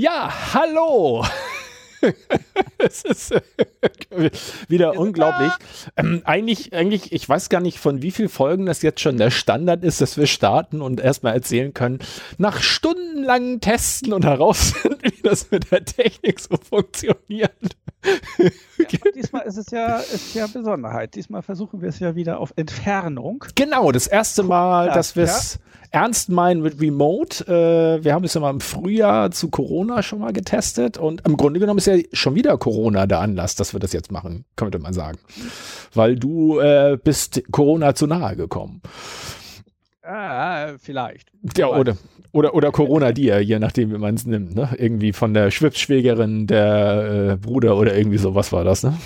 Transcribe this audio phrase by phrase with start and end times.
[0.00, 1.24] Ja, hallo!
[2.78, 3.40] es ist äh,
[4.68, 5.50] wieder unglaublich.
[5.96, 9.32] Ähm, eigentlich, eigentlich, ich weiß gar nicht, von wie vielen Folgen das jetzt schon der
[9.32, 11.98] Standard ist, dass wir starten und erstmal erzählen können,
[12.36, 17.50] nach stundenlangen Testen und herausfinden, wie das mit der Technik so funktioniert.
[18.06, 21.16] Ja, diesmal ist es ja, ist ja Besonderheit.
[21.16, 23.44] Diesmal versuchen wir es ja wieder auf Entfernung.
[23.56, 25.60] Genau, das erste Mal, dass wir es ja.
[25.90, 27.44] Ernst meinen mit Remote.
[27.46, 31.36] Äh, wir haben es ja mal im Frühjahr zu Corona schon mal getestet und im
[31.36, 34.78] Grunde genommen ist ja schon wieder Corona der Anlass, dass wir das jetzt machen, könnte
[34.78, 35.18] man sagen.
[35.94, 38.82] Weil du äh, bist Corona zu nahe gekommen.
[40.02, 41.28] Ah, vielleicht.
[41.56, 41.96] Ja, oder,
[42.32, 44.54] oder, oder Corona dir, je nachdem, wie man es nimmt.
[44.54, 44.70] Ne?
[44.78, 48.96] Irgendwie von der Schwibschwägerin, der äh, Bruder oder irgendwie sowas war das, ne?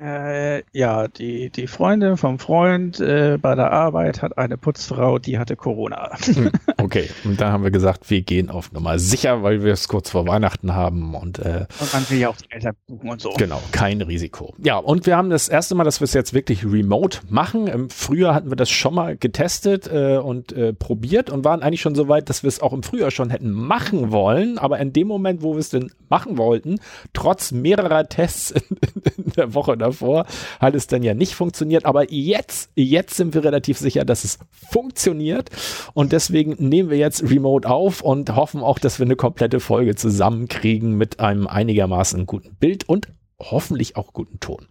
[0.00, 5.38] Äh, ja, die, die Freundin vom Freund äh, bei der Arbeit hat eine Putzfrau, die
[5.38, 6.10] hatte Corona.
[6.24, 6.50] Hm,
[6.82, 10.10] okay, und dann haben wir gesagt, wir gehen auf Nummer sicher, weil wir es kurz
[10.10, 13.34] vor Weihnachten haben und, äh, und man will ja auch die Eltern buchen und so.
[13.38, 14.52] Genau, kein Risiko.
[14.58, 17.68] Ja, und wir haben das erste Mal, dass wir es jetzt wirklich remote machen.
[17.68, 21.82] Im Frühjahr hatten wir das schon mal getestet äh, und äh, probiert und waren eigentlich
[21.82, 24.92] schon so weit, dass wir es auch im Frühjahr schon hätten machen wollen, aber in
[24.92, 26.80] dem Moment, wo wir es denn machen wollten,
[27.12, 28.76] trotz mehrerer Tests in,
[29.16, 30.26] in der Woche davor
[30.60, 31.84] hat es dann ja nicht funktioniert.
[31.84, 35.50] Aber jetzt, jetzt sind wir relativ sicher, dass es funktioniert.
[35.94, 39.94] Und deswegen nehmen wir jetzt Remote auf und hoffen auch, dass wir eine komplette Folge
[39.94, 43.08] zusammenkriegen mit einem einigermaßen guten Bild und
[43.40, 44.66] hoffentlich auch guten Ton.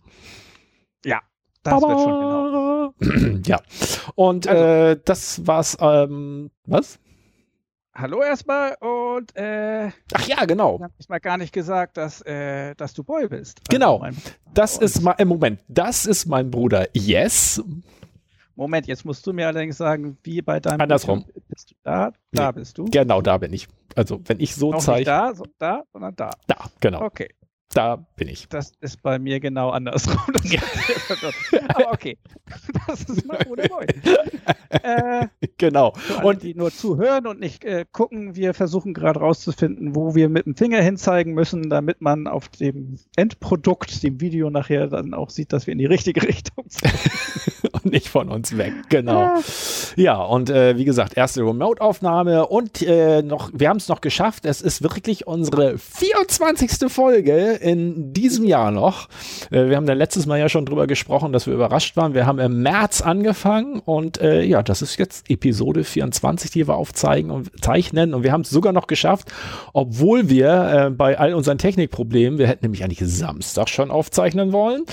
[1.06, 1.22] Ja,
[1.64, 1.88] das Baba.
[1.90, 3.40] wird schon genau.
[3.46, 3.62] ja.
[4.16, 5.78] Und also, äh, das war's.
[5.80, 7.00] Ähm, was?
[7.96, 10.78] Hallo erstmal und äh, ach ja, genau.
[10.78, 13.62] Ich habe mal gar nicht gesagt, dass äh, dass du Boy bist.
[13.70, 14.04] Also genau.
[14.52, 15.60] das ist mein äh, Moment.
[15.68, 16.88] Das ist mein Bruder.
[16.94, 17.62] Yes.
[18.56, 21.26] Moment, jetzt musst du mir allerdings sagen, wie bei deinem Andersrum.
[21.48, 22.12] Bist du da?
[22.32, 22.86] Da nee, bist du.
[22.86, 23.68] Genau, da bin ich.
[23.96, 24.98] Also wenn ich so zeige.
[24.98, 26.32] Nicht da, so, da, sondern da.
[26.48, 27.04] Da, genau.
[27.04, 27.30] Okay.
[27.74, 28.48] Da bin ich.
[28.50, 30.20] Das ist bei mir genau andersrum.
[30.44, 30.62] Ja.
[31.70, 32.18] Aber okay.
[32.88, 33.88] Das ist Bruder Boy.
[34.70, 35.94] äh, genau.
[36.18, 40.30] Alle, und die nur zuhören und nicht äh, gucken, wir versuchen gerade rauszufinden, wo wir
[40.30, 45.32] mit dem Finger hinzeigen müssen, damit man auf dem Endprodukt, dem Video nachher dann auch
[45.32, 46.94] sieht, dass wir in die richtige Richtung sind.
[47.72, 48.74] und nicht von uns weg.
[48.90, 49.40] Genau.
[49.96, 54.46] Ja, und äh, wie gesagt, erste Remote-Aufnahme und äh, noch, wir haben es noch geschafft.
[54.46, 56.92] Es ist wirklich unsere 24.
[56.92, 59.08] Folge in diesem Jahr noch.
[59.52, 62.14] Äh, wir haben da letztes Mal ja schon drüber gesprochen, dass wir überrascht waren.
[62.14, 66.76] Wir haben im März angefangen und äh, ja, das ist jetzt Episode 24, die wir
[66.76, 68.14] aufzeigen und zeichnen.
[68.14, 69.32] Und wir haben es sogar noch geschafft,
[69.74, 74.84] obwohl wir äh, bei all unseren Technikproblemen, wir hätten nämlich eigentlich Samstag schon aufzeichnen wollen.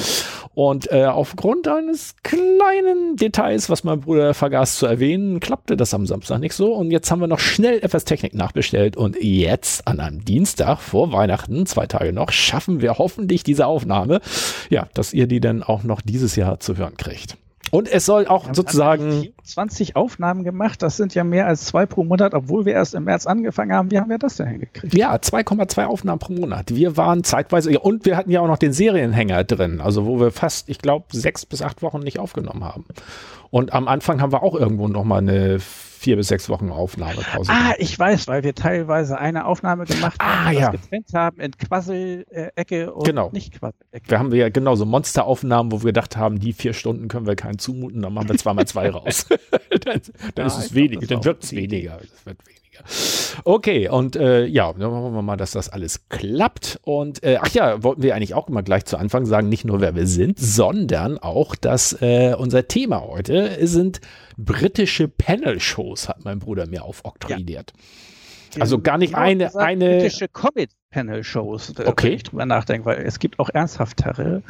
[0.54, 6.06] Und äh, aufgrund eines kleinen Details, was mein Bruder vergaß zu erwähnen, klappte das am
[6.06, 6.74] Samstag nicht so.
[6.74, 8.96] Und jetzt haben wir noch schnell etwas Technik nachbestellt.
[8.96, 14.20] Und jetzt an einem Dienstag vor Weihnachten, zwei Tage noch, schaffen wir hoffentlich diese Aufnahme.
[14.68, 17.36] Ja, dass ihr die dann auch noch dieses Jahr zu hören kriegt.
[17.70, 20.82] Und es soll auch sozusagen 20 Aufnahmen gemacht.
[20.82, 23.92] Das sind ja mehr als zwei pro Monat, obwohl wir erst im März angefangen haben.
[23.92, 24.92] Wie haben wir das denn hingekriegt?
[24.92, 26.74] Ja, 2,2 Aufnahmen pro Monat.
[26.74, 30.32] Wir waren zeitweise und wir hatten ja auch noch den Serienhänger drin, also wo wir
[30.32, 32.86] fast, ich glaube, sechs bis acht Wochen nicht aufgenommen haben.
[33.50, 35.60] Und am Anfang haben wir auch irgendwo noch mal eine
[36.00, 37.52] vier bis sechs Wochen Aufnahmepause.
[37.52, 40.70] Ah, ich weiß, weil wir teilweise eine Aufnahme gemacht ah, haben, ja.
[40.70, 43.28] getrennt haben in Quassel-Ecke und genau.
[43.32, 44.10] nicht Quassel-Ecke.
[44.10, 47.26] Wir haben wir ja genau so Monsteraufnahmen, wo wir gedacht haben, die vier Stunden können
[47.26, 49.26] wir keinen zumuten, dann machen wir zweimal zwei raus.
[49.70, 50.02] dann, dann
[50.36, 51.98] ja, ist es weniger, dann wird es weniger.
[51.98, 52.59] Das wird weniger.
[53.44, 56.80] Okay, und äh, ja, dann hoffen wir mal, dass das alles klappt.
[56.82, 59.80] Und äh, ach ja, wollten wir eigentlich auch immer gleich zu Anfang sagen, nicht nur
[59.80, 64.00] wer wir sind, sondern auch, dass äh, unser Thema heute sind
[64.36, 67.72] britische Panel-Shows, hat mein Bruder mir aufoktroyiert.
[67.74, 67.82] Ja.
[68.58, 69.98] Also gar nicht genau eine, gesagt, eine.
[69.98, 72.08] Britische Comic-Panel-Shows, okay.
[72.08, 74.42] wenn ich drüber nachdenke, weil es gibt auch ernsthaftere,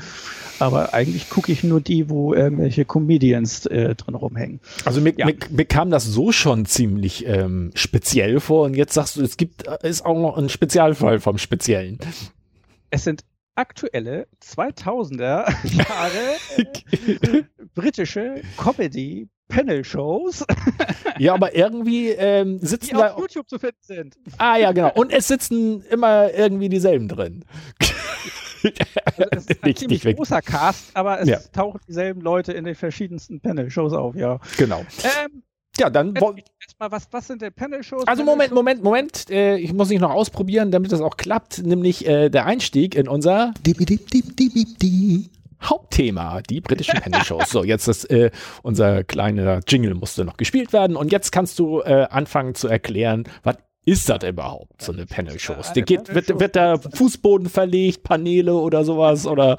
[0.58, 4.60] aber eigentlich gucke ich nur die, wo irgendwelche Comedians äh, drin rumhängen.
[4.84, 5.26] Also mir, ja.
[5.26, 9.36] mir, mir, kam das so schon ziemlich ähm, speziell vor und jetzt sagst du, es
[9.36, 11.98] gibt, ist auch noch ein Spezialfall vom Speziellen.
[12.90, 13.24] Es sind
[13.54, 20.44] aktuelle 2000er Jahre britische Comedy Panel Shows.
[21.18, 24.16] ja, aber irgendwie ähm, sitzen die auf YouTube zu finden sind.
[24.38, 24.92] Ah ja, genau.
[24.94, 27.44] Und es sitzen immer irgendwie dieselben drin.
[29.04, 31.38] Also es ist ein ziemlich großer Cast, aber es ja.
[31.52, 34.38] tauchen dieselben Leute in den verschiedensten Panel-Shows auf, ja.
[34.56, 34.84] Genau.
[35.02, 35.42] Ähm,
[35.80, 36.14] ja, dann.
[36.14, 38.06] Erstmal, was, was sind denn Panel-Shows?
[38.06, 39.30] Also, Moment, Moment, Moment.
[39.30, 41.62] Äh, ich muss mich noch ausprobieren, damit das auch klappt.
[41.64, 43.52] Nämlich äh, der Einstieg in unser
[45.62, 47.50] Hauptthema, die britischen Panel-Shows.
[47.50, 48.30] so, jetzt ist äh,
[48.62, 50.96] unser kleiner Jingle musste noch gespielt werden.
[50.96, 55.70] Und jetzt kannst du äh, anfangen zu erklären, was ist das überhaupt, so eine Panel-Shows?
[55.70, 59.26] Eine geht, wird, wird da Fußboden verlegt, Paneele oder sowas?
[59.26, 59.56] Oder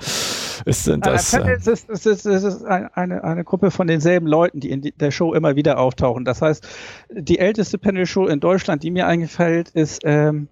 [0.66, 1.34] ist, sind das.
[1.34, 4.82] Äh, es ist, es ist, es ist eine, eine Gruppe von denselben Leuten, die in
[4.82, 6.26] der Show immer wieder auftauchen.
[6.26, 6.68] Das heißt,
[7.12, 10.02] die älteste Panel-Show in Deutschland, die mir eingefällt, ist.
[10.04, 10.48] Ähm,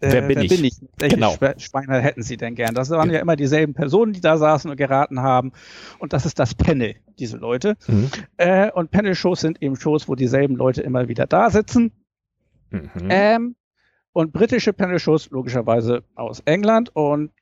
[0.00, 0.50] äh, wer bin wer ich?
[0.50, 0.74] Bin ich?
[0.98, 1.34] Welche genau.
[1.56, 2.74] Schweine hätten Sie denn gern?
[2.74, 3.16] Das waren ja.
[3.16, 5.52] ja immer dieselben Personen, die da saßen und geraten haben.
[5.98, 7.76] Und das ist das Panel, diese Leute.
[7.86, 8.10] Mhm.
[8.36, 11.92] Äh, und Panel-Shows sind eben Shows, wo dieselben Leute immer wieder da sitzen
[12.74, 13.08] Mhm.
[13.08, 13.56] Ähm,
[14.12, 17.32] und britische Panel-Shows logischerweise aus England und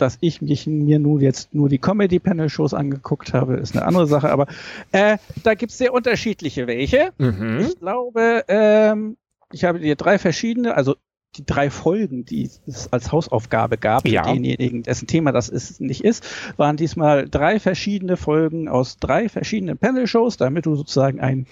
[0.00, 4.30] dass ich mich mir nun jetzt nur die Comedy-Panel-Shows angeguckt habe, ist eine andere Sache,
[4.30, 4.46] aber
[4.92, 7.12] äh, da gibt es sehr unterschiedliche welche.
[7.18, 7.60] Mhm.
[7.60, 9.16] Ich glaube, ähm,
[9.52, 10.96] ich habe dir drei verschiedene, also
[11.36, 14.22] die drei Folgen, die es als Hausaufgabe gab, ja.
[14.22, 16.26] denjenigen, dessen Thema das ist, nicht ist,
[16.56, 21.46] waren diesmal drei verschiedene Folgen aus drei verschiedenen Panel-Shows, damit du sozusagen einen,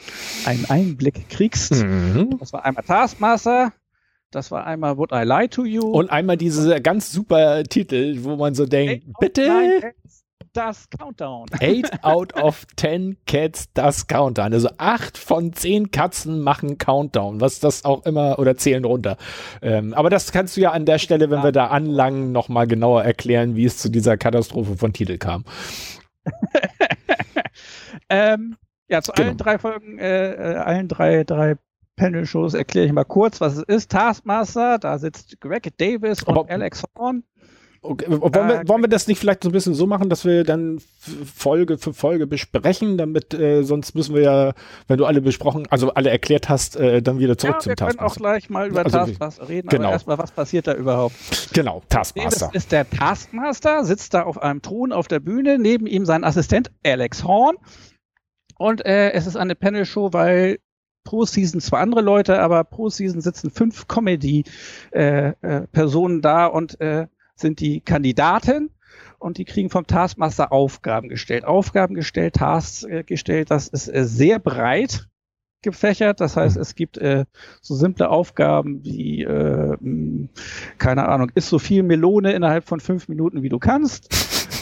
[0.47, 1.85] einen Einblick kriegst.
[1.85, 2.39] Mhm.
[2.41, 3.73] Das war einmal Taskmaster,
[4.31, 5.83] das war einmal Would I Lie to You?
[5.91, 9.95] Und einmal diese ganz super Titel, wo man so denkt, bitte?
[10.53, 11.47] das Countdown.
[11.61, 14.53] Eight out of ten cats das Countdown.
[14.53, 19.17] Also acht von zehn Katzen machen Countdown, was das auch immer oder zählen runter.
[19.63, 23.05] Ähm, aber das kannst du ja an der Stelle, wenn wir da anlangen, nochmal genauer
[23.05, 25.45] erklären, wie es zu dieser Katastrophe von Titel kam.
[28.09, 28.57] ähm,
[28.89, 29.29] ja, zu genau.
[29.29, 31.57] allen drei Folgen, äh, äh, allen drei, drei
[31.99, 33.91] Panel-Shows erkläre ich mal kurz, was es ist.
[33.91, 37.25] Taskmaster, da sitzt Greg Davis und Aber Alex Horn.
[37.81, 38.07] Okay.
[38.09, 40.43] Wollen, wir, äh, wollen wir das nicht vielleicht so ein bisschen so machen, dass wir
[40.43, 40.81] dann
[41.37, 44.53] Folge für Folge besprechen, damit äh, sonst müssen wir ja,
[44.89, 47.87] wenn du alle besprochen, also alle erklärt hast, äh, dann wieder zurück ja, zum Taskmaster.
[47.87, 49.85] Wir können auch gleich mal über also, Taskmaster reden, genau.
[49.85, 51.15] aber erstmal, was passiert da überhaupt?
[51.53, 52.47] Genau, Taskmaster.
[52.47, 56.25] Das ist der Taskmaster, sitzt da auf einem Thron auf der Bühne, neben ihm sein
[56.25, 57.57] Assistent Alex Horn
[58.59, 60.59] und äh, es ist eine Panel-Show, weil
[61.09, 66.79] pro Season zwar andere Leute, aber pro Season sitzen fünf Comedy-Personen äh, äh, da und
[66.83, 68.69] äh, sind die Kandidaten
[69.19, 71.47] und die kriegen vom Taskmaster Aufgaben gestellt.
[71.47, 75.09] Aufgaben gestellt, Tasks äh, gestellt, das ist äh, sehr breit
[75.63, 76.21] gefächert.
[76.21, 76.63] Das heißt, mhm.
[76.63, 77.25] es gibt äh,
[77.63, 80.29] so simple Aufgaben wie, äh, mh,
[80.77, 84.13] keine Ahnung, isst so viel Melone innerhalb von fünf Minuten, wie du kannst.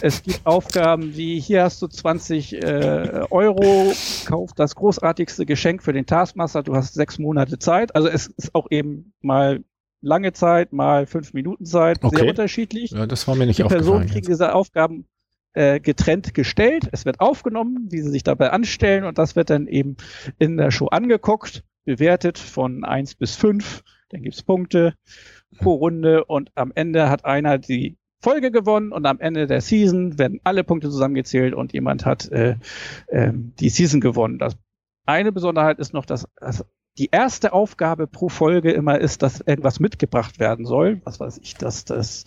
[0.00, 3.92] Es gibt Aufgaben wie, hier hast du 20 äh, Euro,
[4.26, 7.94] kauf das großartigste Geschenk für den Taskmaster, du hast sechs Monate Zeit.
[7.94, 9.64] Also es ist auch eben mal
[10.02, 12.16] lange Zeit, mal fünf Minuten Zeit, okay.
[12.16, 12.90] sehr unterschiedlich.
[12.90, 15.06] Ja, das war mir nicht Die Personen kriegen diese Aufgaben
[15.54, 16.88] äh, getrennt gestellt.
[16.92, 19.96] Es wird aufgenommen, wie sie sich dabei anstellen und das wird dann eben
[20.38, 23.82] in der Show angeguckt, bewertet von eins bis fünf.
[24.10, 24.94] Dann gibt's Punkte
[25.58, 30.18] pro Runde und am Ende hat einer die Folge gewonnen und am Ende der Season
[30.18, 32.56] werden alle Punkte zusammengezählt und jemand hat äh,
[33.08, 34.38] äh, die Season gewonnen.
[34.38, 34.56] Das
[35.04, 36.64] eine Besonderheit ist noch, dass, dass
[36.98, 41.00] die erste Aufgabe pro Folge immer ist, dass irgendwas mitgebracht werden soll.
[41.04, 42.24] Was weiß ich, dass das,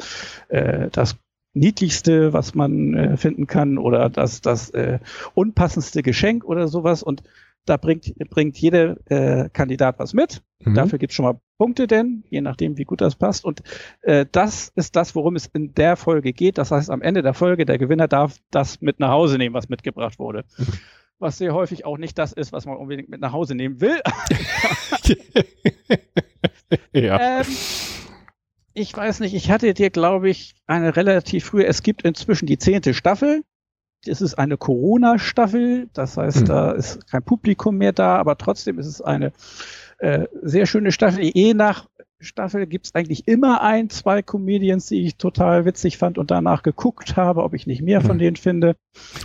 [0.50, 1.18] äh, das
[1.54, 5.00] niedlichste, was man äh, finden kann oder das, das äh,
[5.34, 7.02] unpassendste Geschenk oder sowas.
[7.02, 7.24] Und
[7.70, 10.42] da bringt, bringt jeder äh, Kandidat was mit.
[10.60, 10.74] Mhm.
[10.74, 13.46] Dafür gibt es schon mal Punkte denn, je nachdem, wie gut das passt.
[13.46, 13.62] Und
[14.02, 16.58] äh, das ist das, worum es in der Folge geht.
[16.58, 19.70] Das heißt, am Ende der Folge, der Gewinner darf das mit nach Hause nehmen, was
[19.70, 20.46] mitgebracht wurde.
[20.58, 20.66] Mhm
[21.20, 24.00] was sehr häufig auch nicht das ist, was man unbedingt mit nach Hause nehmen will.
[26.94, 27.42] ja.
[27.42, 27.46] Ähm,
[28.74, 32.58] ich weiß nicht, ich hatte dir, glaube ich, eine relativ frühe, es gibt inzwischen die
[32.58, 33.44] zehnte Staffel.
[34.06, 36.46] Das ist eine Corona-Staffel, das heißt, hm.
[36.46, 39.34] da ist kein Publikum mehr da, aber trotzdem ist es eine
[39.98, 41.88] äh, sehr schöne Staffel, je nach
[42.22, 46.64] Staffel gibt es eigentlich immer ein, zwei Comedians, die ich total witzig fand und danach
[46.64, 48.20] geguckt habe, ob ich nicht mehr von hm.
[48.20, 48.76] denen finde.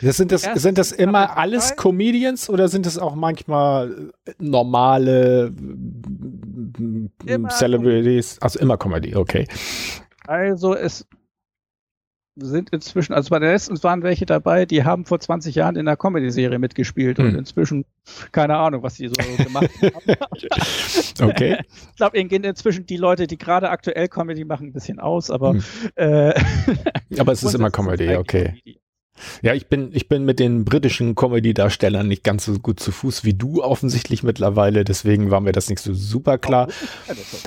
[0.00, 1.74] Das sind das, sind das immer alles.
[1.76, 5.52] Comedians oder sind das auch manchmal normale
[7.26, 8.38] immer Celebrities?
[8.40, 9.48] Also immer Comedy, okay.
[10.26, 11.06] Also es
[12.36, 15.86] sind inzwischen, also bei der letzten waren welche dabei, die haben vor 20 Jahren in
[15.86, 17.38] einer Comedy-Serie mitgespielt und Hm.
[17.38, 17.84] inzwischen,
[18.32, 20.16] keine Ahnung, was die so gemacht haben.
[21.22, 21.58] Okay.
[21.90, 25.30] Ich glaube, ihnen gehen inzwischen die Leute, die gerade aktuell Comedy machen, ein bisschen aus,
[25.30, 25.62] aber Hm.
[25.94, 26.34] äh,
[27.18, 28.44] Aber es ist immer Comedy, eigentlich okay.
[28.48, 28.80] Comedy.
[29.42, 33.24] Ja, ich bin, ich bin mit den britischen Comedy-Darstellern nicht ganz so gut zu Fuß
[33.24, 36.68] wie du offensichtlich mittlerweile, deswegen war mir das nicht so super klar.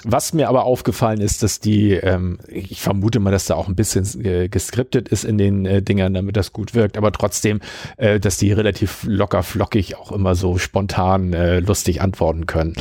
[0.04, 3.76] Was mir aber aufgefallen ist, dass die, ähm, ich vermute mal, dass da auch ein
[3.76, 7.60] bisschen äh, geskriptet ist in den äh, Dingern, damit das gut wirkt, aber trotzdem,
[7.98, 12.76] äh, dass die relativ locker flockig auch immer so spontan äh, lustig antworten können.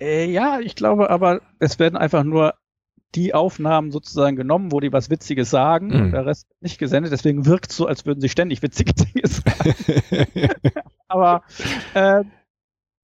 [0.00, 2.54] Äh, ja, ich glaube aber, es werden einfach nur
[3.14, 6.10] die Aufnahmen sozusagen genommen, wo die was Witziges sagen Mhm.
[6.12, 7.12] der Rest wird nicht gesendet.
[7.12, 9.74] Deswegen wirkt es so, als würden sie ständig witzige Dinge sagen.
[11.08, 11.42] aber
[11.94, 12.24] äh,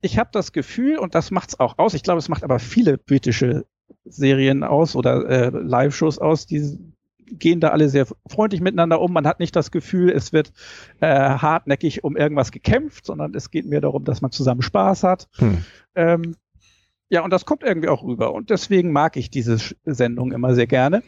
[0.02, 2.59] ich habe das Gefühl, und das macht es auch aus, ich glaube, es macht aber
[2.59, 3.67] viele britische
[4.05, 6.79] Serien aus oder äh, Live-Shows aus, die
[7.33, 9.12] gehen da alle sehr freundlich miteinander um.
[9.12, 10.52] Man hat nicht das Gefühl, es wird
[11.00, 15.29] äh, hartnäckig um irgendwas gekämpft, sondern es geht mehr darum, dass man zusammen Spaß hat.
[15.37, 15.64] Hm.
[15.95, 16.37] Ähm,
[17.11, 18.33] ja, und das kommt irgendwie auch rüber.
[18.33, 21.02] Und deswegen mag ich diese Sendung immer sehr gerne.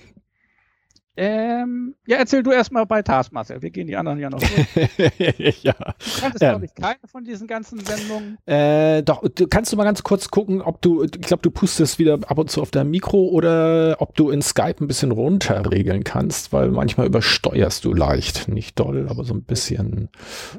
[1.14, 3.60] Ähm, ja, erzähl du erstmal bei Taskmaster.
[3.60, 5.62] Wir gehen die anderen ja noch durch.
[5.62, 5.74] ja.
[5.74, 6.48] Du kanntest, Ähm.
[6.48, 8.38] glaube ich, keine von diesen ganzen Sendungen.
[8.46, 11.98] Äh, doch, du, kannst du mal ganz kurz gucken, ob du, ich glaube, du pustest
[11.98, 16.02] wieder ab und zu auf dein Mikro oder ob du in Skype ein bisschen runterregeln
[16.02, 18.48] kannst, weil manchmal übersteuerst du leicht.
[18.48, 20.08] Nicht doll, aber so ein bisschen.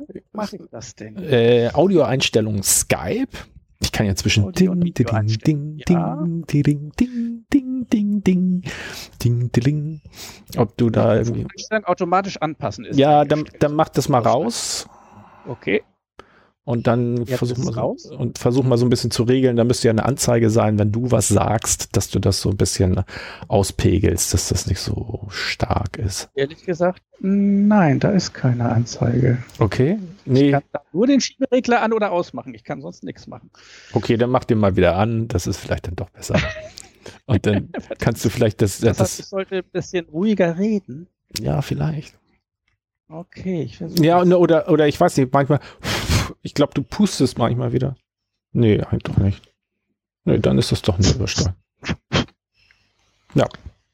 [0.07, 1.17] Wie mache ich das denn?
[1.17, 3.29] Äh, Audioeinstellung Skype.
[3.83, 5.83] Ich kann ja zwischen Audio- ding, ding, ding.
[5.87, 6.15] Ja.
[6.23, 8.63] ding, ding, ding, ding, ding, ding,
[9.21, 10.01] ding, ding.
[10.57, 11.45] Ob du da irgendwie.
[11.51, 12.97] Einstellung automatisch anpassen ist.
[12.97, 14.87] Ja, dann, dann mach das mal raus.
[15.47, 15.83] Okay.
[16.65, 18.05] Und dann Jetzt versuch ist mal, es so, raus.
[18.05, 19.57] und versuch mal so ein bisschen zu regeln.
[19.57, 22.55] Da müsste ja eine Anzeige sein, wenn du was sagst, dass du das so ein
[22.57, 23.03] bisschen
[23.49, 26.29] auspegelst, dass das nicht so stark ist.
[26.35, 29.39] Ehrlich gesagt, nein, da ist keine Anzeige.
[29.59, 29.99] Okay?
[30.25, 32.53] Ich Nee, kann da nur den Schieberegler an- oder ausmachen.
[32.53, 33.51] Ich kann sonst nichts machen.
[33.91, 35.27] okay, dann mach den mal wieder an.
[35.27, 36.35] Das ist vielleicht dann doch besser.
[37.25, 41.07] Und dann kannst du vielleicht das, Das das, heißt, ich sollte ein bisschen ruhiger reden.
[41.41, 42.17] ja, vielleicht.
[43.09, 44.01] Okay, ich versuche.
[44.03, 45.59] Ja, ne, oder, oder ich weiß nicht, manchmal,
[46.41, 47.95] ich glaube, du pustest manchmal wieder.
[48.51, 49.41] Nee, eigentlich doch nicht.
[50.25, 51.55] Nee, dann ist das doch eine Übersteuerung.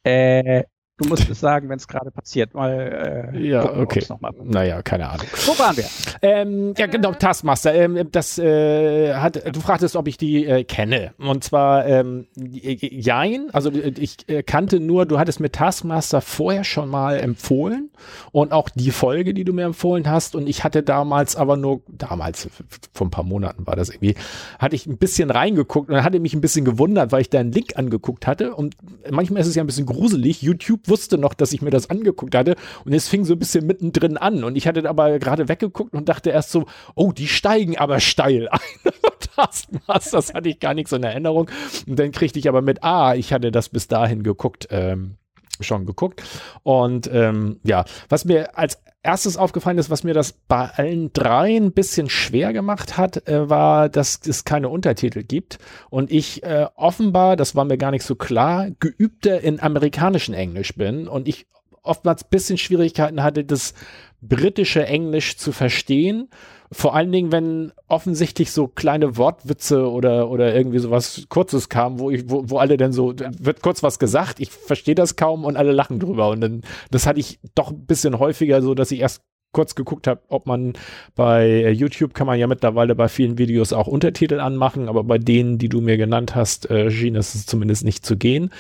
[0.04, 0.64] Äh,
[1.00, 2.54] du musst es sagen, wenn es gerade passiert.
[2.54, 4.04] Mal, äh, Ja, gucken, okay.
[4.10, 4.32] Noch mal.
[4.44, 5.26] Naja, keine Ahnung.
[5.46, 5.86] Wo waren wir?
[6.22, 7.74] Ähm, ja, genau, Taskmaster.
[7.74, 11.14] Ähm, das äh, hat, du fragtest, ob ich die äh, kenne.
[11.18, 16.64] Und zwar, ähm, jein, also äh, ich äh, kannte nur, du hattest mir Taskmaster vorher
[16.64, 17.90] schon mal empfohlen
[18.32, 20.36] und auch die Folge, die du mir empfohlen hast.
[20.36, 22.50] Und ich hatte damals aber nur, damals,
[22.94, 24.16] vor ein paar Monaten war das irgendwie,
[24.60, 27.52] hatte ich ein bisschen reingeguckt und hatte mich ein bisschen gewundert, weil ich da einen
[27.52, 28.54] Link angeguckt hatte.
[28.56, 28.76] Und
[29.10, 30.42] manchmal ist es ja ein bisschen gruselig.
[30.42, 32.56] YouTube wusste noch, dass ich mir das angeguckt hatte
[32.86, 34.44] und es fing so ein bisschen mittendrin an.
[34.44, 36.66] Und ich hatte aber gerade weggeguckt und dachte erst so,
[36.96, 38.60] oh, die steigen aber steil ein.
[39.36, 41.50] Taskmaster, das hatte ich gar nicht so in Erinnerung.
[41.88, 45.16] Und dann kriegte ich aber mit, ah, ich hatte das bis dahin geguckt, ähm,
[45.60, 46.24] schon geguckt.
[46.64, 51.68] Und ähm, ja, was mir als erstes aufgefallen ist, was mir das bei allen dreien
[51.68, 55.60] ein bisschen schwer gemacht hat, äh, war, dass es keine Untertitel gibt.
[55.90, 60.76] Und ich äh, offenbar, das war mir gar nicht so klar, geübter in amerikanischen Englisch
[60.76, 61.48] bin und ich
[61.82, 63.74] oftmals ein bisschen Schwierigkeiten hatte, das
[64.22, 66.30] britische Englisch zu verstehen.
[66.72, 72.12] Vor allen Dingen, wenn offensichtlich so kleine Wortwitze oder, oder irgendwie sowas Kurzes kam, wo
[72.12, 75.58] ich, wo, wo alle dann so, wird kurz was gesagt, ich verstehe das kaum und
[75.58, 76.30] alle lachen drüber.
[76.30, 76.62] Und dann,
[76.92, 80.46] das hatte ich doch ein bisschen häufiger so, dass ich erst kurz geguckt habe, ob
[80.46, 80.74] man
[81.16, 85.18] bei äh, YouTube kann man ja mittlerweile bei vielen Videos auch Untertitel anmachen, aber bei
[85.18, 88.52] denen, die du mir genannt hast, äh, schien es zumindest nicht zu gehen.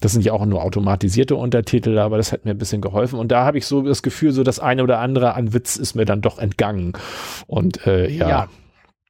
[0.00, 3.18] Das sind ja auch nur automatisierte Untertitel, aber das hat mir ein bisschen geholfen.
[3.18, 5.94] Und da habe ich so das Gefühl, so das eine oder andere an Witz ist
[5.94, 6.92] mir dann doch entgangen.
[7.46, 8.28] Und äh, ja.
[8.28, 8.48] Ja.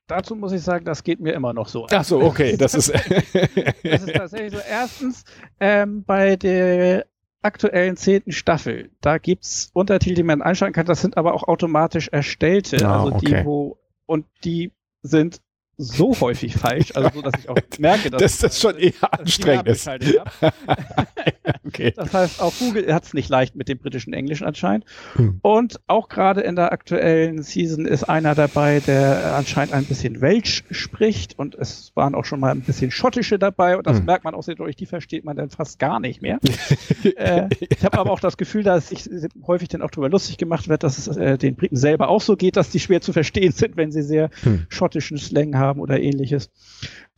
[0.06, 1.87] Dazu muss ich sagen, das geht mir immer noch so.
[1.90, 2.90] Ach so, okay, das ist.
[3.82, 4.58] Das ist tatsächlich so.
[4.68, 5.25] Erstens,
[5.61, 7.04] ähm, bei der
[7.42, 12.09] aktuellen zehnten Staffel, da gibt's Untertitel, die man einschalten kann, das sind aber auch automatisch
[12.09, 12.87] erstellte.
[12.87, 13.26] Ah, also okay.
[13.26, 15.40] die, wo, und die sind
[15.80, 19.28] so häufig falsch, also so, dass ich auch merke, dass, Dass das schon eher dass
[19.28, 19.88] ich die anstrengend ist.
[21.66, 21.92] okay.
[21.94, 24.85] Das heißt, auch Google hat es nicht leicht mit dem britischen Englischen anscheinend.
[25.14, 25.38] Hm.
[25.42, 30.64] Und auch gerade in der aktuellen Season ist einer dabei, der anscheinend ein bisschen Welsch
[30.73, 31.38] spricht.
[31.38, 33.76] Und es waren auch schon mal ein bisschen Schottische dabei.
[33.76, 34.06] Und das Hm.
[34.06, 36.40] merkt man auch sehr deutlich, die versteht man dann fast gar nicht mehr.
[37.16, 39.08] äh, ich habe aber auch das Gefühl, dass ich
[39.47, 42.37] häufig dann auch darüber lustig gemacht wird, dass es äh, den Briten selber auch so
[42.37, 44.66] geht, dass die schwer zu verstehen sind, wenn sie sehr Hm.
[44.68, 46.50] schottischen Slang haben oder ähnliches.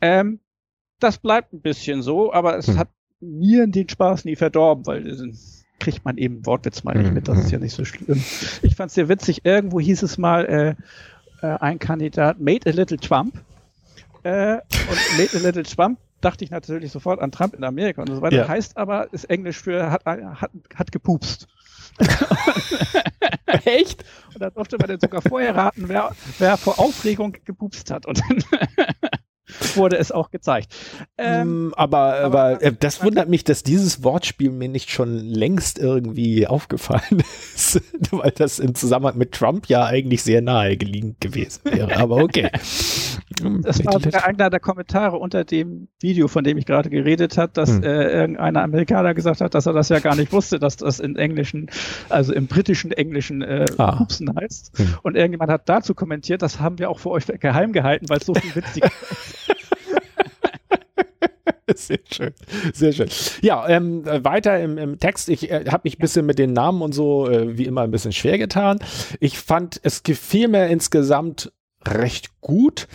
[0.01, 0.39] Ähm,
[0.99, 2.77] das bleibt ein bisschen so, aber es Hm.
[2.77, 2.89] hat
[3.19, 5.33] mir den Spaß nie verdorben, weil
[5.79, 8.23] kriegt man eben Wortwitz mal nicht mit, das ist ja nicht so schlimm.
[8.61, 10.75] Ich fand es sehr witzig, irgendwo hieß es mal, äh,
[11.45, 13.33] äh, ein Kandidat made a little Trump.
[14.23, 14.61] Äh, und
[15.17, 18.37] made a little Trump dachte ich natürlich sofort an Trump in Amerika und so weiter.
[18.37, 18.47] Ja.
[18.47, 21.47] Heißt aber, ist Englisch für hat, hat, hat gepupst.
[23.65, 24.03] Echt?
[24.33, 28.05] Und da durfte man dann sogar vorher raten, wer, wer vor Aufregung gepupst hat.
[28.05, 28.43] Und dann
[29.75, 30.73] wurde es auch gezeigt.
[31.17, 35.17] Ähm, Mm, aber, aber, aber- äh, das wundert mich, dass dieses Wortspiel mir nicht schon
[35.17, 37.23] längst irgendwie aufgefallen
[37.55, 37.81] ist,
[38.11, 41.97] weil das im Zusammenhang mit Trump ja eigentlich sehr nahe gelegen gewesen wäre.
[41.97, 42.49] Aber okay.
[43.63, 47.51] Das war sogar einer der Kommentare unter dem Video, von dem ich gerade geredet habe,
[47.53, 47.83] dass Hm.
[47.83, 51.15] äh, irgendeiner Amerikaner gesagt hat, dass er das ja gar nicht wusste, dass das in
[51.15, 51.67] Englischen,
[52.09, 53.95] also im britischen Englischen äh, Ah.
[53.95, 54.77] Pupsen heißt.
[54.77, 54.95] Hm.
[55.01, 58.25] Und irgendjemand hat dazu kommentiert, das haben wir auch für euch geheim gehalten, weil es
[58.27, 58.91] so viel witziger
[61.75, 62.33] Sehr schön,
[62.73, 63.09] sehr schön.
[63.41, 65.29] Ja, ähm, äh, weiter im, im Text.
[65.29, 67.91] Ich äh, habe mich ein bisschen mit den Namen und so äh, wie immer ein
[67.91, 68.79] bisschen schwer getan.
[69.19, 71.51] Ich fand, es gefiel mir insgesamt
[71.87, 72.87] recht gut,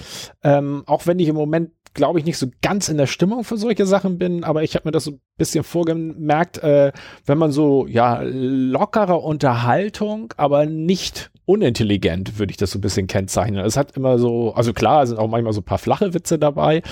[0.42, 3.56] ähm, auch wenn ich im Moment glaube ich nicht so ganz in der Stimmung für
[3.56, 6.92] solche Sachen bin, aber ich habe mir das so ein bisschen vorgemerkt, äh,
[7.25, 13.06] wenn man so ja lockere Unterhaltung, aber nicht unintelligent, würde ich das so ein bisschen
[13.06, 13.64] kennzeichnen.
[13.64, 16.38] Es hat immer so, also klar, es sind auch manchmal so ein paar flache Witze
[16.38, 16.83] dabei.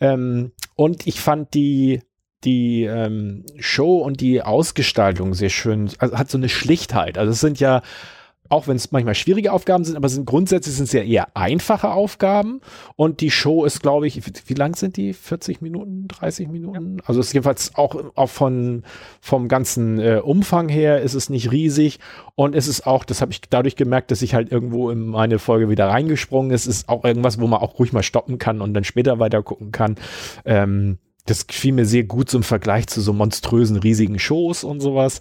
[0.00, 2.02] Ähm, und ich fand die
[2.44, 7.18] die ähm, Show und die Ausgestaltung sehr schön, also hat so eine Schlichtheit.
[7.18, 7.82] Also es sind ja
[8.48, 11.90] auch wenn es manchmal schwierige Aufgaben sind, aber sind grundsätzlich sind es ja eher einfache
[11.90, 12.60] Aufgaben.
[12.96, 15.12] Und die Show ist, glaube ich, wie, wie lang sind die?
[15.12, 16.98] 40 Minuten, 30 Minuten?
[17.04, 18.84] Also es ist jedenfalls auch, auch von,
[19.20, 21.98] vom ganzen äh, Umfang her ist es nicht riesig.
[22.34, 25.38] Und es ist auch, das habe ich dadurch gemerkt, dass ich halt irgendwo in meine
[25.38, 26.66] Folge wieder reingesprungen ist.
[26.66, 29.72] Ist auch irgendwas, wo man auch ruhig mal stoppen kann und dann später weiter gucken
[29.72, 29.96] kann.
[30.44, 34.80] Ähm, das gefiel mir sehr gut so im Vergleich zu so monströsen, riesigen Shows und
[34.80, 35.18] sowas.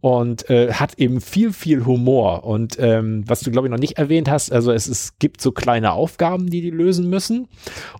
[0.00, 2.44] Und äh, hat eben viel, viel Humor.
[2.44, 5.50] Und ähm, was du, glaube ich, noch nicht erwähnt hast, also es, es gibt so
[5.50, 7.48] kleine Aufgaben, die die lösen müssen.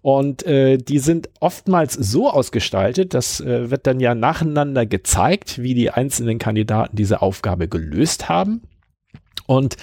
[0.00, 5.74] Und äh, die sind oftmals so ausgestaltet, das äh, wird dann ja nacheinander gezeigt, wie
[5.74, 8.62] die einzelnen Kandidaten diese Aufgabe gelöst haben.
[9.48, 9.76] Und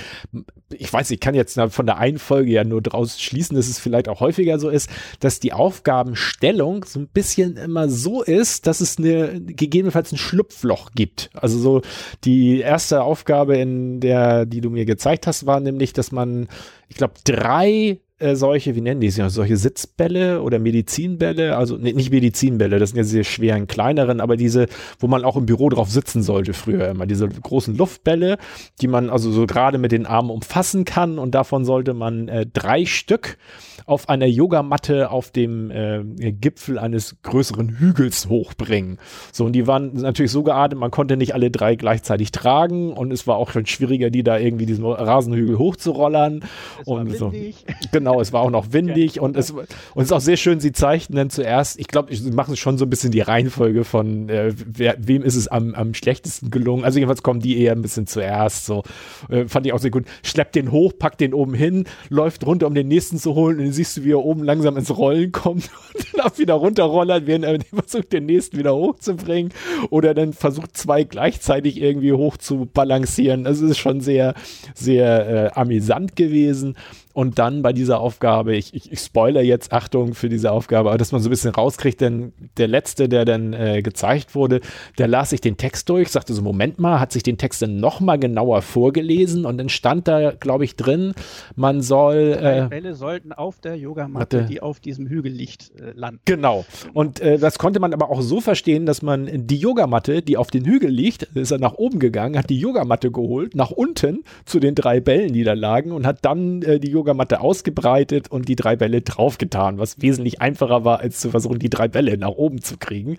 [0.71, 3.79] ich weiß, ich kann jetzt von der einen Folge ja nur draus schließen, dass es
[3.79, 4.91] vielleicht auch häufiger so ist,
[5.21, 10.91] dass die Aufgabenstellung so ein bisschen immer so ist, dass es eine gegebenenfalls ein Schlupfloch
[10.93, 11.31] gibt.
[11.33, 11.81] Also so
[12.25, 16.47] die erste Aufgabe in der, die du mir gezeigt hast, war nämlich, dass man,
[16.87, 21.91] ich glaube, drei äh, solche, wie nennen die sich, solche Sitzbälle oder Medizinbälle, also nee,
[21.91, 24.67] nicht Medizinbälle, das sind ja diese schweren, kleineren, aber diese,
[24.99, 28.37] wo man auch im Büro drauf sitzen sollte früher immer, diese großen Luftbälle,
[28.81, 32.45] die man also so gerade mit den Armen umfassen kann und davon sollte man äh,
[32.45, 33.37] drei Stück
[33.85, 38.97] auf einer Yogamatte auf dem äh, Gipfel eines größeren Hügels hochbringen.
[39.33, 43.11] So, und die waren natürlich so geartet, man konnte nicht alle drei gleichzeitig tragen und
[43.11, 46.45] es war auch schon schwieriger, die da irgendwie diesen Rasenhügel hochzurollern.
[46.79, 47.33] Es und so.
[47.33, 47.65] windig.
[48.05, 49.65] Genau, es war auch noch windig und es, und
[49.95, 52.85] es ist auch sehr schön, sie zeichnen dann zuerst, ich glaube, sie machen schon so
[52.85, 56.83] ein bisschen die Reihenfolge von, äh, wer, wem ist es am, am schlechtesten gelungen.
[56.83, 58.83] Also jedenfalls kommen die eher ein bisschen zuerst, so.
[59.27, 60.05] Äh, fand ich auch sehr gut.
[60.21, 63.63] Schleppt den hoch, packt den oben hin, läuft runter, um den nächsten zu holen und
[63.63, 67.25] dann siehst du, wie er oben langsam ins Rollen kommt und dann auch wieder runterrollert,
[67.25, 69.51] während er versucht, den nächsten wieder hochzubringen
[69.89, 73.47] oder dann versucht, zwei gleichzeitig irgendwie hoch zu balancieren.
[73.47, 74.35] Also es ist schon sehr,
[74.75, 76.75] sehr äh, amüsant gewesen.
[77.15, 80.97] Und dann bei dieser Aufgabe, ich, ich, ich spoiler jetzt, Achtung für diese Aufgabe, aber
[80.97, 84.59] dass man so ein bisschen rauskriegt, denn der letzte, der dann äh, gezeigt wurde,
[84.97, 87.79] der las sich den Text durch, sagte so, Moment mal, hat sich den Text dann
[87.79, 91.13] nochmal genauer vorgelesen und dann stand da, glaube ich, drin,
[91.55, 92.33] man soll...
[92.33, 96.19] Drei Äh, Bälle sollten auf der Yogamatte, die auf diesem Hügel liegt, äh, landen.
[96.25, 96.65] Genau.
[96.93, 100.51] Und äh, das konnte man aber auch so verstehen, dass man die Yogamatte, die auf
[100.51, 104.59] den Hügel liegt, ist er nach oben gegangen, hat die Yogamatte geholt, nach unten zu
[104.59, 108.55] den drei Bällen, die da lagen und hat dann äh, die Yogamatte ausgebreitet und die
[108.55, 112.61] drei Bälle draufgetan, was wesentlich einfacher war, als zu versuchen, die drei Bälle nach oben
[112.61, 113.17] zu kriegen.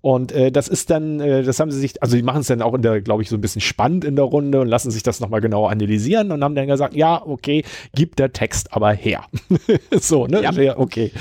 [0.00, 2.62] Und äh, das ist dann, äh, das haben sie sich, also die machen es dann
[2.62, 5.02] auch in der, glaube ich, so ein bisschen spannend in der Runde und lassen sich
[5.02, 7.64] das nochmal genauer analysieren und haben dann gesagt, ja, okay,
[7.94, 9.24] gibt der Text aber her.
[9.90, 10.42] so, ne?
[10.42, 10.78] Ja.
[10.78, 11.12] okay.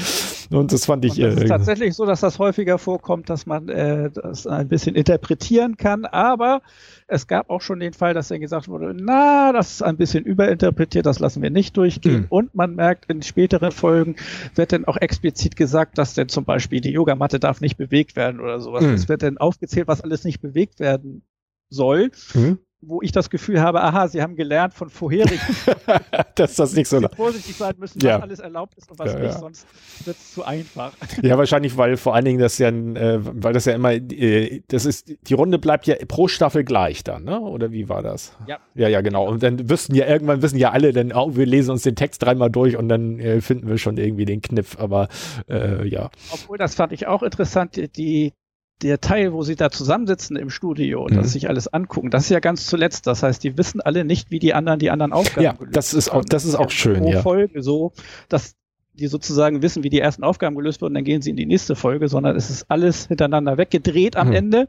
[0.59, 1.13] Und das fand ich.
[1.13, 4.67] Und das ist äh, tatsächlich so, dass das häufiger vorkommt, dass man äh, das ein
[4.67, 6.05] bisschen interpretieren kann.
[6.05, 6.61] Aber
[7.07, 10.25] es gab auch schon den Fall, dass dann gesagt wurde, na, das ist ein bisschen
[10.25, 12.23] überinterpretiert, das lassen wir nicht durchgehen.
[12.23, 12.27] Hm.
[12.29, 14.15] Und man merkt, in späteren Folgen
[14.55, 18.41] wird dann auch explizit gesagt, dass denn zum Beispiel die Yogamatte darf nicht bewegt werden
[18.41, 18.83] oder sowas.
[18.83, 18.93] Hm.
[18.93, 21.23] Es wird dann aufgezählt, was alles nicht bewegt werden
[21.69, 22.11] soll.
[22.33, 22.59] hm?
[22.81, 25.39] Wo ich das Gefühl habe, aha, sie haben gelernt von vorherigen,
[26.35, 28.19] dass das nicht so sie vorsichtig sein müssen, was Ja.
[28.19, 29.39] alles erlaubt ist und was Ja, nicht, ja.
[29.39, 29.67] sonst
[30.05, 30.93] wird es zu einfach.
[31.21, 34.85] Ja, wahrscheinlich, weil vor allen Dingen das ja, äh, weil das ja immer, äh, das
[34.85, 37.39] ist, die Runde bleibt ja pro Staffel gleich dann, ne?
[37.39, 38.35] Oder wie war das?
[38.47, 38.57] Ja.
[38.73, 39.27] Ja, ja, genau.
[39.27, 42.23] Und dann wüssten ja irgendwann wissen ja alle, dann, oh, wir lesen uns den Text
[42.23, 44.79] dreimal durch und dann äh, finden wir schon irgendwie den Kniff.
[44.79, 45.07] Aber
[45.49, 46.09] äh, ja.
[46.31, 48.33] Obwohl, das fand ich auch interessant, die,
[48.81, 51.15] der Teil, wo sie da zusammensitzen im Studio und Mhm.
[51.17, 53.07] das sich alles angucken, das ist ja ganz zuletzt.
[53.07, 55.93] Das heißt, die wissen alle nicht, wie die anderen die anderen Aufgaben Ja, gelöst das
[55.93, 57.21] ist auch, das ist auch schön, pro ja.
[57.21, 57.91] Folge so,
[58.29, 58.55] dass
[58.93, 61.75] die sozusagen wissen, wie die ersten Aufgaben gelöst wurden, dann gehen sie in die nächste
[61.75, 64.33] Folge, sondern es ist alles hintereinander weggedreht am Hm.
[64.35, 64.67] Ende.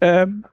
[0.00, 0.44] Ähm,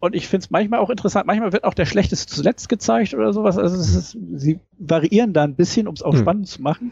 [0.00, 3.32] und ich finde es manchmal auch interessant, manchmal wird auch der Schlechteste zuletzt gezeigt oder
[3.32, 3.58] sowas.
[3.58, 6.20] Also ist, sie variieren da ein bisschen, um es auch Hm.
[6.20, 6.90] spannend zu machen.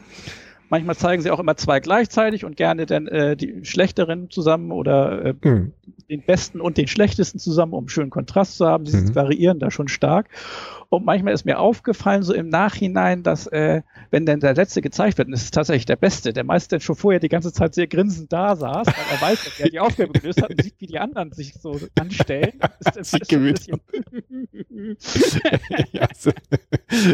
[0.70, 5.24] Manchmal zeigen sie auch immer zwei gleichzeitig und gerne dann äh, die schlechteren zusammen oder
[5.24, 5.72] äh, Hm.
[6.08, 8.86] Den besten und den schlechtesten zusammen, um einen schönen Kontrast zu haben.
[8.86, 9.14] Sie Mhm.
[9.14, 10.28] variieren da schon stark.
[10.88, 15.18] Und manchmal ist mir aufgefallen, so im Nachhinein, dass äh, wenn denn der letzte gezeigt
[15.18, 17.74] wird, und es ist tatsächlich der Beste, der meist dann schon vorher die ganze Zeit
[17.74, 20.74] sehr grinsend da saß, weil er weiß, dass er die Aufgabe gelöst hat und sieht,
[20.78, 22.58] wie die anderen sich so anstellen.
[22.80, 23.80] Ist, ist, Sieht ist bisschen-
[25.92, 26.32] ja, so-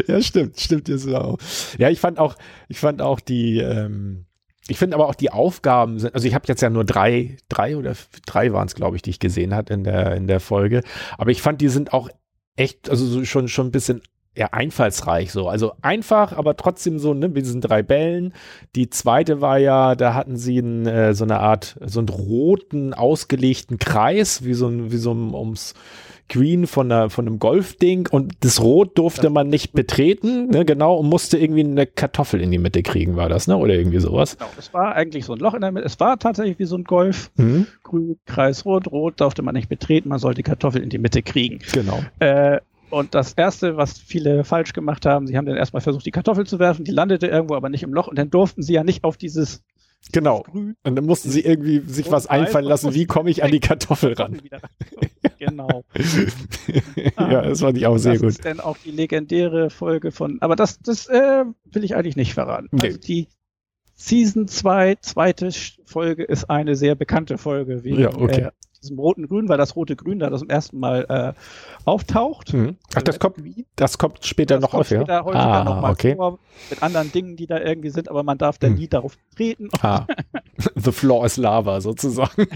[0.07, 1.37] ja, stimmt, stimmt jetzt auch.
[1.77, 2.35] Ja, ich fand auch,
[2.67, 4.25] ich fand auch die, ähm,
[4.67, 7.77] ich finde aber auch die Aufgaben sind, also ich habe jetzt ja nur drei, drei
[7.77, 7.93] oder
[8.25, 10.83] drei waren es, glaube ich, die ich gesehen hat in der in der Folge,
[11.17, 12.09] aber ich fand die sind auch
[12.55, 14.01] echt, also so schon schon ein bisschen
[14.37, 15.49] ja, einfallsreich so.
[15.49, 18.33] Also einfach, aber trotzdem so, ne, mit diesen drei Bällen.
[18.75, 22.93] Die zweite war ja, da hatten sie einen, äh, so eine Art, so einen roten,
[22.93, 25.73] ausgelegten Kreis, wie so ein, wie so ein, ums
[26.29, 30.97] Green von, einer, von einem Golfding und das Rot durfte man nicht betreten, ne, genau,
[30.97, 34.37] und musste irgendwie eine Kartoffel in die Mitte kriegen, war das, ne, oder irgendwie sowas.
[34.37, 35.85] Genau, es war eigentlich so ein Loch in der Mitte.
[35.85, 37.31] Es war tatsächlich wie so ein Golf.
[37.37, 40.09] Mhm, Grün, Kreis rot, rot durfte man nicht betreten.
[40.09, 41.59] Man sollte die Kartoffel in die Mitte kriegen.
[41.71, 41.99] genau.
[42.19, 42.59] Äh,
[42.89, 46.45] und das erste, was viele falsch gemacht haben, sie haben dann erstmal versucht, die Kartoffel
[46.45, 49.03] zu werfen, die landete irgendwo, aber nicht im Loch und dann durften sie ja nicht
[49.03, 49.61] auf dieses
[50.11, 50.45] Genau.
[50.53, 54.13] Und dann mussten sie irgendwie sich was einfallen lassen, wie komme ich an die Kartoffel
[54.13, 54.41] ran.
[55.39, 55.83] genau.
[57.17, 58.29] ja, das fand ich auch sehr das gut.
[58.29, 62.33] ist dann auch die legendäre Folge von, aber das, das äh, will ich eigentlich nicht
[62.33, 62.69] verraten.
[62.71, 62.87] Nee.
[62.87, 63.27] Also die
[63.95, 65.49] Season 2, zweite
[65.85, 68.41] Folge ist eine sehr bekannte Folge, wegen Ja, okay.
[68.41, 71.33] äh, diesem roten Grün, weil das rote Grün da das zum ersten Mal äh,
[71.85, 72.53] auftaucht.
[72.53, 72.77] Mhm.
[72.95, 73.37] Ach, das kommt,
[73.75, 74.99] das kommt später Das noch kommt auf, ja?
[74.99, 76.15] später häufiger Ah, noch mal okay.
[76.15, 78.77] vor, mit anderen Dingen, die da irgendwie sind, aber man darf dann Hm.
[78.79, 79.69] nie darauf treten.
[79.81, 80.05] Ah.
[80.75, 82.47] The floor is lava sozusagen.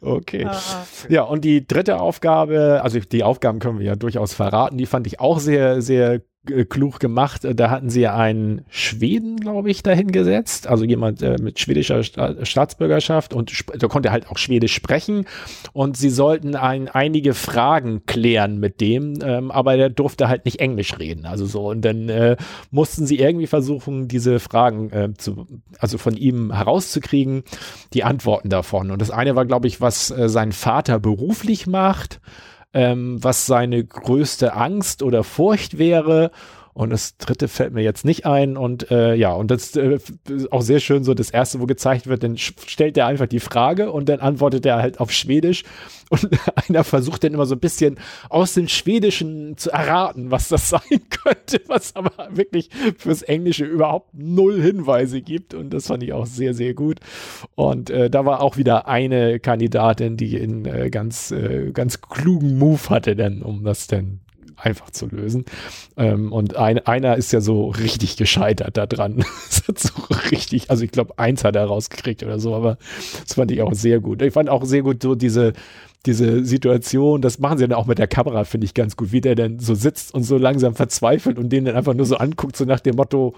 [0.00, 0.44] okay.
[0.46, 0.60] Ah,
[1.08, 5.06] Ja, und die dritte Aufgabe, also die Aufgaben können wir ja durchaus verraten, die fand
[5.06, 7.46] ich auch sehr, sehr klug gemacht.
[7.54, 12.44] Da hatten sie einen Schweden, glaube ich, dahin gesetzt, also jemand äh, mit schwedischer Sta
[12.44, 15.26] Staatsbürgerschaft und der konnte halt auch Schwedisch sprechen
[15.72, 20.60] und sie sollten ein, einige Fragen klären mit dem, ähm, aber der durfte halt nicht
[20.60, 22.36] Englisch reden, also so und dann äh,
[22.70, 25.46] mussten sie irgendwie versuchen, diese Fragen äh, zu,
[25.78, 27.42] also von ihm herauszukriegen,
[27.92, 28.90] die Antworten davon.
[28.90, 32.20] Und das eine war, glaube ich, was äh, sein Vater beruflich macht,
[32.74, 36.30] ähm, was seine größte Angst oder Furcht wäre.
[36.74, 38.56] Und das dritte fällt mir jetzt nicht ein.
[38.56, 42.06] Und äh, ja, und das äh, ist auch sehr schön, so das erste, wo gezeigt
[42.06, 45.64] wird, dann stellt er einfach die Frage und dann antwortet er halt auf Schwedisch.
[46.10, 46.26] Und
[46.66, 47.98] einer versucht dann immer so ein bisschen
[48.30, 54.14] aus dem Schwedischen zu erraten, was das sein könnte, was aber wirklich fürs Englische überhaupt
[54.14, 55.52] null Hinweise gibt.
[55.52, 57.00] Und das fand ich auch sehr, sehr gut.
[57.56, 62.58] Und äh, da war auch wieder eine Kandidatin, die einen äh, ganz, äh, ganz klugen
[62.58, 64.20] Move hatte, denn, um das dann
[64.58, 65.44] einfach zu lösen.
[65.96, 69.24] Ähm, und ein, einer ist ja so richtig gescheitert da dran.
[69.76, 69.90] So
[70.30, 72.78] richtig, also ich glaube, eins hat er rausgekriegt oder so, aber
[73.22, 74.22] das fand ich auch sehr gut.
[74.22, 75.52] Ich fand auch sehr gut so diese,
[76.06, 79.20] diese Situation, das machen sie dann auch mit der Kamera, finde ich ganz gut, wie
[79.20, 82.56] der dann so sitzt und so langsam verzweifelt und den dann einfach nur so anguckt,
[82.56, 83.34] so nach dem Motto,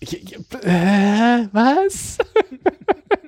[0.00, 2.18] ich, äh, was?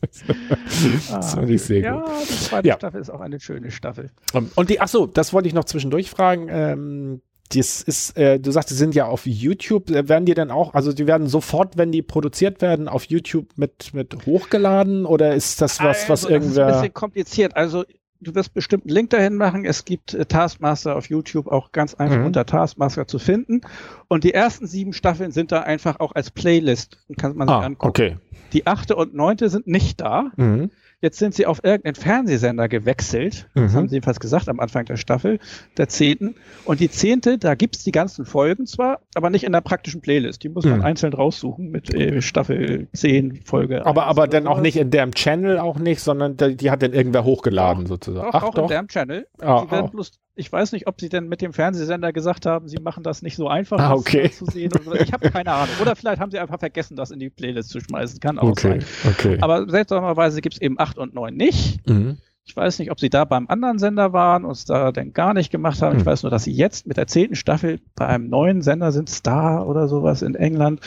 [0.00, 2.06] das fand ich sehr gut.
[2.06, 2.74] Ja, die zweite Ja.
[2.76, 4.10] Staffel ist auch eine schöne Staffel.
[4.32, 6.48] Um, Und die, ach so, das wollte ich noch zwischendurch fragen.
[6.50, 7.20] Ähm,
[7.54, 9.90] das ist, äh, du sagst, die sind ja auf YouTube.
[9.90, 13.48] Äh, Werden die dann auch, also die werden sofort, wenn die produziert werden, auf YouTube
[13.56, 16.66] mit, mit hochgeladen oder ist das was, was Also, Das ist ein irgendwer.
[16.72, 17.56] bisschen kompliziert.
[17.56, 17.84] Also
[18.24, 19.64] du wirst bestimmt einen Link dahin machen.
[19.64, 22.26] Es gibt äh, Taskmaster auf YouTube auch ganz einfach Mhm.
[22.26, 23.60] unter Taskmaster zu finden.
[24.08, 27.54] Und die ersten sieben Staffeln sind da einfach auch als Playlist und kann man sich
[27.56, 27.88] Ah, angucken.
[27.88, 28.16] okay.
[28.52, 30.30] Die achte und neunte sind nicht da.
[30.36, 30.70] Mhm.
[31.04, 33.46] Jetzt sind sie auf irgendeinen Fernsehsender gewechselt.
[33.54, 33.76] Das Mhm.
[33.76, 35.38] haben sie jedenfalls gesagt am Anfang der Staffel,
[35.76, 36.34] der zehnten.
[36.64, 40.42] Und die zehnte, da gibt's die ganzen Folgen zwar, aber nicht in der praktischen Playlist.
[40.42, 40.84] Die muss man Mhm.
[40.86, 43.84] einzeln raussuchen mit äh, Staffel 10 Folge.
[43.84, 44.62] Aber, 1 aber dann auch sowas.
[44.62, 48.30] nicht in dem Channel auch nicht, sondern die, die hat dann irgendwer hochgeladen sozusagen.
[48.32, 49.26] Doch, auch in deren Channel.
[49.42, 49.90] Ah, sie werden auch.
[49.90, 53.22] bloß, ich weiß nicht, ob sie denn mit dem Fernsehsender gesagt haben, sie machen das
[53.22, 54.30] nicht so einfach, Ah, das okay.
[54.30, 54.72] zu sehen.
[54.84, 54.92] So.
[54.94, 55.74] Ich habe keine Ahnung.
[55.80, 58.18] Oder vielleicht haben sie einfach vergessen, das in die Playlist zu schmeißen.
[58.20, 59.12] Kann auch Okay, sein.
[59.12, 59.38] okay.
[59.40, 61.88] Aber seltsamerweise gibt's eben 8 und 9 nicht.
[61.88, 62.18] Mhm.
[62.46, 65.32] Ich weiß nicht, ob sie da beim anderen Sender waren und es da denn gar
[65.32, 65.94] nicht gemacht haben.
[65.96, 66.06] Ich Hm.
[66.06, 69.66] weiß nur, dass sie jetzt mit der zehnten Staffel bei einem neuen Sender sind, Star
[69.66, 70.80] oder sowas in England.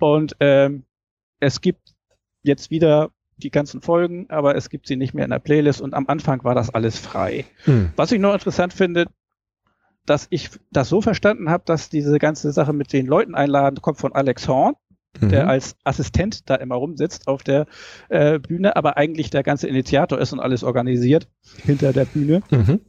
[0.00, 0.82] Und ähm,
[1.38, 1.94] es gibt
[2.42, 3.10] jetzt wieder
[3.40, 6.44] die ganzen Folgen, aber es gibt sie nicht mehr in der Playlist und am Anfang
[6.44, 7.44] war das alles frei.
[7.66, 7.90] Mhm.
[7.96, 9.06] Was ich noch interessant finde,
[10.06, 13.98] dass ich das so verstanden habe, dass diese ganze Sache mit den Leuten einladen kommt
[13.98, 14.74] von Alex Horn,
[15.20, 15.50] der Mhm.
[15.50, 17.66] als Assistent da immer rumsitzt auf der
[18.08, 21.28] äh, Bühne, aber eigentlich der ganze Initiator ist und alles organisiert
[21.64, 22.80] hinter der Bühne, Mhm.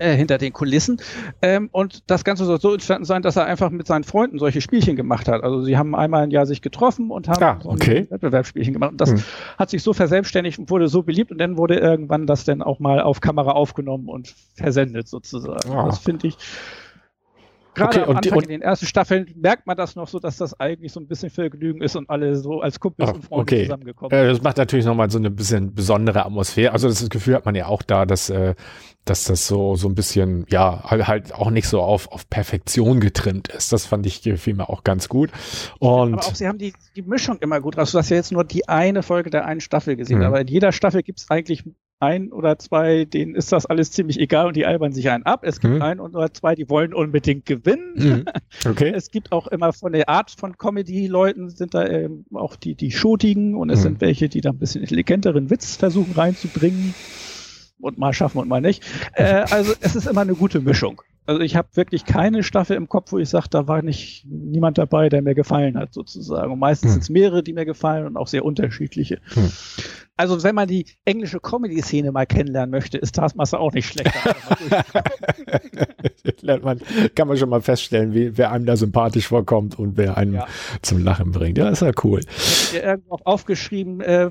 [0.00, 1.00] Äh, hinter den Kulissen.
[1.42, 4.60] Ähm, und das Ganze soll so entstanden sein, dass er einfach mit seinen Freunden solche
[4.60, 5.42] Spielchen gemacht hat.
[5.44, 8.06] Also sie haben einmal im Jahr sich getroffen und haben Ah, so ein okay.
[8.10, 8.92] Wettbewerbsspielchen gemacht.
[8.92, 9.22] Und das Hm.
[9.58, 12.80] hat sich so verselbstständigt und wurde so beliebt und dann wurde irgendwann das dann auch
[12.80, 15.70] mal auf Kamera aufgenommen und versendet sozusagen.
[15.70, 15.86] Ah.
[15.86, 16.36] Das finde ich
[17.80, 20.18] Gerade Okay, am und Anfang und- in den ersten Staffeln merkt man das noch so,
[20.18, 23.24] dass das eigentlich so ein bisschen Vergnügen ist und alle so als Kumpels Ah, und
[23.24, 23.62] Freunde okay.
[23.64, 26.72] zusammengekommen Äh, das macht natürlich nochmal so eine bisschen besondere Atmosphäre.
[26.72, 28.54] Also das Gefühl hat man ja auch da, dass, äh,
[29.04, 33.00] dass das so, so ein bisschen, ja, halt- halt auch nicht so auf, auf Perfektion
[33.00, 33.72] getrimmt ist.
[33.72, 35.30] Das fand ich, mir auch ganz gut.
[35.78, 37.92] Und Aber auch sie haben die, die Mischung immer gut raus.
[37.92, 40.24] Du hast ja jetzt nur die eine Folge der einen Staffel gesehen, Mhm.
[40.24, 41.64] aber in jeder Staffel gibt es eigentlich
[42.00, 45.40] ein oder zwei, denen ist das alles ziemlich egal und die albern sich einen ab.
[45.44, 45.82] Es gibt Mhm.
[45.82, 47.92] ein oder zwei, die wollen unbedingt gewinnen.
[47.94, 48.24] Mhm.
[48.66, 48.92] okay.
[48.94, 52.90] Es gibt auch immer von der Art von Comedy-Leuten sind da ähm, auch die, die
[52.90, 53.82] Schotigen und es Mhm.
[53.82, 56.94] sind welche, die da ein bisschen intelligenteren Witz versuchen reinzubringen
[57.80, 58.82] und mal schaffen und mal nicht.
[59.14, 61.02] Äh, also es ist immer eine gute Mischung.
[61.26, 64.78] Also ich habe wirklich keine Staffel im Kopf, wo ich sage, da war nicht niemand
[64.78, 66.50] dabei, der mir gefallen hat sozusagen.
[66.52, 66.92] Und meistens Hm.
[66.94, 69.20] sind es mehrere, die mir gefallen und auch sehr unterschiedliche.
[69.34, 69.50] Hm.
[70.16, 74.12] Also wenn man die englische Comedy-Szene mal kennenlernen möchte, ist Taskmaster auch nicht schlecht.
[76.62, 76.80] Man,
[77.14, 80.46] kann man schon mal feststellen, wie, wer einem da sympathisch vorkommt und wer einen Ja.
[80.82, 81.58] zum Lachen bringt.
[81.58, 82.20] Ja, ist ja cool.
[82.20, 84.30] Ich hab mir irgendwo auch aufgeschrieben äh,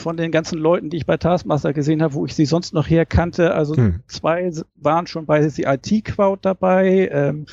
[0.00, 2.88] von den ganzen Leuten, die ich bei Taskmaster gesehen habe, wo ich sie sonst noch
[2.88, 3.54] herkannte.
[3.54, 4.00] Also Hm.
[4.08, 7.08] zwei waren schon bei The IT Crowd dabei.
[7.12, 7.46] Ähm,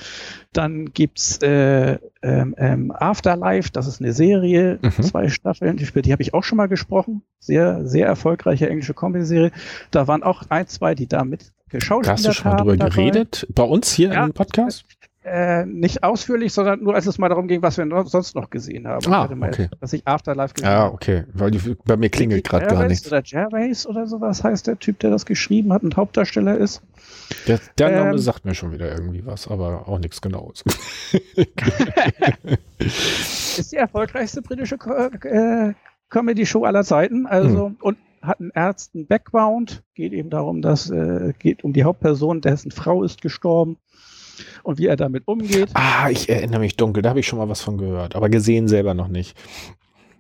[0.54, 5.04] dann gibt's äh, ähm, ähm, Afterlife, das ist eine Serie, Mhm.
[5.04, 7.22] zwei Staffeln, die, über die habe ich auch schon mal gesprochen.
[7.40, 9.52] Sehr, sehr erfolgreiche englische Comedy-Serie.
[9.92, 12.78] Da waren auch ein, zwei, die da mit geschauspielert Hast du schon mal haben drüber
[12.78, 12.90] dabei.
[12.96, 13.46] geredet?
[13.54, 14.26] Bei uns hier Ja.
[14.26, 14.86] im Podcast?
[15.30, 18.50] Äh, nicht ausführlich, sondern nur als es mal darum ging, was wir no sonst noch
[18.50, 19.06] gesehen haben.
[19.12, 19.68] Ah, mal okay.
[19.82, 20.94] Dass ich Afterlife gesehen Ja, habe.
[20.94, 21.26] okay.
[21.34, 23.06] Weil die, bei mir klingelt gerade gar nichts.
[23.08, 26.82] Oder Gervais oder sowas heißt der Typ, der das geschrieben hat und Hauptdarsteller ist.
[27.46, 30.64] Der, der Name Ähm, sagt mir schon wieder irgendwie was, aber auch nichts Genaues.
[32.80, 35.74] Ist die erfolgreichste britische Co äh,
[36.10, 37.26] Comedy-Show aller Zeiten.
[37.26, 37.78] Also, Hm.
[37.82, 39.84] und hat einen ernsten Background.
[39.94, 43.78] Geht eben darum, dass, äh, geht um die Hauptperson, dessen Frau ist gestorben
[44.64, 45.70] und wie er damit umgeht.
[45.74, 47.04] ah, ich erinnere mich dunkel.
[47.04, 49.38] Da habe ich schon mal was von gehört, aber gesehen selber noch nicht.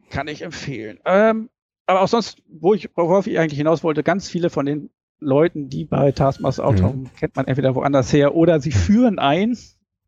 [0.10, 1.00] Kann ich empfehlen.
[1.06, 1.50] Ähm,
[1.86, 5.70] aber auch sonst, wo ich, worauf ich eigentlich hinaus wollte, ganz viele von den Leuten,
[5.70, 9.58] die bei Taskmaster auftauchen, kennt man entweder woanders her oder sie führen ein,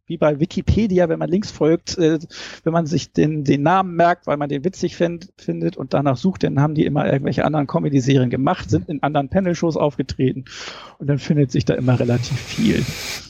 [0.10, 2.20] wie bei Wikipedia, wenn man links folgt, äh,
[2.64, 6.18] wenn man sich den, den Namen merkt, weil man den witzig find, findet und danach
[6.18, 10.46] sucht, dann haben die immer irgendwelche anderen Comedy-Serien gemacht, sind in anderen Panel-Shows aufgetreten
[10.98, 12.84] und dann findet sich da immer relativ viel.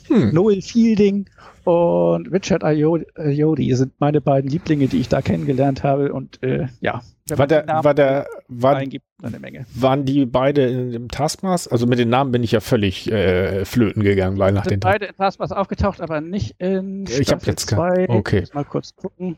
[0.08, 0.34] Hm.
[0.34, 1.30] Noel Fielding
[1.70, 6.12] und Richard Ayodi sind meine beiden Lieblinge, die ich da kennengelernt habe.
[6.14, 9.66] Und äh, ja, War der, war der, war, eingibt, eine Menge.
[9.76, 11.72] waren die beide in dem Taskmaster?
[11.72, 14.80] Also mit den Namen bin ich ja völlig äh, flöten gegangen, weil nach den Sind
[14.84, 18.10] beide in Taskmaster aufgetaucht, aber nicht in Ich hab Staffel jetzt zwei.
[18.10, 18.38] okay.
[18.38, 19.38] Ich muss mal kurz gucken.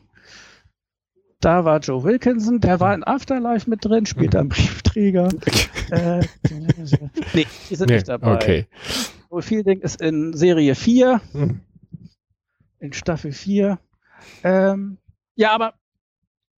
[1.40, 4.38] Da war Joe Wilkinson, der war in Afterlife mit drin, spielt Mhm.
[4.40, 5.28] einen Briefträger.
[5.90, 6.20] äh,
[7.34, 8.34] nee, die sind Nee, nicht dabei.
[8.34, 8.66] okay.
[9.30, 11.20] Noel Fielding ist in Serie 4.
[11.32, 11.60] Hm.
[12.82, 13.78] In Staffel 4.
[14.44, 14.98] Ähm,
[15.36, 15.74] ja, aber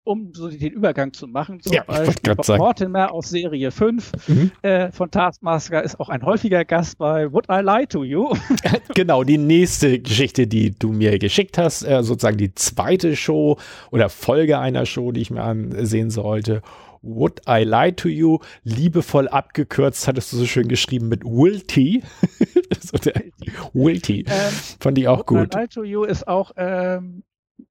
[0.05, 2.35] um so den Übergang zu machen, zum Ja, Beispiel.
[2.57, 4.51] Mortimer aus Serie 5 Mhm.
[4.61, 8.33] äh, von Taskmaster ist auch ein häufiger Gast bei Would I Lie to You?
[8.95, 13.57] Genau, die nächste Geschichte, die du mir geschickt hast, äh, sozusagen die zweite Show
[13.91, 16.61] oder Folge einer Show, die ich mir ansehen sollte.
[17.03, 18.39] Would I Lie to You?
[18.63, 22.01] Liebevoll abgekürzt, hattest du so schön geschrieben mit Wilty.
[22.81, 22.97] so
[23.73, 24.25] Wilty.
[24.27, 25.55] Ähm, Fand ich auch Would gut.
[25.55, 27.23] I Lie to You ist auch ähm,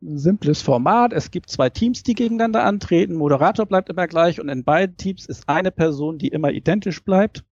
[0.03, 1.15] simples Format.
[1.15, 3.15] Es gibt zwei Teams, die gegeneinander antreten.
[3.15, 7.43] Moderator bleibt immer gleich und in beiden Teams ist eine Person, die immer identisch bleibt.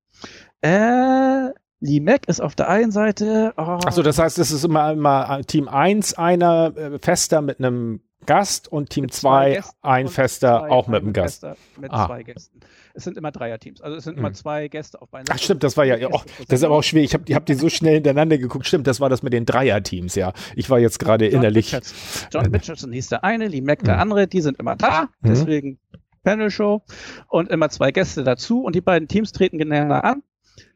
[0.60, 1.48] Äh,
[1.80, 3.54] Lee Mack ist auf der einen Seite.
[3.56, 3.62] Oh.
[3.62, 8.70] Achso, das heißt, es ist immer, immer Team 1 einer äh, fester mit einem Gast
[8.70, 11.44] und Team 2 ein Fester auch mit einem Gast.
[11.80, 12.06] Mit ah.
[12.06, 12.60] zwei Gästen.
[12.94, 13.80] Es sind immer Dreierteams.
[13.80, 14.20] Also es sind hm.
[14.20, 15.36] immer zwei Gäste auf beiden Seiten.
[15.36, 17.10] Ach stimmt, das war ja, oh, das ist aber auch schwierig.
[17.10, 18.68] Ich habe hab die so schnell hintereinander geguckt.
[18.68, 20.32] Stimmt, das war das mit den Dreierteams, ja.
[20.54, 21.74] Ich war jetzt gerade innerlich.
[21.74, 22.28] Richardson.
[22.30, 24.00] John Richardson hieß der eine, Lee Mack der hm.
[24.00, 24.28] andere.
[24.28, 25.28] Die sind immer da, mhm.
[25.28, 25.80] deswegen
[26.22, 26.82] Panel Show
[27.28, 30.22] und immer zwei Gäste dazu und die beiden Teams treten gegeneinander an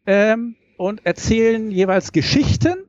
[0.06, 2.88] ähm, und erzählen jeweils Geschichten.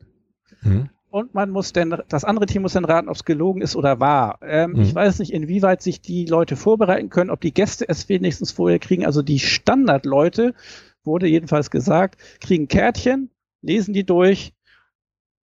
[0.63, 3.77] Mhm und man muss denn, das andere Team muss dann raten, ob es gelogen ist
[3.77, 4.37] oder wahr.
[4.41, 4.81] Ähm, mhm.
[4.81, 8.79] Ich weiß nicht, inwieweit sich die Leute vorbereiten können, ob die Gäste es wenigstens vorher
[8.79, 9.05] kriegen.
[9.05, 10.53] Also die Standardleute,
[11.05, 13.29] wurde jedenfalls gesagt, kriegen Kärtchen,
[13.61, 14.51] lesen die durch,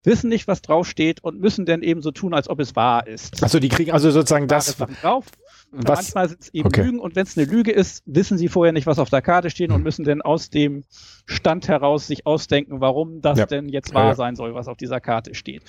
[0.04, 3.42] wissen nicht, was draufsteht und müssen dann eben so tun, als ob es wahr ist.
[3.42, 5.24] Also die kriegen also sozusagen das drauf.
[5.72, 6.14] Was?
[6.14, 6.82] Manchmal sind es eben okay.
[6.82, 9.48] Lügen und wenn es eine Lüge ist, wissen sie vorher nicht, was auf der Karte
[9.48, 9.76] steht mhm.
[9.76, 10.84] und müssen dann aus dem
[11.24, 13.46] Stand heraus sich ausdenken, warum das ja.
[13.46, 14.14] denn jetzt wahr ja, ja.
[14.14, 15.62] sein soll, was auf dieser Karte steht.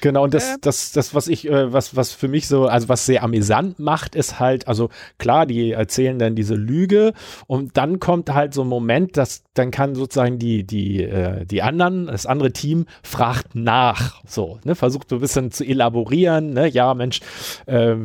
[0.00, 2.88] Genau, und das, äh, das, das, was ich, äh, was, was für mich so, also
[2.88, 4.88] was sehr amüsant macht, ist halt, also
[5.18, 7.12] klar, die erzählen dann diese Lüge
[7.46, 11.62] und dann kommt halt so ein Moment, dass dann kann sozusagen die, die, äh, die
[11.62, 16.68] anderen, das andere Team fragt nach, so, ne, versucht so ein bisschen zu elaborieren, ne,
[16.68, 17.20] ja, Mensch,
[17.66, 17.96] äh,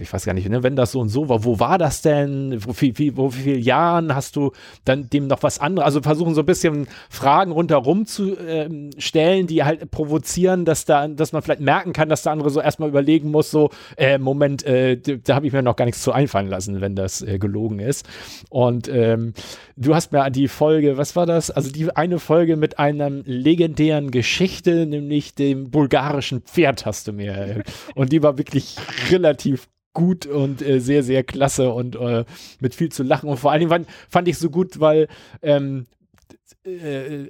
[0.00, 2.58] ich weiß gar nicht, ne, wenn das so und so war, wo war das denn,
[2.64, 4.52] wo viel, wie, wo viel Jahren hast du
[4.84, 9.46] dann dem noch was anderes, also versuchen so ein bisschen Fragen rundherum zu äh, stellen,
[9.46, 12.88] die halt provozieren, dass da, dass man vielleicht merken kann, dass der andere so erstmal
[12.88, 16.48] überlegen muss, so, äh, Moment, äh, da habe ich mir noch gar nichts zu einfallen
[16.48, 18.06] lassen, wenn das äh, gelogen ist.
[18.50, 19.34] Und ähm,
[19.76, 21.50] du hast mir die Folge, was war das?
[21.50, 27.32] Also die eine Folge mit einer legendären Geschichte, nämlich dem bulgarischen Pferd hast du mir.
[27.34, 27.62] Äh,
[27.94, 28.76] und die war wirklich
[29.10, 32.24] relativ gut und äh, sehr, sehr klasse und äh,
[32.60, 33.30] mit viel zu lachen.
[33.30, 35.08] Und vor allen Dingen fand, ich so gut, weil
[35.40, 36.03] ähm, äh,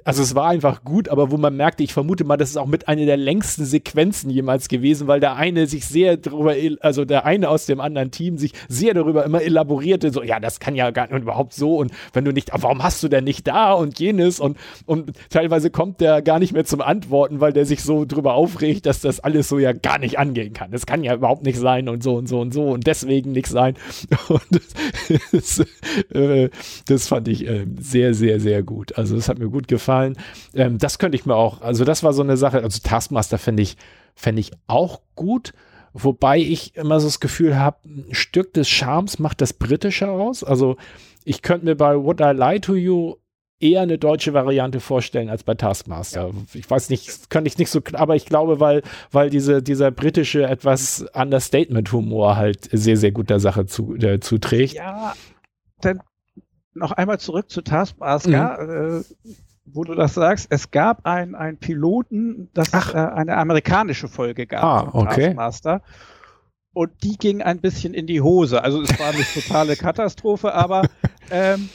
[0.05, 2.67] also es war einfach gut, aber wo man merkte, ich vermute mal, das ist auch
[2.67, 7.25] mit einer der längsten Sequenzen jemals gewesen, weil der eine sich sehr darüber, also der
[7.25, 10.89] eine aus dem anderen Team sich sehr darüber immer elaborierte, so, ja, das kann ja
[10.91, 13.99] gar nicht überhaupt so und wenn du nicht, warum hast du denn nicht da und
[13.99, 18.05] jenes und, und teilweise kommt der gar nicht mehr zum Antworten, weil der sich so
[18.05, 20.71] drüber aufregt, dass das alles so ja gar nicht angehen kann.
[20.71, 23.47] Das kann ja überhaupt nicht sein und so und so und so und deswegen nicht
[23.47, 23.75] sein.
[24.27, 24.61] Und
[25.31, 25.63] das,
[26.13, 26.49] äh,
[26.87, 28.97] das fand ich äh, sehr, sehr, sehr gut.
[28.97, 30.17] Also das hat mir gut gefallen.
[30.53, 33.63] Ähm, das könnte ich mir auch, also das war so eine Sache, also Taskmaster fände
[33.63, 33.77] ich,
[34.15, 35.53] fände ich auch gut.
[35.93, 40.43] Wobei ich immer so das Gefühl habe, ein Stück des Charmes macht das Britische aus.
[40.43, 40.75] Also
[41.23, 43.15] ich könnte mir bei Would I Lie to You
[43.61, 46.27] eher eine deutsche Variante vorstellen als bei Taskmaster.
[46.27, 46.33] Ja.
[46.53, 50.43] Ich weiß nicht, könnte ich nicht so, aber ich glaube, weil, weil diese, dieser britische
[50.43, 54.73] etwas Understatement-Humor halt sehr, sehr gut der Sache zu, äh, zuträgt.
[54.73, 55.13] Ja,
[55.79, 56.01] dann
[56.75, 58.99] noch einmal zurück zu Taskmaster, mhm.
[58.99, 59.03] äh,
[59.65, 60.47] wo du das sagst.
[60.49, 65.27] Es gab einen Piloten, das äh, eine amerikanische Folge gab ah, okay.
[65.27, 65.81] Taskmaster.
[66.73, 68.61] Und die ging ein bisschen in die Hose.
[68.63, 70.83] Also es war eine totale Katastrophe, aber
[71.31, 71.69] ähm,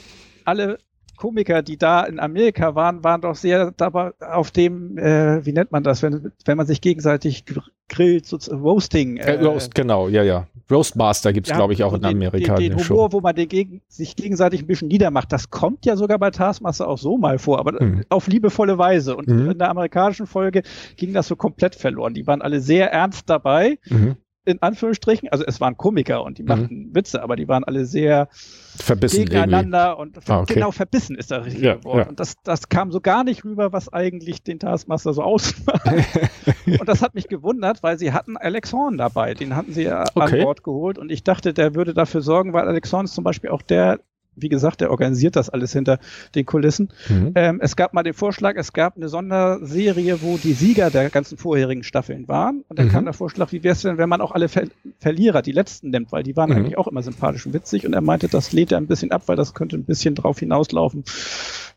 [0.45, 0.77] alle
[1.21, 5.71] Komiker, die da in Amerika waren, waren doch sehr dabei auf dem, äh, wie nennt
[5.71, 7.45] man das, wenn, wenn man sich gegenseitig
[7.89, 9.17] grillt, so Roasting.
[9.17, 10.47] Äh, äh, Roast, genau, ja, ja.
[10.71, 12.55] Roastmaster gibt es, ja, glaube ich, auch in Amerika.
[12.55, 13.13] Den, den Humor, Show.
[13.13, 16.87] wo man den gegen, sich gegenseitig ein bisschen niedermacht, das kommt ja sogar bei Taskmaster
[16.87, 18.03] auch so mal vor, aber mhm.
[18.09, 19.15] auf liebevolle Weise.
[19.15, 19.51] Und mhm.
[19.51, 20.63] in der amerikanischen Folge
[20.97, 22.15] ging das so komplett verloren.
[22.15, 23.77] Die waren alle sehr ernst dabei.
[23.87, 26.47] Mhm in Anführungsstrichen, also es waren Komiker und die mhm.
[26.47, 26.95] machten mhm.
[26.95, 30.17] Witze, aber die waren alle sehr verbissen gegeneinander irgendwie.
[30.17, 30.55] und ah, okay.
[30.55, 31.97] genau verbissen ist das richtige ja, Wort.
[31.97, 32.09] Ja.
[32.09, 35.85] Und das, das kam so gar nicht rüber, was eigentlich den Taskmaster so ausmacht.
[36.65, 40.05] und das hat mich gewundert, weil sie hatten Alex Horn dabei, den hatten sie ja
[40.15, 40.39] okay.
[40.39, 43.23] an Bord geholt und ich dachte, der würde dafür sorgen, weil Alex Horn ist zum
[43.23, 43.99] Beispiel auch der,
[44.35, 45.99] wie gesagt, der organisiert das alles hinter
[46.35, 46.89] den Kulissen.
[47.09, 47.31] Mhm.
[47.35, 51.37] Ähm, es gab mal den Vorschlag, es gab eine Sonderserie, wo die Sieger der ganzen
[51.37, 52.63] vorherigen Staffeln waren.
[52.69, 52.91] Und dann mhm.
[52.91, 54.67] kam der Vorschlag, wie wäre es denn, wenn man auch alle Ver
[54.99, 56.57] Verlierer, die letzten nimmt, weil die waren mhm.
[56.57, 57.85] eigentlich auch immer sympathisch und witzig.
[57.85, 60.39] Und er meinte, das lädt er ein bisschen ab, weil das könnte ein bisschen drauf
[60.39, 61.03] hinauslaufen.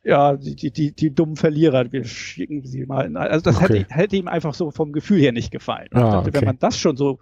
[0.05, 3.07] Ja, die, die, die, die dummen Verlierer, wir schicken sie mal.
[3.07, 3.81] In, also das okay.
[3.81, 5.89] hätte, hätte ihm einfach so vom Gefühl her nicht gefallen.
[5.93, 6.33] Ah, dachte, okay.
[6.35, 7.19] Wenn man das schon so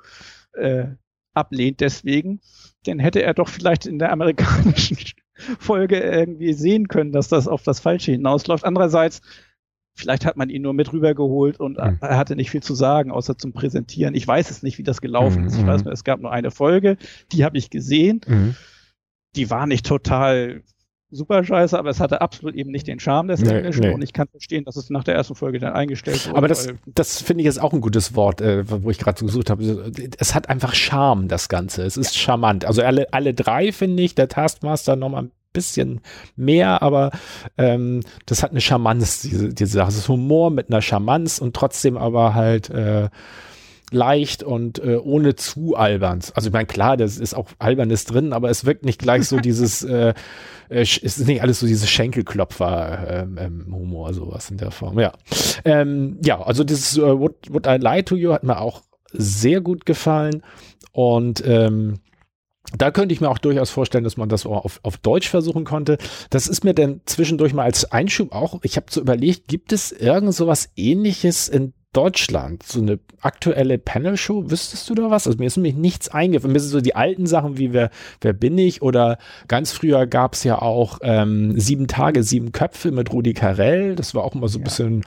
[0.55, 0.87] äh,
[1.33, 2.41] ablehnt deswegen,
[2.85, 4.97] dann hätte er doch vielleicht in der amerikanischen
[5.59, 8.65] Folge irgendwie sehen können, dass das auf das Falsche hinausläuft.
[8.65, 9.21] Andererseits,
[9.95, 11.99] vielleicht hat man ihn nur mit rübergeholt und mhm.
[12.01, 14.15] er hatte nicht viel zu sagen, außer zum Präsentieren.
[14.15, 15.49] Ich weiß es nicht, wie das gelaufen mhm.
[15.49, 15.59] ist.
[15.59, 15.85] Ich weiß mhm.
[15.85, 16.97] nur, es gab nur eine Folge,
[17.33, 18.21] die habe ich gesehen.
[18.27, 18.57] Mhm.
[19.35, 20.63] Die war nicht total
[21.13, 23.95] super scheiße, aber es hatte absolut eben nicht den Charme des Nee, Englischen nee.
[23.95, 26.37] und ich kann verstehen, dass es nach der ersten Folge dann eingestellt wurde.
[26.37, 29.27] Aber das, das finde ich ist auch ein gutes Wort, äh, wo ich gerade so
[29.27, 29.93] gesucht habe.
[30.19, 31.85] Es hat einfach Charme, das Ganze.
[31.85, 32.65] Es ist charmant.
[32.65, 36.01] Also alle, alle drei finde ich, der Taskmaster noch mal ein bisschen
[36.35, 37.11] mehr, aber
[37.59, 39.91] ähm, das hat eine Charmanz, diese, diese Sache.
[39.91, 43.11] Es ist Humor mit einer Charmanz und trotzdem aber halt äh,
[43.93, 46.21] leicht und äh, ohne zu albern.
[46.35, 49.37] Also ich meine, klar, das ist auch Albernes drin, aber es wirkt nicht gleich so
[49.41, 50.15] dieses, äh,
[50.69, 55.13] äh, es ist nicht alles so dieses Schenkelklopfer-Humor, sowas in der Form, ja.
[55.65, 58.83] Ähm, ja, also dieses äh, Would, Would I Lie to You hat mir auch
[59.13, 60.43] sehr gut gefallen
[60.93, 62.01] und ähm,
[62.77, 65.65] da könnte ich mir auch durchaus vorstellen, dass man das auch auf, auf Deutsch versuchen
[65.65, 65.99] konnte.
[66.31, 69.93] Das ist mir dann zwischendurch mal als Einschub auch, ich habe so überlegt, gibt es
[69.93, 72.63] irgend sowas ähnliches in Deutschland?
[72.63, 74.51] So eine aktuelle Panel-Show?
[74.51, 75.27] Wüsstest du da was?
[75.27, 76.53] Also mir ist nämlich nichts eingefallen.
[76.53, 77.91] Mir sind so die alten Sachen wie Wer,
[78.21, 78.83] wer bin ich?
[78.83, 79.19] Oder
[79.49, 83.95] ganz früher gab es ja auch ähm, Sieben Tage, Sieben Köpfe mit Rudi Carell.
[83.95, 84.65] Das war auch immer so ein Ja.
[84.65, 85.05] bisschen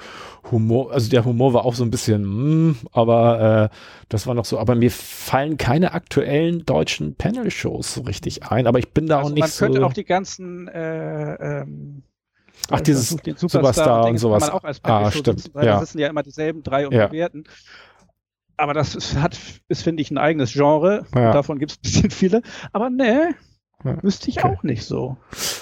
[0.51, 0.91] Humor.
[0.91, 2.23] Also der Humor war auch so ein bisschen,
[2.69, 3.75] mm, aber äh,
[4.09, 4.59] das war noch so.
[4.59, 8.67] Aber mir fallen keine aktuellen deutschen Panel-Shows so richtig ein.
[8.67, 9.85] Aber ich bin da also auch nicht man könnte so.
[9.85, 12.03] auch die ganzen äh, ähm,
[12.71, 14.43] Ach, äh, dieses den Superstar und sowas.
[14.43, 15.65] Kann man auch als Ah, stimmt, sitzen, ja.
[15.65, 17.07] Da sitzen ja immer dieselben drei und Ja.
[17.07, 17.43] bewerten.
[18.57, 19.37] Aber das ist, hat,
[19.67, 21.05] ist, finde ich, ein eigenes Genre.
[21.13, 21.31] Ja.
[21.31, 22.41] Davon gibt es ein bisschen viele.
[22.71, 23.33] Aber nee,
[23.83, 24.47] Ja, wüsste ich okay.
[24.47, 25.17] auch nicht so.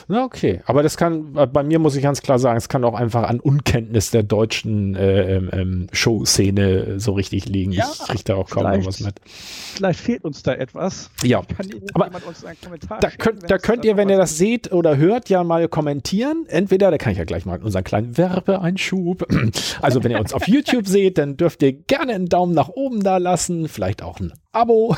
[0.07, 0.61] Na, okay.
[0.65, 3.39] Aber das kann, bei mir muss ich ganz klar sagen, es kann auch einfach an
[3.39, 7.71] Unkenntnis der deutschen äh, ähm, ähm, Show-Szene so richtig liegen.
[7.71, 8.87] Ja, ich kriege da auch kaum noch vielleicht.
[8.87, 9.21] was mit.
[9.25, 11.09] Vielleicht fehlt uns da etwas.
[11.23, 11.41] Ja.
[11.41, 14.71] Kann Aber jemand uns einen Kommentar Da könnt, da könnt ihr, wenn ihr das seht
[14.71, 16.45] oder hört, ja mal kommentieren.
[16.47, 19.27] Entweder, da kann ich ja gleich mal unseren kleinen Werbeeinschub.
[19.81, 23.03] Also wenn ihr uns auf YouTube seht, dann dürft ihr gerne einen Daumen nach oben
[23.03, 24.95] da lassen, vielleicht auch ein Abo.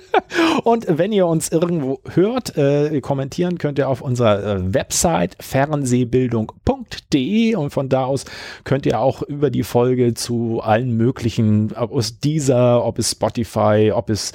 [0.64, 7.54] Und wenn ihr uns irgendwo hört, äh, kommentieren könnt ihr auf unserer äh, Website fernsehbildung.de
[7.56, 8.26] und von da aus
[8.64, 13.92] könnt ihr auch über die Folge zu allen möglichen, ob es dieser, ob es Spotify,
[13.94, 14.32] ob es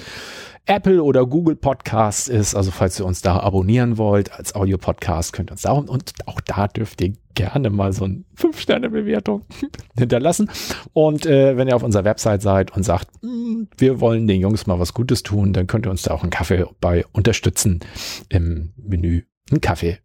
[0.68, 2.54] Apple oder Google Podcasts ist.
[2.54, 6.42] Also falls ihr uns da abonnieren wollt als Audio-Podcast, könnt ihr uns da und auch
[6.42, 9.46] da dürft ihr gerne mal so eine 5-Sterne-Bewertung
[9.98, 10.50] hinterlassen.
[10.94, 14.68] Und äh, wenn ihr auf unserer Website seid und sagt, "Mm, wir wollen den Jungs
[14.68, 17.80] mal was Gutes tun, dann könnt ihr uns da auch einen Kaffee bei unterstützen
[18.30, 19.24] im Menü.
[19.50, 20.00] Einen Kaffee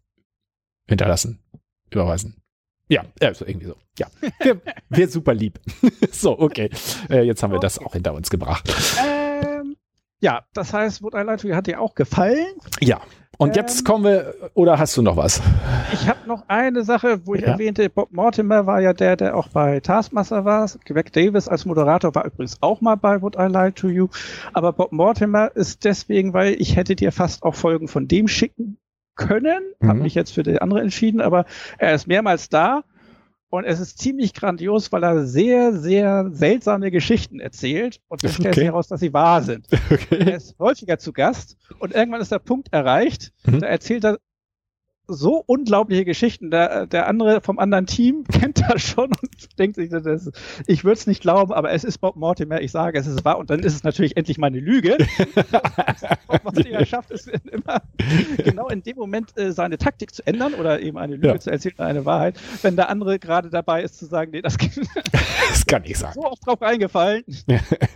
[0.86, 1.40] hinterlassen,
[1.90, 2.36] überweisen.
[2.88, 3.74] Ja, also irgendwie so.
[3.98, 4.06] Ja,
[4.40, 4.60] wir,
[4.90, 5.58] wir super lieb.
[6.12, 6.70] so, okay.
[7.10, 8.68] Äh, jetzt haben wir das auch hinter uns gebracht.
[9.02, 9.51] Ähm,
[10.22, 12.46] ja, das heißt, Would I Lie to You hat dir auch gefallen.
[12.80, 13.00] Ja.
[13.38, 15.42] Und jetzt Ähm, kommen wir, oder hast du noch was?
[15.92, 17.48] Ich habe noch eine Sache, wo ich Ja.
[17.48, 20.70] erwähnte, Bob Mortimer war ja der, der auch bei Taskmaster war.
[20.84, 24.08] Greg Davis als Moderator war übrigens auch mal bei Would I Lie to You.
[24.52, 28.76] Aber Bob Mortimer ist deswegen, weil ich hätte dir fast auch Folgen von dem schicken
[29.16, 29.62] können.
[29.82, 30.02] Habe Mhm.
[30.02, 31.44] mich jetzt für die andere entschieden, aber
[31.78, 32.84] er ist mehrmals da.
[33.52, 38.00] Und es ist ziemlich grandios, weil er sehr, sehr seltsame Geschichten erzählt.
[38.08, 38.60] Und dann stellt Okay.
[38.60, 39.66] sich heraus, dass sie wahr sind.
[39.82, 40.34] Er Okay.
[40.36, 43.60] ist häufiger zu Gast und irgendwann ist der Punkt erreicht, Mhm.
[43.60, 44.18] da erzählt er
[45.12, 46.50] so unglaubliche Geschichten.
[46.50, 50.30] Der, der andere vom anderen Team kennt das schon und denkt sich, das,
[50.66, 53.38] ich würde es nicht glauben, aber es ist Bob Mortimer, ich sage, es ist wahr
[53.38, 54.96] und dann ist es natürlich endlich mal eine Lüge.
[56.26, 57.82] Bob Mortimer schafft es immer
[58.44, 61.38] genau in dem Moment äh, seine Taktik zu ändern oder eben eine Lüge Ja.
[61.38, 64.56] zu erzählen, eine Wahrheit, wenn der andere gerade dabei ist zu sagen, nee, das
[65.50, 66.14] Das kann ich sagen.
[66.14, 67.24] so oft drauf reingefallen.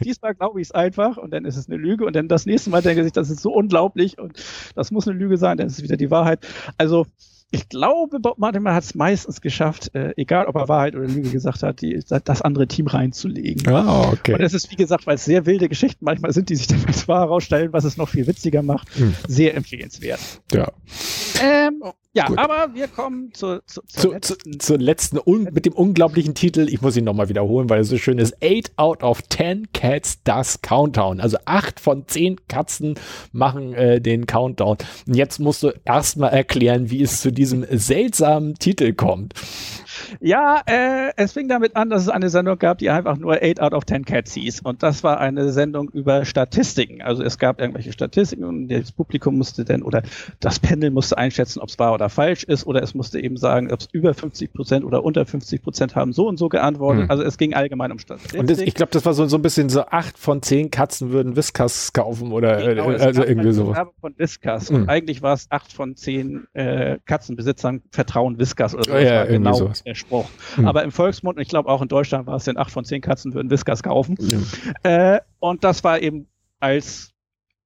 [0.04, 2.70] Diesmal glaube ich es einfach und dann ist es eine Lüge und dann das nächste
[2.70, 4.42] Mal denke ich, das ist so unglaublich und
[4.74, 6.46] das muss eine Lüge sein, dann ist es wieder die Wahrheit.
[6.78, 7.05] Also
[7.52, 11.30] ich glaube, Bob Martin hat es meistens geschafft, äh, egal ob er Wahrheit oder Lüge
[11.30, 13.66] gesagt hat, die, das andere Team reinzulegen.
[13.72, 14.36] Ah, Und okay.
[14.40, 17.06] es ist, wie gesagt, weil es sehr wilde Geschichten manchmal sind, die sich dann als
[17.08, 19.14] wahr herausstellen, was es noch viel witziger macht, Hm.
[19.28, 20.20] sehr empfehlenswert.
[20.52, 20.72] Ja.
[21.42, 21.82] Ähm,
[22.16, 22.38] ja, Gut.
[22.38, 25.20] aber wir kommen zur, zur, zur Zu, zu, letzten zur letzten,
[25.52, 28.72] mit dem unglaublichen Titel, ich muss ihn nochmal wiederholen, weil er so schön ist, 8
[28.76, 31.20] out of 10 Cats does Countdown.
[31.20, 32.94] Also 8 von 10 Katzen
[33.32, 34.78] machen äh, den Countdown.
[35.06, 39.34] Und jetzt musst du erstmal erklären, wie es zu diesem seltsamen Titel kommt.
[40.20, 43.60] Ja, äh, es fing damit an, dass es eine Sendung gab, die einfach nur 8
[43.60, 44.60] out of 10 Cats hieß.
[44.60, 47.02] Und das war eine Sendung über Statistiken.
[47.02, 50.02] Also es gab irgendwelche Statistiken und das Publikum musste dann oder
[50.40, 53.72] das Panel musste einschätzen, ob es wahr oder falsch ist oder es musste eben sagen,
[53.72, 57.04] ob es über 50 Prozent oder unter 50 Prozent haben so und so geantwortet.
[57.04, 57.10] Hm.
[57.10, 58.40] Also es ging allgemein um Statistiken.
[58.40, 61.10] Und das, ich glaube, das war so, so ein bisschen so 8 von 10 Katzen
[61.10, 63.56] würden Whiskas kaufen oder äh, Genau, es also irgendwie.
[63.56, 64.70] Werbung von Whiskas.
[64.70, 64.76] Mhm.
[64.76, 68.92] Und eigentlich war es acht von zehn äh, Katzenbesitzern vertrauen Whiskas oder so.
[68.92, 69.82] Ja, irgendwie genau sowas.
[69.86, 70.28] Der Spruch.
[70.56, 70.66] Mhm.
[70.68, 73.00] Aber im Volksmund, und ich glaube auch in Deutschland war es denn acht von zehn
[73.00, 74.16] Katzen würden Whiskas kaufen.
[74.82, 75.14] Ja.
[75.14, 76.26] Äh, und das war eben
[76.60, 77.12] als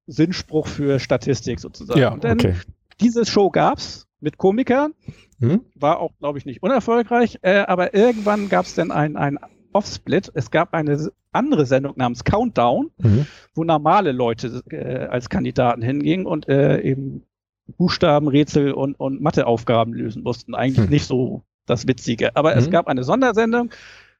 [0.07, 1.99] Sinnspruch für Statistik sozusagen.
[1.99, 2.55] Ja, und dann, okay.
[3.01, 4.93] diese Show gab's mit Komikern.
[5.39, 5.61] Hm?
[5.75, 7.39] War auch, glaube ich, nicht unerfolgreich.
[7.41, 9.39] Äh, aber irgendwann gab es dann ein, ein
[9.73, 10.31] Off-Split.
[10.35, 13.25] Es gab eine andere Sendung namens Countdown, Mhm.
[13.55, 17.23] wo normale Leute äh, als Kandidaten hingingen und äh, eben
[17.77, 20.53] Buchstaben, Rätsel und, und Matheaufgaben lösen mussten.
[20.53, 20.91] Eigentlich Hm.
[20.91, 22.35] nicht so das Witzige.
[22.35, 22.71] Aber es Mhm.
[22.71, 23.71] gab eine Sondersendung,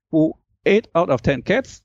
[0.10, 0.38] wo
[0.68, 1.84] 8 out of 10 Cats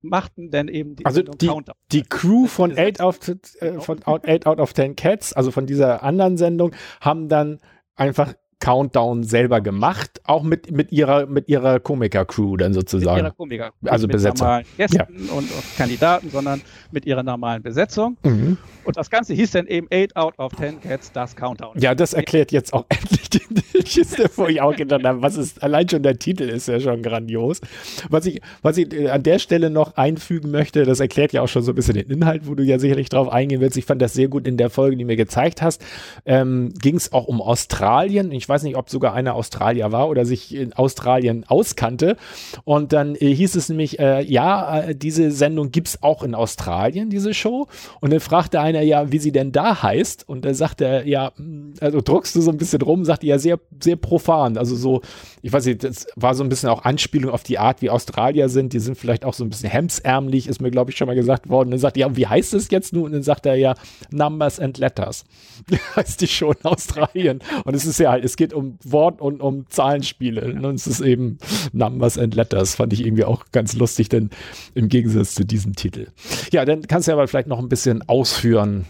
[0.00, 1.50] machten dann eben die Also die-.
[1.92, 3.00] Die Crew von Gesetz.
[3.00, 3.16] 8 out,
[3.60, 7.58] äh, von 8 out of 10 Cats, also von dieser anderen Sendung, haben dann
[7.96, 13.36] einfach Countdown selber gemacht, auch mit, mit ihrer, mit ihrer Komiker-Crew dann mit ihrer sozusagen.
[13.36, 13.70] Komiker.
[13.84, 14.46] Also Nicht mit Besetzung.
[14.46, 18.16] normalen Gästen und, und Kandidaten, sondern mit ihrer normalen Besetzung.
[18.22, 18.58] Mhm.
[18.84, 21.78] Und das Ganze hieß dann eben 8 out of 10 Cats, das Countdown.
[21.78, 25.62] Ja, das erklärt jetzt auch endlich die Kiste, wo ich auch gedacht habe, was ist,
[25.62, 27.60] allein schon der Titel ist ja schon grandios.
[28.08, 31.62] Was ich, was ich an der Stelle noch einfügen möchte, das erklärt ja auch schon
[31.62, 33.76] so ein bisschen den Inhalt, wo du ja sicherlich drauf eingehen willst.
[33.76, 35.84] Ich fand das sehr gut in der Folge, die du mir gezeigt hast.
[36.26, 38.32] Ähm, Ging es auch um Australien.
[38.32, 42.16] Ich weiß nicht, ob sogar einer Australier war oder sich in Australien auskannte.
[42.64, 47.10] Und dann äh, hieß es nämlich, äh, ja, äh, diese Sendung gibt's auch in Australien,
[47.10, 47.66] diese Show.
[48.00, 50.28] Und dann fragte einer ja, wie sie denn da heißt.
[50.28, 53.38] Und dann sagte er, ja, mh, also druckst du so ein bisschen rum, sagte ja,
[53.38, 54.56] sehr, sehr profan.
[54.56, 55.02] Also so,
[55.42, 58.48] ich weiß nicht, das war so ein bisschen auch Anspielung auf die Art, wie Australier
[58.48, 58.72] sind.
[58.72, 61.48] Die sind vielleicht auch so ein bisschen hemsärmlich, ist mir, glaube ich, schon mal gesagt
[61.48, 61.68] worden.
[61.68, 63.04] Und dann sagt er, ja, wie heißt es jetzt nun?
[63.04, 63.74] Und dann sagt er ja,
[64.10, 65.24] Numbers and Letters.
[65.96, 67.40] heißt die Show in Australien.
[67.64, 70.54] Und es ist ja es geht um Wort und um Zahlenspiele.
[70.54, 71.36] Und es ist eben
[71.72, 72.76] Numbers and Letters.
[72.76, 74.30] Fand ich irgendwie auch ganz lustig, denn
[74.74, 76.06] im Gegensatz zu diesem Titel.
[76.50, 78.86] Ja, dann kannst du ja aber vielleicht noch ein bisschen ausführen.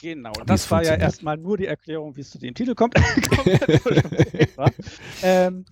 [0.00, 2.94] Genau, das war ja erstmal nur die Erklärung, wie es zu dem Titel kommt.
[4.56, 4.74] kommt
[5.22, 5.64] ähm,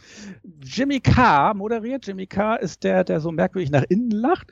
[0.62, 2.06] Jimmy Carr moderiert.
[2.06, 4.46] Jimmy Carr ist der, der so merkwürdig nach innen lacht.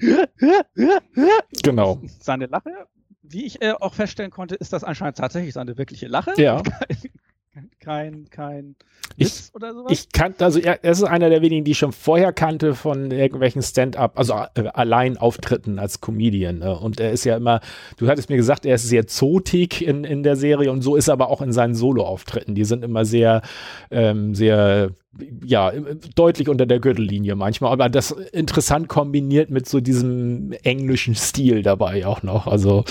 [1.62, 2.03] Genau.
[2.19, 2.73] Seine Lache,
[3.23, 6.33] wie ich äh, auch feststellen konnte, ist das anscheinend tatsächlich seine wirkliche Lache.
[6.37, 6.61] Ja.
[7.80, 8.74] Kein, kein
[9.16, 9.92] Ich- Witz oder sowas.
[9.92, 13.11] Ich kannte, also er, er ist einer der wenigen, die ich schon vorher kannte von
[13.11, 16.59] irgendwelchen Stand-up, also äh, Alleinauftritten als Comedian.
[16.59, 16.78] Ne?
[16.78, 17.61] Und er ist ja immer,
[17.96, 21.09] du hattest mir gesagt, er ist sehr zotig in, in der Serie und so ist
[21.09, 22.54] er aber auch in seinen Solo-Auftritten.
[22.54, 23.42] Die sind immer sehr,
[23.90, 24.90] ähm, sehr,
[25.44, 25.72] ja,
[26.14, 32.06] deutlich unter der Gürtellinie manchmal, aber das interessant kombiniert mit so diesem englischen Stil dabei
[32.06, 32.46] auch noch.
[32.46, 32.84] Also,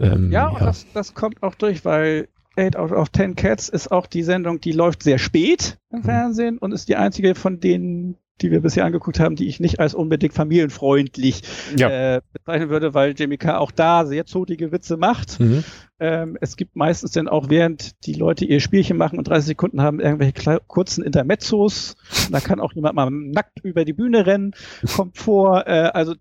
[0.00, 3.90] ähm, Ja, und Das, das kommt auch durch, weil 8 out of 10 Cats ist
[3.90, 6.04] auch die Sendung, die läuft sehr spät im Mhm.
[6.04, 9.78] Fernsehen und ist die einzige von denen, die wir bisher angeguckt haben, die ich nicht
[9.78, 11.42] als unbedingt familienfreundlich
[11.76, 12.16] Ja.
[12.16, 15.38] äh, bezeichnen würde, weil Jamie Carr auch da sehr zotige Witze macht.
[15.38, 15.62] Mhm.
[16.00, 19.80] Ähm, es gibt meistens dann auch, während die Leute ihr Spielchen machen und 30 Sekunden
[19.80, 21.94] haben, irgendwelche kurzen Intermezzos.
[22.32, 24.54] Da kann auch jemand mal nackt über die Bühne rennen,
[24.96, 25.66] kommt vor.
[25.68, 26.14] Äh, also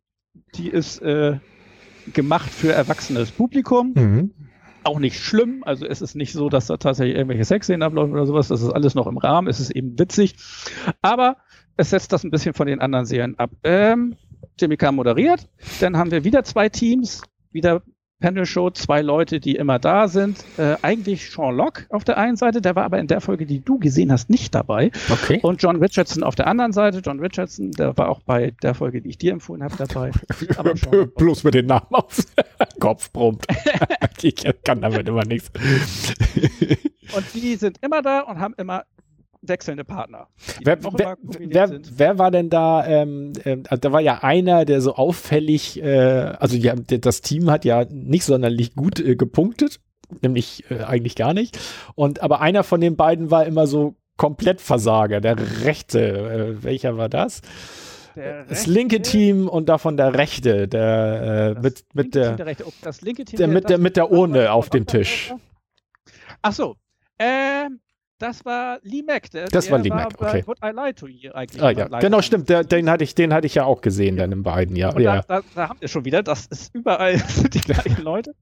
[0.56, 1.40] die ist äh,
[2.14, 4.32] gemacht für erwachsenes Publikum Mhm.
[4.84, 5.64] Auch nicht schlimm.
[5.66, 8.48] Also es ist nicht so, dass da tatsächlich irgendwelche Sexszenen ablaufen oder sowas.
[8.48, 9.48] Das ist alles noch im Rahmen.
[9.48, 10.36] Es ist eben witzig.
[11.02, 11.38] Aber
[11.78, 13.52] es setzt das ein bisschen von den anderen Serien ab.
[13.64, 14.16] Ähm,
[14.60, 15.48] Jimmy Carr moderiert.
[15.80, 17.22] Dann haben wir wieder zwei Teams.
[17.52, 17.82] Wieder
[18.22, 20.46] Panel-Show, zwei Leute, die immer da sind.
[20.58, 23.60] Äh, eigentlich Sean Locke auf der einen Seite, der war aber in der Folge, die
[23.60, 24.92] du gesehen hast, nicht dabei.
[25.10, 25.40] Okay.
[25.42, 27.02] Und John Richardson auf der anderen Seite.
[27.04, 30.12] John Richardson, der war auch bei der Folge, die ich dir empfohlen habe, dabei.
[30.58, 32.26] Aber Bloß mit den Namen auf
[32.80, 33.46] Kopf brummt.
[34.22, 35.52] ich kann damit immer nichts.
[37.16, 38.86] Und die sind immer da und haben immer
[39.42, 40.28] wechselnde Partner.
[40.64, 42.86] Wer, wer, wer, wer war denn da?
[42.86, 47.66] Ähm, also da war ja einer, der so auffällig, äh, also ja, das Team hat
[47.66, 49.80] ja nicht sonderlich gut äh, gepunktet,
[50.22, 51.60] nämlich äh, eigentlich gar nicht.
[51.96, 56.00] Und aber einer von den beiden war immer so komplett Versager, der rechte.
[56.00, 57.42] Äh, welcher war das?
[58.16, 62.28] Der Das linke Team und davon der rechte, der äh, das mit mit linke der
[62.28, 64.86] Team, der rechte, das linke Team der wäre mit der mit der Urne auf dem
[64.86, 65.34] Tisch.
[66.42, 66.76] Ach so.
[67.18, 67.80] Ähm,
[68.22, 69.32] das war Lee Mack.
[69.32, 70.44] Der, Das der war Lee Mack, bei okay.
[70.48, 71.62] Would I Lie to You eigentlich.
[71.62, 72.50] Ah ja, genau, stimmt.
[72.50, 74.90] Der, den hatte ich, den hatte ich ja auch gesehen dann in beiden, ja.
[74.94, 75.22] Und ja.
[75.22, 77.22] da, da, da habt ihr schon wieder, das ist überall
[77.54, 78.36] die gleichen Leute.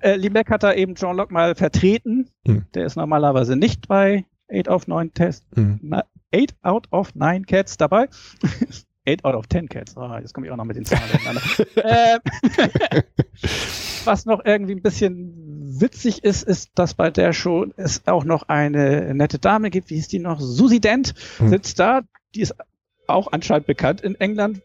[0.00, 2.30] Äh, Lee Mack hat da eben John Locke mal vertreten.
[2.46, 2.64] Hm.
[2.74, 5.80] Der ist normalerweise nicht bei 8 of 9 Test, Hm.
[5.82, 8.08] na, 8 out of 9 Cats dabei.
[9.08, 9.96] 8 out of 10 Cats.
[9.96, 11.42] Ah, jetzt komme ich auch noch mit den Zahlen durcheinander.
[11.76, 13.02] ähm,
[14.04, 15.45] was noch irgendwie ein bisschen
[15.80, 19.94] witzig ist, ist, dass bei der Show es auch noch eine nette Dame gibt, wie
[19.96, 20.40] hieß die noch?
[20.40, 21.48] Susi Dent Hm.
[21.48, 22.02] sitzt da.
[22.34, 22.54] Die ist
[23.06, 24.60] auch anscheinend bekannt in England,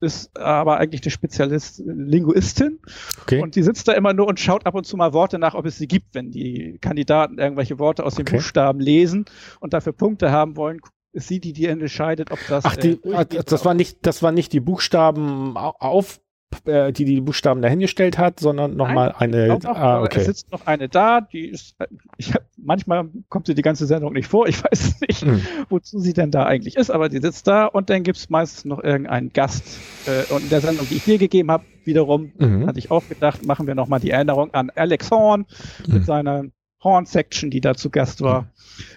[0.00, 2.80] ist aber eigentlich eine Spezialist Linguistin.
[3.22, 3.40] Okay.
[3.40, 5.66] Und die sitzt da immer nur und schaut ab und zu mal Worte nach, ob
[5.66, 8.36] es sie gibt, wenn die Kandidaten irgendwelche Worte aus den Okay.
[8.36, 9.26] Buchstaben lesen
[9.60, 10.80] und dafür Punkte haben wollen.
[11.14, 12.64] Ist sie die, die entscheidet, ob das.
[12.64, 16.21] Ach, die, äh, ah, das war nicht, das war nicht die Buchstaben au- auf,
[16.66, 19.48] äh, die die Buchstaben dahingestellt hat, sondern nochmal eine.
[19.48, 20.24] noch, ah, aber Es okay.
[20.24, 21.76] sitzt noch eine da, die ist,
[22.16, 24.46] ich hab, manchmal kommt sie die ganze Sendung nicht vor.
[24.52, 25.40] Ich weiß nicht, mhm.
[25.70, 28.64] wozu sie denn da eigentlich ist, aber die sitzt da und dann gibt es meistens
[28.66, 29.64] noch irgendeinen Gast.
[30.06, 32.66] Äh, und in der Sendung, die ich dir gegeben habe, wiederum, mhm.
[32.66, 35.46] hatte ich auch gedacht, machen wir nochmal die Erinnerung an Alex Horn
[35.86, 35.94] mhm.
[35.94, 36.44] mit seiner
[36.82, 38.48] Horn-Section, die da zu Gast war,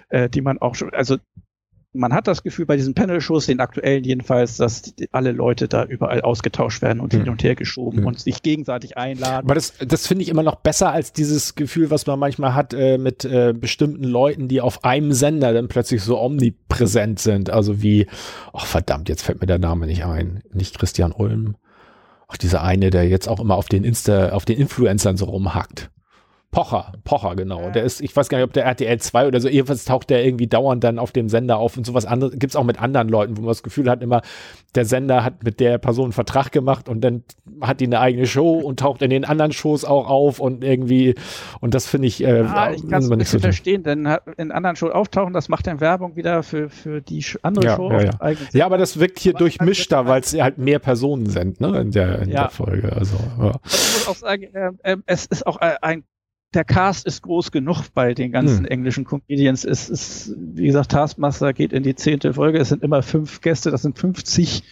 [0.10, 1.18] äh, die man auch schon, also
[1.96, 5.86] man hat das Gefühl bei diesen Panel-Shows, den aktuellen jedenfalls, dass die, alle Leute da
[5.86, 7.22] überall ausgetauscht werden und hm.
[7.22, 8.06] hin und her geschoben hm.
[8.08, 9.46] und sich gegenseitig einladen.
[9.46, 12.74] Aber das, das finde ich immer noch besser als dieses Gefühl, was man manchmal hat
[12.74, 17.50] äh, mit äh, bestimmten Leuten, die auf einem Sender dann plötzlich so omnipräsent sind.
[17.50, 18.08] Also wie,
[18.54, 20.44] ach verdammt, jetzt fällt mir der Name nicht ein.
[20.54, 21.56] Nicht Christian Ulm.
[22.28, 25.92] Ach, dieser eine, der jetzt auch immer auf den Insta, auf den Influencern so rumhackt.
[26.56, 27.64] Pocher, Pocher, genau.
[27.64, 27.70] Ja.
[27.72, 30.24] Der ist, ich weiß gar nicht, ob der RTL 2 oder so, jedenfalls taucht der
[30.24, 32.32] irgendwie dauernd dann auf dem Sender auf und sowas anderes.
[32.32, 34.22] Gibt es auch mit anderen Leuten, wo man das Gefühl hat, immer,
[34.74, 37.24] der Sender hat mit der Person einen Vertrag gemacht und dann
[37.60, 41.16] hat die eine eigene Show und taucht in den anderen Shows auch auf und irgendwie,
[41.60, 44.78] und das finde ich, äh, ja, ich kann es nicht so verstehen, denn in anderen
[44.78, 47.92] Shows auftauchen, das macht dann Werbung wieder für, für die andere ja, Show.
[47.92, 48.36] Ja, ja.
[48.54, 52.20] ja, aber das wirkt hier durchmischter, weil es halt mehr Personen sind, ne, in der,
[52.20, 52.94] in der Folge.
[52.94, 53.52] Also, ja.
[53.66, 56.06] Ich muss auch sagen, äh, äh, es ist auch ein
[56.54, 58.66] der Cast ist groß genug bei den ganzen hm.
[58.66, 59.66] englischen Comedians.
[59.66, 62.60] Es ist, wie gesagt, Taskmaster geht in die zehnte Folge.
[62.60, 64.64] Es sind immer fünf Gäste, das sind 50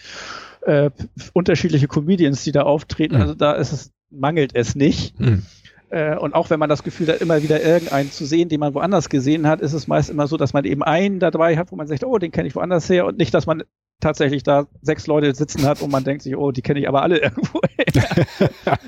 [0.61, 0.89] äh,
[1.33, 3.15] unterschiedliche Comedians, die da auftreten.
[3.15, 3.21] Hm.
[3.21, 5.17] Also da ist es, mangelt es nicht.
[5.19, 5.43] Hm.
[5.89, 8.73] Äh, und auch wenn man das Gefühl hat, immer wieder irgendeinen zu sehen, den man
[8.73, 11.75] woanders gesehen hat, ist es meist immer so, dass man eben einen dabei hat, wo
[11.75, 13.63] man sagt, oh, den kenne ich woanders her und nicht, dass man
[13.99, 17.03] tatsächlich da sechs Leute sitzen hat und man denkt sich, oh, die kenne ich aber
[17.03, 18.25] alle irgendwo her.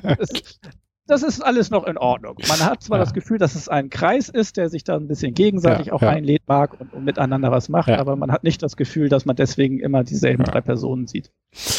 [0.17, 0.59] das,
[1.07, 2.35] das ist alles noch in Ordnung.
[2.47, 3.03] Man hat zwar ja.
[3.03, 6.01] das Gefühl, dass es ein Kreis ist, der sich da ein bisschen gegenseitig ja, auch
[6.01, 6.09] ja.
[6.09, 9.35] einlädt mag und, und, miteinander was macht, aber man hat nicht das Gefühl, dass man
[9.35, 11.31] deswegen immer dieselben drei Personen sieht.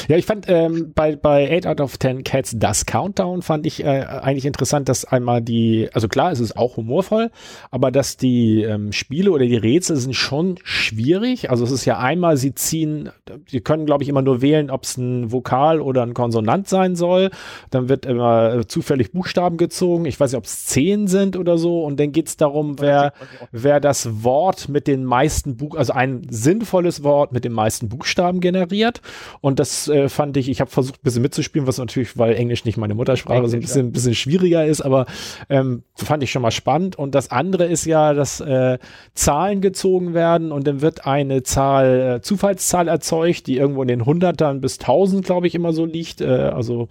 [0.08, 3.84] Ja, ich fand ähm, bei, bei 8 out of 10 Cats das Countdown fand ich
[3.84, 7.30] äh, eigentlich interessant, dass einmal die, also klar, es ist auch humorvoll,
[7.70, 11.50] aber dass die ähm, Spiele oder die Rätsel sind schon schwierig.
[11.50, 13.10] Also es ist ja einmal, sie ziehen,
[13.48, 16.94] sie können glaube ich immer nur wählen, ob es ein Vokal oder ein Konsonant sein
[16.94, 17.30] soll.
[17.70, 20.04] Dann wird immer äh, zufällig Buchstaben gezogen.
[20.04, 21.82] Ich weiß nicht, ob es zehn sind oder so.
[21.82, 23.14] Und dann geht es darum, wer,
[23.50, 28.40] wer das Wort mit den meisten Buch, also ein sinnvolles Wort mit den meisten Buchstaben
[28.40, 29.00] generiert.
[29.40, 32.64] Und das äh, fand ich, ich habe versucht, ein bisschen mitzuspielen, was natürlich, weil Englisch
[32.64, 35.06] nicht meine Muttersprache ist, ein bisschen, bisschen schwieriger ist, aber
[35.48, 36.96] ähm, fand ich schon mal spannend.
[36.96, 38.78] Und das andere ist ja, dass äh,
[39.14, 44.04] Zahlen gezogen werden und dann wird eine Zahl, äh, Zufallszahl erzeugt, die irgendwo in den
[44.04, 46.20] Hundertern bis Tausend, glaube ich, immer so liegt.
[46.20, 46.88] Äh, also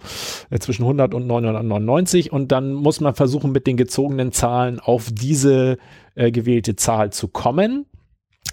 [0.50, 4.80] äh, zwischen 100 und 999 50 und dann muss man versuchen, mit den gezogenen Zahlen
[4.80, 5.78] auf diese
[6.14, 7.86] äh, gewählte Zahl zu kommen.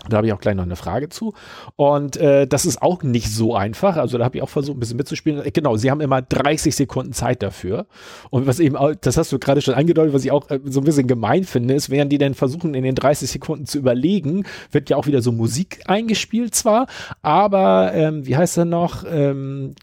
[0.10, 1.34] Da habe ich auch gleich noch eine Frage zu.
[1.78, 3.96] Und äh, das ist auch nicht so einfach.
[3.96, 5.44] Also da habe ich auch versucht, ein bisschen mitzuspielen.
[5.54, 7.86] Genau, sie haben immer 30 Sekunden Zeit dafür.
[8.30, 10.82] Und was eben, auch, das hast du gerade schon angedeutet, was ich auch äh, so
[10.82, 14.46] ein bisschen gemein finde, ist, während die dann versuchen, in den 30 Sekunden zu überlegen,
[14.72, 16.88] wird ja auch wieder so Musik eingespielt zwar,
[17.22, 19.06] aber ähm, wie heißt er noch?
[19.10, 19.76] Ähm,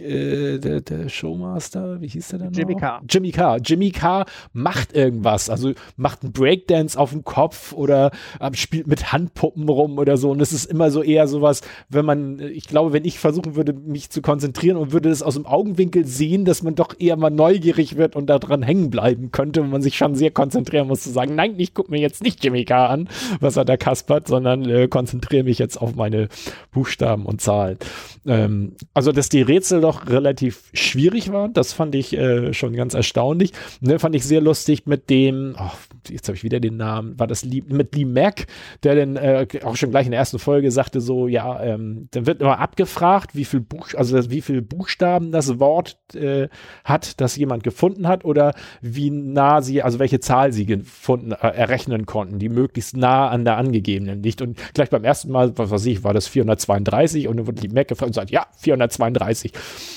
[0.00, 3.02] äh, der, der, Showmaster, wie hieß der denn Jimmy Carr.
[3.08, 3.58] Jimmy Carr.
[3.58, 9.12] Jimmy Carr macht irgendwas, also macht einen Breakdance auf dem Kopf oder äh, spielt mit
[9.12, 10.30] Handpuppen rum oder so.
[10.30, 13.72] Und es ist immer so eher sowas, wenn man, ich glaube, wenn ich versuchen würde,
[13.72, 17.30] mich zu konzentrieren und würde das aus dem Augenwinkel sehen, dass man doch eher mal
[17.30, 21.10] neugierig wird und daran hängen bleiben könnte, wenn man sich schon sehr konzentrieren muss, zu
[21.10, 23.08] sagen, nein, ich gucke mir jetzt nicht Jimmy Carr an,
[23.40, 26.28] was er da kaspert, sondern äh, konzentriere mich jetzt auf meine
[26.72, 27.78] Buchstaben und Zahlen.
[28.26, 31.52] Ähm, also, dass die Rätsel doch relativ schwierig waren.
[31.52, 33.52] Das fand ich äh, schon ganz erstaunlich.
[33.80, 35.70] Ne, fand ich sehr lustig mit dem, oh,
[36.08, 38.46] jetzt habe ich wieder den Namen, war das Lee, mit Lee Mack,
[38.82, 42.26] der dann äh, auch schon gleich in der ersten Folge sagte so, ja, ähm, dann
[42.26, 46.48] wird immer abgefragt, wie viel Buch, also wie viel Buchstaben das Wort äh,
[46.84, 51.36] hat, das jemand gefunden hat oder wie nah sie, also welche Zahl sie gefunden, äh,
[51.36, 54.42] errechnen konnten, die möglichst nah an der angegebenen liegt.
[54.42, 57.72] Und gleich beim ersten Mal, was weiß ich, war das 432 und dann wurde Lee
[57.72, 59.52] Mack gefragt und sagt, ja, 432.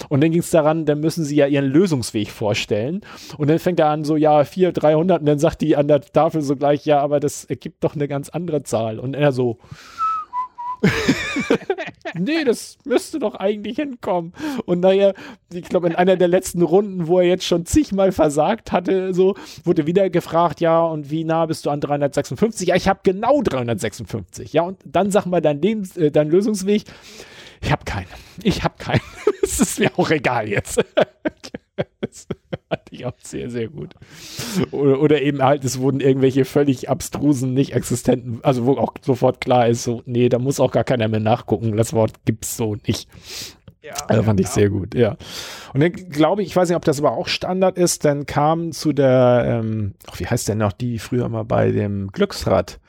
[0.09, 3.01] Und dann ging es daran, dann müssen sie ja ihren Lösungsweg vorstellen.
[3.37, 5.21] Und dann fängt er an, so, ja, 4, 300.
[5.21, 8.07] Und dann sagt die an der Tafel so gleich, ja, aber das ergibt doch eine
[8.07, 8.99] ganz andere Zahl.
[8.99, 9.59] Und er so,
[12.17, 14.33] nee, das müsste doch eigentlich hinkommen.
[14.65, 15.13] Und naja,
[15.51, 19.35] ich glaube, in einer der letzten Runden, wo er jetzt schon zigmal versagt hatte, so,
[19.63, 22.69] wurde wieder gefragt, ja, und wie nah bist du an 356?
[22.69, 24.53] Ja, ich habe genau 356.
[24.53, 26.83] Ja, und dann sag mal dein, Lebens-, äh, dein Lösungsweg.
[27.61, 28.07] Ich habe keinen.
[28.43, 29.01] Ich habe keinen.
[29.41, 30.77] Es ist mir auch egal jetzt.
[32.01, 32.27] das
[32.69, 33.95] fand ich auch sehr, sehr gut.
[34.69, 39.41] Oder, oder, eben halt, es wurden irgendwelche völlig abstrusen, nicht existenten, also wo auch sofort
[39.41, 41.77] klar ist, so, nee, da muss auch gar keiner mehr nachgucken.
[41.77, 43.09] Das Wort gibt's so nicht.
[43.81, 44.47] Ja, also fand genau.
[44.47, 45.15] ich sehr gut, ja.
[45.73, 48.71] Und dann glaube ich, ich weiß nicht, ob das aber auch Standard ist, dann kam
[48.71, 52.79] zu der, ähm, ach, wie heißt denn noch die früher mal bei dem Glücksrad?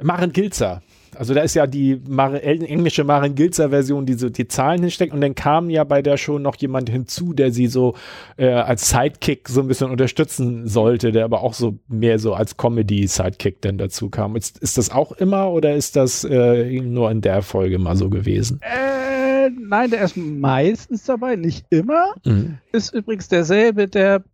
[0.00, 0.82] Maren Gilzer.
[1.14, 5.12] Also da ist ja die Mar englische Maren Gilzer Version, die so die Zahlen hinsteckt
[5.12, 7.94] und dann kam ja bei der schon noch jemand hinzu, der sie so
[8.36, 12.56] äh, als Sidekick so ein bisschen unterstützen sollte, der aber auch so mehr so als
[12.56, 14.36] Comedy Sidekick dann dazu kam.
[14.36, 18.10] Ist, ist das auch immer oder ist das äh, nur in der Folge mal so
[18.10, 18.60] gewesen?
[18.62, 22.14] Äh, nein, der ist meistens dabei, nicht immer.
[22.24, 22.58] Mhm.
[22.72, 24.24] Ist übrigens derselbe, der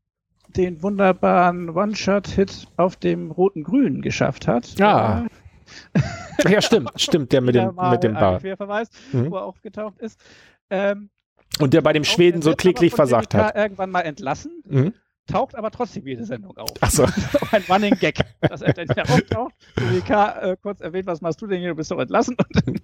[0.57, 4.79] den wunderbaren One-Shot-Hit auf dem roten Grün geschafft hat.
[4.79, 5.27] Ja.
[6.49, 8.41] Ja, stimmt, stimmt, der mit dem, mit dem Bar.
[8.41, 9.31] Querverweis, mhm.
[9.31, 10.20] wo er aufgetaucht ist.
[10.70, 11.11] Ähm,
[11.59, 13.55] und der bei dem Schweden so kläglich versagt hat.
[13.55, 14.62] irgendwann mal entlassen.
[14.64, 14.95] Mhm
[15.27, 16.70] taucht aber trotzdem jede Sendung auf.
[16.81, 17.05] Ach so.
[17.53, 19.55] ein Running Gag, dass er dann wieder auftaucht.
[19.77, 21.70] WK äh, kurz erwähnt, was machst du denn hier?
[21.70, 22.37] Du bist doch entlassen.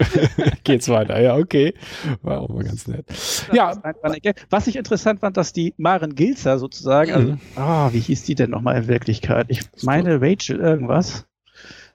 [0.65, 1.75] Geht's weiter, ja, okay.
[2.23, 3.07] War auch mal ganz nett.
[3.53, 3.73] ja.
[4.51, 7.41] Was ich interessant fand, dass die Maren Gilzer sozusagen, also, mhm.
[7.57, 9.47] ah, wie hieß die denn nochmal in Wirklichkeit?
[9.49, 11.27] Ich meine Rachel irgendwas.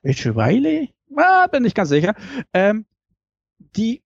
[0.03, 0.93] Rachel Wiley?
[1.15, 2.15] Ah, bin ich ganz sicher.
[2.53, 2.85] Ähm,
[3.75, 4.01] die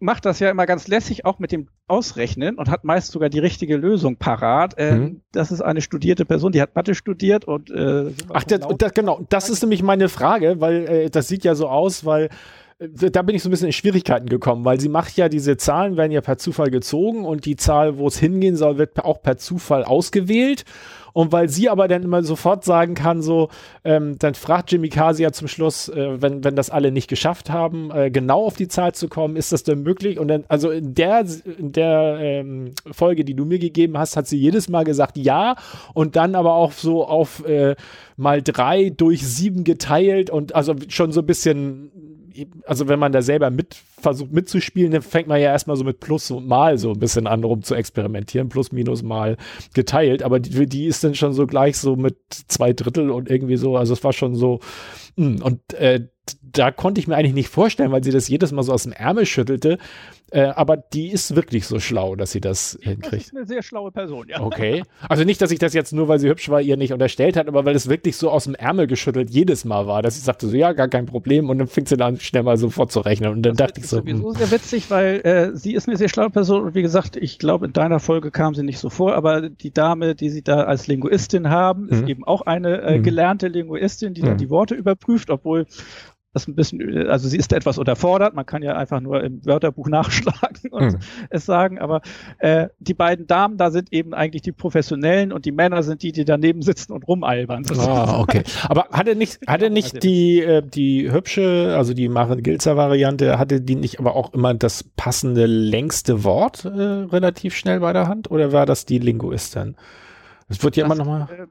[0.00, 3.38] macht das ja immer ganz lässig, auch mit dem Ausrechnen und hat meist sogar die
[3.38, 4.76] richtige Lösung parat.
[4.78, 5.20] Äh, mhm.
[5.32, 9.24] Das ist eine studierte Person, die hat Mathe studiert und äh, Ach, das, das, genau,
[9.28, 12.30] das ist nämlich meine Frage, weil äh, das sieht ja so aus, weil
[12.78, 15.58] äh, da bin ich so ein bisschen in Schwierigkeiten gekommen, weil sie macht ja diese
[15.58, 19.22] Zahlen werden ja per Zufall gezogen und die Zahl, wo es hingehen soll, wird auch
[19.22, 20.64] per Zufall ausgewählt.
[21.12, 23.48] Und weil sie aber dann immer sofort sagen kann, so,
[23.84, 27.90] ähm, dann fragt Jimmy Kasi zum Schluss, äh, wenn, wenn das alle nicht geschafft haben,
[27.90, 30.18] äh, genau auf die Zahl zu kommen, ist das denn möglich?
[30.18, 31.24] Und dann, also in der,
[31.58, 35.56] in der ähm, Folge, die du mir gegeben hast, hat sie jedes Mal gesagt ja
[35.94, 37.76] und dann aber auch so auf äh,
[38.16, 41.90] mal drei durch sieben geteilt und also schon so ein bisschen
[42.66, 46.00] also wenn man da selber mit versucht mitzuspielen, dann fängt man ja erstmal so mit
[46.00, 49.36] Plus und Mal so ein bisschen an, rum zu experimentieren, Plus, Minus, Mal
[49.74, 53.56] geteilt, aber die, die ist dann schon so gleich so mit zwei Drittel und irgendwie
[53.56, 54.60] so, also es war schon so,
[55.16, 55.26] mh.
[55.26, 56.06] Hm, und äh,
[56.42, 58.92] da konnte ich mir eigentlich nicht vorstellen, weil sie das jedes Mal so aus dem
[58.92, 59.78] Ärmel schüttelte.
[60.30, 63.12] Äh, aber die ist wirklich so schlau, dass sie das hinkriegt.
[63.12, 64.40] Das ist eine sehr schlaue Person, ja.
[64.40, 64.84] Okay.
[65.08, 67.48] Also nicht, dass ich das jetzt nur, weil sie hübsch war, ihr nicht unterstellt hat,
[67.48, 70.46] aber weil es wirklich so aus dem Ärmel geschüttelt jedes Mal war, dass ich sagte
[70.46, 71.50] so, ja, gar kein Problem.
[71.50, 73.32] Und dann fing sie dann schnell mal sofort zu rechnen.
[73.32, 73.96] Und dann das dachte ich so.
[73.96, 74.38] Das ist sowieso hm.
[74.38, 76.62] sehr witzig, weil äh, sie ist eine sehr schlaue Person.
[76.62, 79.72] Und wie gesagt, ich glaube, in deiner Folge kam sie nicht so vor, aber die
[79.72, 82.08] Dame, die sie da als Linguistin haben, ist mhm.
[82.08, 83.02] eben auch eine äh, hm.
[83.02, 84.26] gelernte Linguistin, die mhm.
[84.26, 85.66] dann die Worte überprüft, obwohl
[86.32, 89.88] das ein bisschen, also sie ist etwas unterfordert, man kann ja einfach nur im Wörterbuch
[89.88, 90.98] nachschlagen und mhm.
[91.30, 92.02] es sagen, aber
[92.38, 96.12] äh, die beiden Damen da sind eben eigentlich die Professionellen und die Männer sind die,
[96.12, 97.64] die daneben sitzen und rumalbern.
[97.78, 98.42] Ah, okay.
[98.68, 103.60] Aber hatte nicht, hatte nicht die, äh, die hübsche, also die Maren Gilzer Variante, hatte
[103.60, 108.30] die nicht aber auch immer das passende längste Wort äh, relativ schnell bei der Hand
[108.30, 109.76] oder war das die Linguistin?
[110.48, 111.28] Es wird ja das, immer nochmal.
[111.32, 111.46] Äh,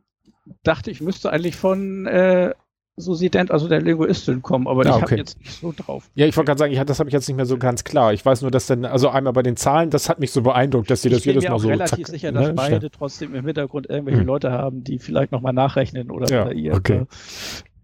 [0.64, 2.54] dachte ich, müsste eigentlich von äh,
[3.00, 5.04] so sieht also der Linguistin kommen, aber ja, ich okay.
[5.04, 6.10] habe jetzt nicht so drauf.
[6.16, 8.14] Ja, ich wollte gerade sagen, ich, das habe ich jetzt nicht mehr so ganz klar.
[8.14, 10.90] Ich weiß nur, dass dann, also einmal bei den Zahlen, das hat mich so beeindruckt,
[10.90, 11.70] dass sie das jedes Mal so.
[11.70, 14.28] Ich bin mir relativ zack, sicher, dass ne, beide trotzdem im Hintergrund irgendwelche hm.
[14.28, 17.06] Leute haben, die vielleicht nochmal nachrechnen oder ja, ihr okay.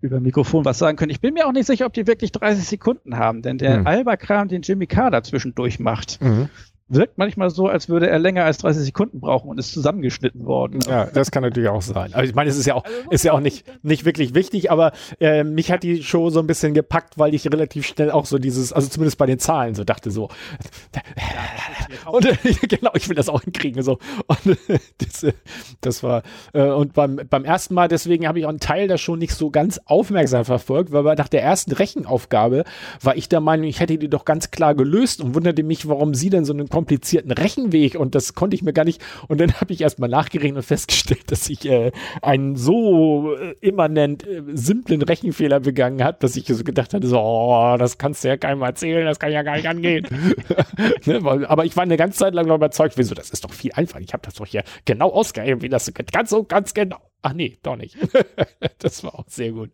[0.01, 1.11] über Mikrofon was sagen können.
[1.11, 3.87] Ich bin mir auch nicht sicher, ob die wirklich 30 Sekunden haben, denn der hm.
[3.87, 6.49] Alba-Kram, den Jimmy Carr dazwischen durchmacht, mhm
[6.87, 10.79] wirkt manchmal so, als würde er länger als 30 Sekunden brauchen und ist zusammengeschnitten worden.
[10.87, 12.13] Ja, das kann natürlich auch sein.
[12.13, 14.71] Aber ich meine, es ist ja auch, also, ist ja auch nicht, nicht wirklich wichtig,
[14.71, 18.25] aber äh, mich hat die Show so ein bisschen gepackt, weil ich relativ schnell auch
[18.25, 20.29] so dieses, also zumindest bei den Zahlen so dachte so,
[22.05, 22.35] und äh,
[22.67, 23.97] genau, ich will das auch hinkriegen so.
[24.27, 24.57] Und
[24.97, 25.25] das,
[25.81, 26.23] das war
[26.53, 29.33] äh, und beim beim ersten Mal deswegen habe ich auch einen Teil da schon nicht
[29.33, 32.63] so ganz aufmerksam verfolgt, weil nach der ersten Rechenaufgabe
[33.01, 36.13] war ich der Meinung, ich hätte die doch ganz klar gelöst und wunderte mich, warum
[36.13, 39.01] sie denn so einen komplizierten Rechenweg und das konnte ich mir gar nicht.
[39.29, 44.27] Und dann habe ich erstmal nachgerechnet und festgestellt, dass ich äh, einen so äh, immanent
[44.27, 48.27] äh, simplen Rechenfehler begangen habe, dass ich so gedacht hatte, so, oh, das kannst du
[48.27, 50.05] ja keinem erzählen, das kann ja gar nicht angehen.
[51.05, 53.71] ne, weil, aber ich war eine ganze Zeit lang überzeugt, wieso, das ist doch viel
[53.73, 54.01] einfacher.
[54.01, 56.97] Ich habe das doch hier genau ausgerechnet, wie das ganz so, ganz genau.
[57.25, 57.97] Ach nee, doch nicht.
[58.77, 59.71] das war auch sehr gut.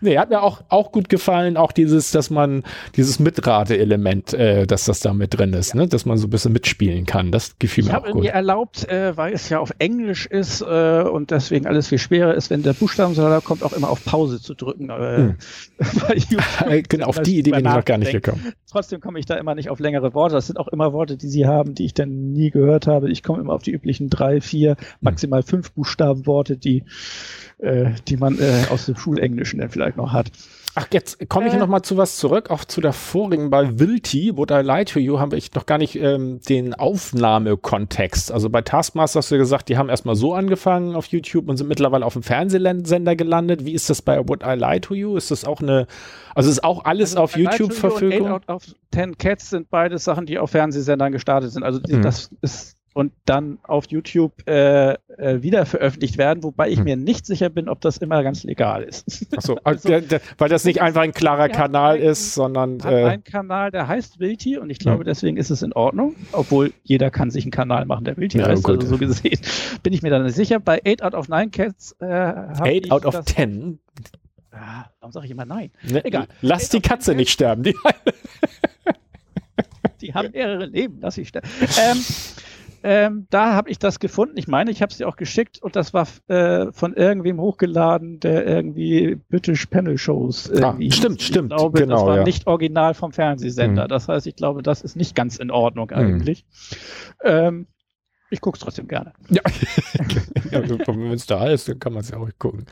[0.00, 2.62] Nee, hat mir auch, auch gut gefallen, auch dieses, dass man,
[2.94, 5.80] dieses Mitrate-Element, äh, dass das da mit drin ist, ja.
[5.80, 5.88] ne?
[5.88, 7.32] dass man so ein bisschen mitspielen kann.
[7.32, 8.10] Das gefiel ich mir auch gut.
[8.10, 11.88] Ich habe mir erlaubt, äh, weil es ja auf Englisch ist äh, und deswegen alles
[11.88, 14.88] viel schwerer ist, wenn der Buchstabensalat kommt, auch immer auf Pause zu drücken.
[14.90, 15.36] Äh, hm.
[16.88, 18.52] genau, auf die Idee bin ich noch gar nicht gekommen.
[18.70, 20.36] Trotzdem komme ich da immer nicht auf längere Worte.
[20.36, 23.10] Das sind auch immer Worte, die sie haben, die ich dann nie gehört habe.
[23.10, 24.86] Ich komme immer auf die üblichen drei, vier, hm.
[25.00, 30.12] maximal fünf Buchstabenworte, die die, äh, die man äh, aus dem Schulenglischen dann vielleicht noch
[30.12, 30.30] hat.
[30.78, 33.78] Ach, jetzt komme ich äh, noch mal zu was zurück, auch zu der vorigen bei
[33.78, 38.30] Wilty, Would I Lie to You, habe ich noch gar nicht ähm, den Aufnahmekontext.
[38.30, 41.68] Also bei Taskmaster hast du gesagt, die haben erstmal so angefangen auf YouTube und sind
[41.68, 43.64] mittlerweile auf dem Fernsehsender gelandet.
[43.64, 45.16] Wie ist das bei Would I Lie to You?
[45.16, 45.86] Ist das auch eine,
[46.34, 48.34] also ist auch alles also auf YouTube verfügbar?
[48.34, 51.62] Out of Ten Cats sind beide Sachen, die auf Fernsehsendern gestartet sind.
[51.62, 52.02] Also mhm.
[52.02, 56.84] das ist und dann auf YouTube äh, äh, wieder veröffentlicht werden, wobei ich hm.
[56.84, 59.26] mir nicht sicher bin, ob das immer ganz legal ist.
[59.36, 63.04] Achso, also, der, der, weil das nicht einfach ein klarer Kanal einen, ist, sondern äh,
[63.04, 65.04] ein Kanal, der heißt Wilti und ich glaube, hm.
[65.04, 68.48] deswegen ist es in Ordnung, obwohl jeder kann sich einen Kanal machen, der Wilti ja,
[68.48, 68.76] heißt, gut.
[68.76, 69.40] also so gesehen
[69.82, 70.58] bin ich mir dann nicht sicher.
[70.58, 73.78] Bei 8 out of 9 Cats äh, 8 out of 10?
[74.52, 75.70] Ah, warum sage ich immer nein?
[75.82, 76.28] Ne, Egal.
[76.40, 77.62] Lass die Katze nicht sterben.
[77.62, 77.76] Die,
[80.00, 81.46] die haben mehrere Leben, lass sie sterben.
[81.60, 81.98] Ähm,
[82.82, 84.36] ähm, da habe ich das gefunden.
[84.36, 88.20] Ich meine, ich habe es dir auch geschickt und das war äh, von irgendwem hochgeladen,
[88.20, 90.50] der irgendwie British Panel Shows.
[90.52, 91.50] Ah, stimmt, ich stimmt.
[91.50, 92.24] Glaube, genau, das war ja.
[92.24, 93.84] nicht original vom Fernsehsender.
[93.84, 93.88] Mhm.
[93.88, 95.96] Das heißt, ich glaube, das ist nicht ganz in Ordnung mhm.
[95.96, 96.44] eigentlich.
[97.22, 97.30] Mhm.
[97.30, 97.66] Ähm,
[98.30, 99.12] ich gucke es trotzdem gerne.
[99.28, 99.42] Ja,
[100.50, 102.66] ja wenn es da ist, dann kann man es ja auch gucken.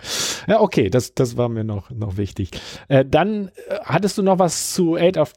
[0.48, 2.50] Ja, okay, das, das war mir noch, noch wichtig.
[2.88, 5.32] Äh, dann äh, hattest du noch was zu Eight of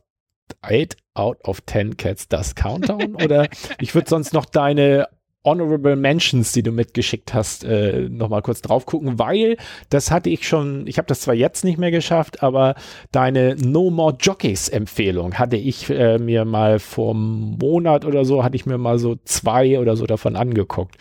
[0.61, 3.15] 8 out of 10 Cats das Countdown?
[3.15, 3.47] Oder
[3.81, 5.07] ich würde sonst noch deine
[5.47, 9.55] Honorable Mentions, die du mitgeschickt hast, äh, nochmal kurz drauf gucken, weil
[9.89, 12.75] das hatte ich schon, ich habe das zwar jetzt nicht mehr geschafft, aber
[13.13, 18.43] deine No More Jockeys Empfehlung hatte ich äh, mir mal vor einem Monat oder so,
[18.43, 20.97] hatte ich mir mal so zwei oder so davon angeguckt.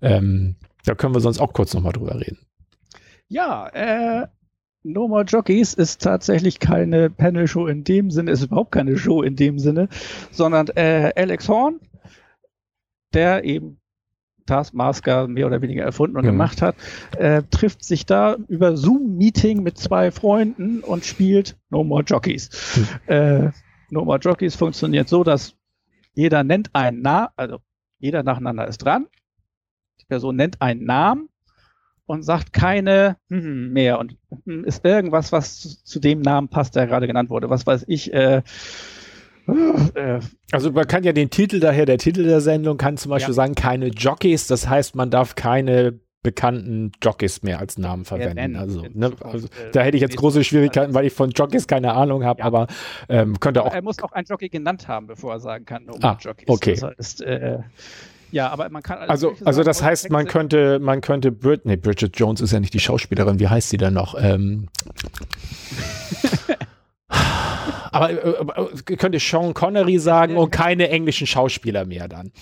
[0.00, 2.38] Ähm, da können wir sonst auch kurz nochmal drüber reden.
[3.28, 4.26] Ja, äh,
[4.82, 9.36] No More Jockeys ist tatsächlich keine Panel-Show in dem Sinne, ist überhaupt keine Show in
[9.36, 9.88] dem Sinne,
[10.30, 11.80] sondern äh, Alex Horn,
[13.12, 13.78] der eben
[14.46, 16.30] Taskmaster mehr oder weniger erfunden und mhm.
[16.30, 16.74] gemacht hat,
[17.16, 22.50] äh, trifft sich da über Zoom-Meeting mit zwei Freunden und spielt No More Jockeys.
[22.76, 23.14] Mhm.
[23.14, 23.50] Äh,
[23.90, 25.54] no More Jockeys funktioniert so, dass
[26.14, 27.58] jeder nennt einen Namen, also
[27.98, 29.06] jeder nacheinander ist dran.
[30.00, 31.28] Die Person nennt einen Namen
[32.10, 36.74] und sagt keine hm, mehr und hm, ist irgendwas, was zu, zu, dem Namen passt,
[36.74, 37.50] der gerade genannt wurde.
[37.50, 38.12] Was weiß ich.
[38.12, 38.42] Äh,
[39.46, 43.32] äh, also man kann ja den Titel daher, der Titel der Sendung kann zum Beispiel
[43.32, 43.36] ja.
[43.36, 48.56] sagen, keine Jockeys, das heißt, man darf keine bekannten Jockeys mehr als Namen verwenden.
[48.56, 51.94] Also, ne, also äh, da hätte ich jetzt große Schwierigkeiten, weil ich von Jockeys keine
[51.94, 52.44] Ahnung habe, ja.
[52.44, 52.66] aber
[53.08, 53.72] ähm, könnte auch.
[53.72, 56.48] Er muss auch einen Jockey genannt haben, bevor er sagen kann, no ah, Jockeys.
[56.48, 56.74] Okay.
[56.74, 57.60] Das heißt, äh,
[58.32, 61.76] ja, aber man kann also also, also das heißt, man könnte man könnte Brit nee,
[61.76, 63.38] Bridget Jones ist ja nicht die Schauspielerin.
[63.40, 64.14] Wie heißt sie denn noch?
[64.20, 64.68] Ähm,
[67.92, 72.32] aber äh, äh, könnte Sean Connery sagen und keine englischen Schauspieler mehr dann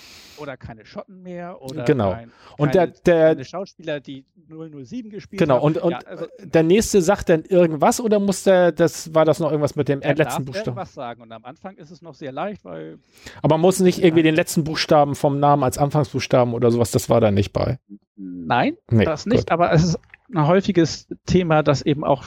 [0.40, 2.12] oder keine Schotten mehr oder genau.
[2.12, 5.62] Kein, und der, der keine Schauspieler, die 007 gespielt genau.
[5.62, 5.74] haben.
[5.74, 9.24] Genau, und, und ja, also, der nächste sagt dann irgendwas oder muss der, das war
[9.24, 10.68] das noch irgendwas mit dem er letzten Buchstaben?
[10.68, 12.98] irgendwas sagen und am Anfang ist es noch sehr leicht, weil.
[13.42, 17.08] Aber man muss nicht irgendwie den letzten Buchstaben vom Namen als Anfangsbuchstaben oder sowas, das
[17.10, 17.78] war da nicht bei.
[18.16, 19.52] Nein, nee, das nicht, gut.
[19.52, 20.00] aber es ist
[20.34, 22.24] ein häufiges Thema, dass eben auch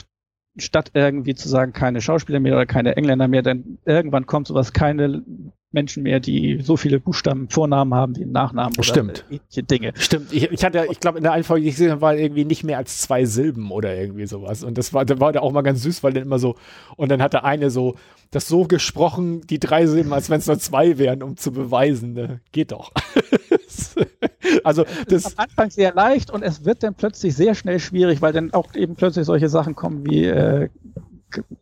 [0.58, 4.74] statt irgendwie zu sagen, keine Schauspieler mehr oder keine Engländer mehr, denn irgendwann kommt sowas,
[4.74, 5.24] keine
[5.72, 9.26] Menschen mehr, die so viele Buchstaben Vornamen haben wie Nachnamen oder Stimmt.
[9.30, 9.94] ähnliche Dinge.
[9.96, 10.34] Stimmt.
[10.34, 12.64] Ich, ich hatte, ich glaube, in der einen Folge, die ich gesehen war irgendwie nicht
[12.64, 14.64] mehr als zwei Silben oder irgendwie sowas.
[14.64, 16.56] Und das war, da war da auch mal ganz süß, weil dann immer so,
[16.98, 17.96] und dann hatte eine so,
[18.32, 22.14] das so gesprochen, die drei Silben, als wenn es nur zwei wären, um zu beweisen,
[22.14, 22.42] ne?
[22.52, 22.92] geht doch.
[24.64, 28.22] also das ist am Anfang sehr leicht und es wird dann plötzlich sehr schnell schwierig,
[28.22, 30.70] weil dann auch eben plötzlich solche Sachen kommen wie äh,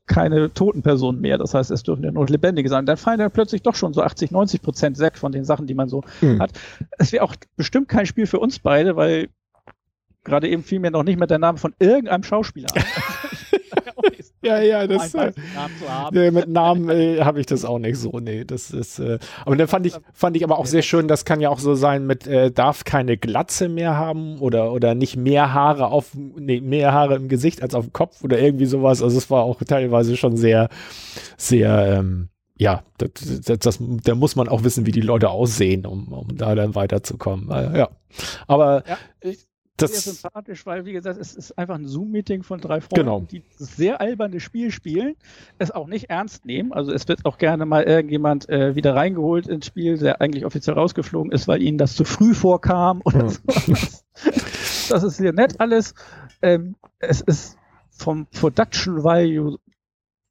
[0.05, 1.37] keine toten Personen mehr.
[1.37, 2.85] Das heißt, es dürfen ja nur lebendige sein.
[2.85, 5.73] Dann fallen dann plötzlich doch schon so 80, 90 Prozent weg von den Sachen, die
[5.73, 6.39] man so mhm.
[6.39, 6.51] hat.
[6.97, 9.29] Es wäre auch bestimmt kein Spiel für uns beide, weil
[10.23, 12.83] gerade eben fiel mir noch nicht mehr der Name von irgendeinem Schauspieler an.
[14.41, 15.31] ja, ja, das äh,
[16.11, 18.19] nee, mit Namen äh, habe ich das auch nicht so.
[18.19, 18.99] Nee, das ist.
[18.99, 21.07] Äh, aber dann fand ich fand ich aber auch sehr schön.
[21.07, 24.95] Das kann ja auch so sein mit äh, darf keine Glatze mehr haben oder oder
[24.95, 28.65] nicht mehr Haare auf nee, mehr Haare im Gesicht als auf dem Kopf oder irgendwie
[28.65, 29.01] sowas.
[29.01, 30.69] Also es war auch teilweise schon sehr
[31.37, 32.29] sehr ähm,
[32.59, 33.11] ja, das,
[33.45, 36.75] das, das, da muss man auch wissen, wie die Leute aussehen, um, um da dann
[36.75, 37.49] weiterzukommen.
[37.49, 37.89] Äh, ja,
[38.47, 39.47] aber ja, ich,
[39.81, 43.19] das sehr sympathisch, weil, wie gesagt, es ist einfach ein Zoom-Meeting von drei Freunden, genau.
[43.21, 45.15] die sehr alberne Spiel spielen,
[45.57, 46.73] es auch nicht ernst nehmen.
[46.73, 50.75] Also es wird auch gerne mal irgendjemand äh, wieder reingeholt ins Spiel, der eigentlich offiziell
[50.75, 53.29] rausgeflogen ist, weil ihnen das zu früh vorkam oder ja.
[53.29, 53.73] so.
[54.89, 55.93] Das ist sehr nett alles.
[56.41, 57.57] Ähm, es ist
[57.89, 59.59] vom Production Value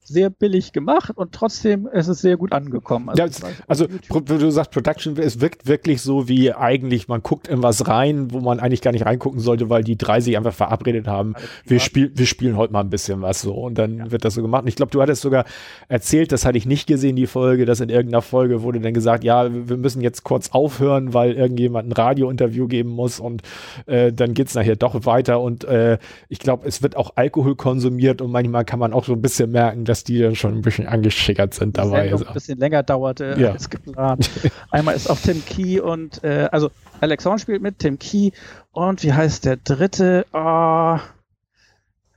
[0.08, 3.10] sehr billig gemacht und trotzdem ist es sehr gut angekommen.
[3.10, 7.62] Also, ja, also du sagst, Production, es wirkt wirklich so wie eigentlich, man guckt in
[7.62, 11.06] was rein, wo man eigentlich gar nicht reingucken sollte, weil die drei sich einfach verabredet
[11.06, 11.34] haben.
[11.66, 14.10] Wir, spiel, wir spielen heute mal ein bisschen was so und dann ja.
[14.10, 14.62] wird das so gemacht.
[14.62, 15.44] Und ich glaube, du hattest sogar
[15.88, 19.24] erzählt, das hatte ich nicht gesehen, die Folge, dass in irgendeiner Folge wurde dann gesagt,
[19.24, 23.42] ja, wir müssen jetzt kurz aufhören, weil irgendjemand ein Radiointerview geben muss und
[23.86, 25.98] äh, dann geht's nachher doch weiter und äh,
[26.28, 29.50] ich glaube, es wird auch Alkohol konsumiert und manchmal kann man auch so ein bisschen
[29.50, 32.08] merken, dass die dann schon ein bisschen angeschickert sind die dabei.
[32.08, 33.52] Sendung ein bisschen länger dauerte ja.
[33.52, 34.30] als geplant.
[34.70, 36.70] Einmal ist auch Tim Key und äh, also
[37.00, 38.30] Alex Horn spielt mit, Tim Key
[38.72, 40.26] und wie heißt der dritte?
[40.32, 40.98] Oh,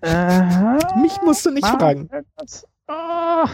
[0.02, 0.42] äh,
[1.02, 2.10] Mich musst du nicht fragen.
[2.88, 3.46] Oh,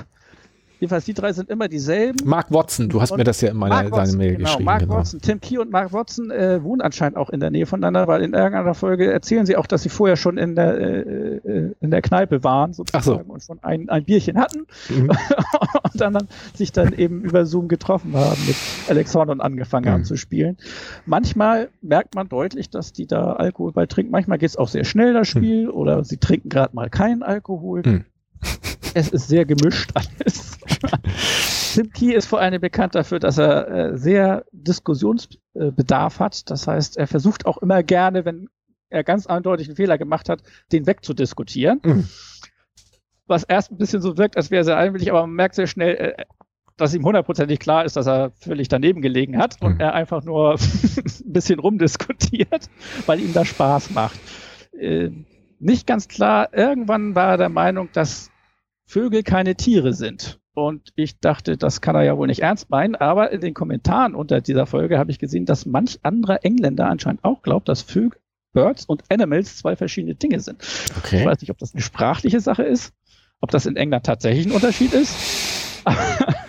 [0.80, 2.18] Jedenfalls, die drei sind immer dieselben.
[2.24, 4.66] Mark Watson, du hast und mir das ja in meiner deine Mail genau, geschrieben.
[4.66, 4.96] Mark genau.
[4.96, 8.22] Watson, Tim Key und Mark Watson äh, wohnen anscheinend auch in der Nähe voneinander, weil
[8.22, 11.92] in irgendeiner Folge erzählen sie auch, dass sie vorher schon in der, äh, äh in
[11.92, 13.34] der Kneipe waren, sozusagen, so.
[13.34, 15.10] und schon ein, ein Bierchen hatten mhm.
[15.84, 18.56] und dann, dann sich dann eben über Zoom getroffen haben, mit
[18.88, 19.92] Alex Horn und angefangen mhm.
[19.92, 20.58] haben zu spielen.
[21.06, 24.12] Manchmal merkt man deutlich, dass die da Alkohol bei trinken.
[24.12, 25.40] Manchmal geht es auch sehr schnell, das mhm.
[25.40, 25.72] Spiel, mhm.
[25.72, 27.82] oder sie trinken gerade mal keinen Alkohol.
[28.94, 30.58] Es ist sehr gemischt alles.
[31.74, 36.50] Tim Key ist vor allem bekannt dafür, dass er äh, sehr Diskussionsbedarf hat.
[36.50, 38.48] Das heißt, er versucht auch immer gerne, wenn
[38.90, 41.82] er ganz eindeutig einen Fehler gemacht hat, den wegzudiskutieren.
[41.84, 42.08] Mhm.
[43.28, 45.68] Was erst ein bisschen so wirkt, als wäre er sehr einwillig, aber man merkt sehr
[45.68, 46.24] schnell, äh,
[46.78, 49.80] dass ihm hundertprozentig klar ist, dass er völlig daneben gelegen hat und mhm.
[49.82, 50.54] er einfach nur
[50.96, 52.70] ein bisschen rumdiskutiert,
[53.06, 54.20] weil ihm das Spaß macht.
[54.72, 55.10] Äh,
[55.60, 58.32] nicht ganz klar, irgendwann war er der Meinung, dass
[58.86, 60.40] Vögel keine Tiere sind.
[60.54, 64.16] Und ich dachte, das kann er ja wohl nicht ernst meinen, aber in den Kommentaren
[64.16, 68.20] unter dieser Folge habe ich gesehen, dass manch anderer Engländer anscheinend auch glaubt, dass Vögel,
[68.54, 70.64] Birds und Animals zwei verschiedene Dinge sind.
[70.98, 71.20] Okay.
[71.20, 72.92] Ich weiß nicht, ob das eine sprachliche Sache ist,
[73.40, 75.14] ob das in England tatsächlich ein Unterschied ist.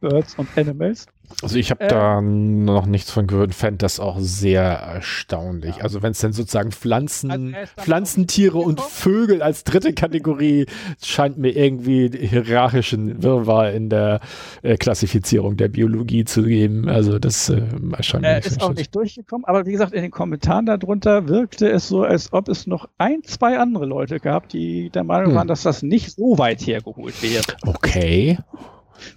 [0.00, 1.06] Birds und Animals.
[1.42, 5.76] Also ich habe äh, da noch nichts von gehört, fände das auch sehr erstaunlich.
[5.76, 5.84] Ja.
[5.84, 10.66] Also wenn es denn sozusagen Pflanzen, also Pflanzentiere und Vögel als dritte Kategorie
[11.02, 14.20] scheint mir irgendwie hierarchischen Wirrwarr in der
[14.62, 16.88] äh, Klassifizierung der Biologie zu geben.
[16.88, 17.62] Also das äh,
[17.96, 18.36] erscheint mir.
[18.36, 22.02] Äh, ist auch nicht durchgekommen, aber wie gesagt, in den Kommentaren darunter wirkte es so,
[22.02, 25.36] als ob es noch ein, zwei andere Leute gab, die der Meinung hm.
[25.36, 27.44] waren, dass das nicht so weit hergeholt wäre.
[27.64, 28.38] Okay.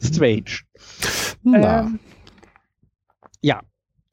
[0.01, 0.63] Strange.
[1.45, 1.99] Ähm,
[3.41, 3.59] ja,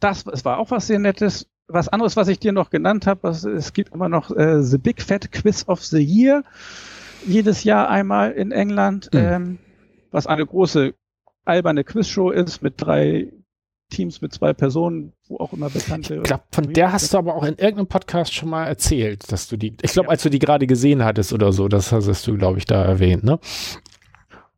[0.00, 1.46] das es war auch was sehr Nettes.
[1.68, 5.00] Was anderes, was ich dir noch genannt habe, es gibt immer noch äh, The Big
[5.00, 6.42] Fat Quiz of the Year.
[7.24, 9.20] Jedes Jahr einmal in England, mhm.
[9.20, 9.58] ähm,
[10.10, 10.94] was eine große
[11.44, 13.30] alberne Quizshow ist mit drei
[13.90, 16.16] Teams mit zwei Personen, wo auch immer bekannte.
[16.16, 19.48] Ich glaube, von der hast du aber auch in irgendeinem Podcast schon mal erzählt, dass
[19.48, 20.10] du die, ich glaube, ja.
[20.10, 23.24] als du die gerade gesehen hattest oder so, das hast du, glaube ich, da erwähnt,
[23.24, 23.38] ne?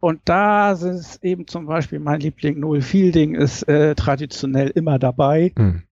[0.03, 5.53] Und da ist eben zum Beispiel mein Liebling Noel Fielding ist äh, traditionell immer dabei.
[5.57, 5.85] Mhm.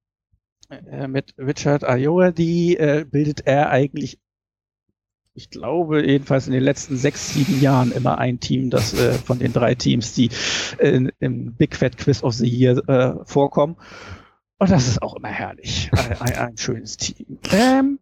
[0.68, 4.18] Äh, mit Richard Ayoade äh, bildet er eigentlich,
[5.34, 9.38] ich glaube jedenfalls in den letzten sechs, sieben Jahren immer ein Team, das äh, von
[9.38, 10.30] den drei Teams, die
[10.78, 13.76] äh, im Big Fat Quiz of the Year äh, vorkommen.
[14.58, 15.88] Und das ist auch immer herrlich.
[16.18, 17.38] ein, ein schönes Team.
[17.52, 17.99] Ähm,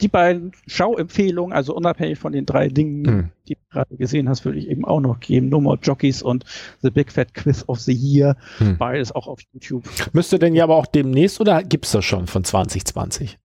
[0.00, 3.30] die beiden Schauempfehlungen, also unabhängig von den drei Dingen, mhm.
[3.48, 5.48] die du gerade gesehen hast, würde ich eben auch noch geben.
[5.48, 6.44] No More Jockeys und
[6.82, 8.36] The Big Fat Quiz of the Year.
[8.58, 8.76] Mhm.
[8.76, 9.88] Beides auch auf YouTube.
[10.12, 13.38] Müsste denn ja aber auch demnächst oder gibt's das schon von 2020?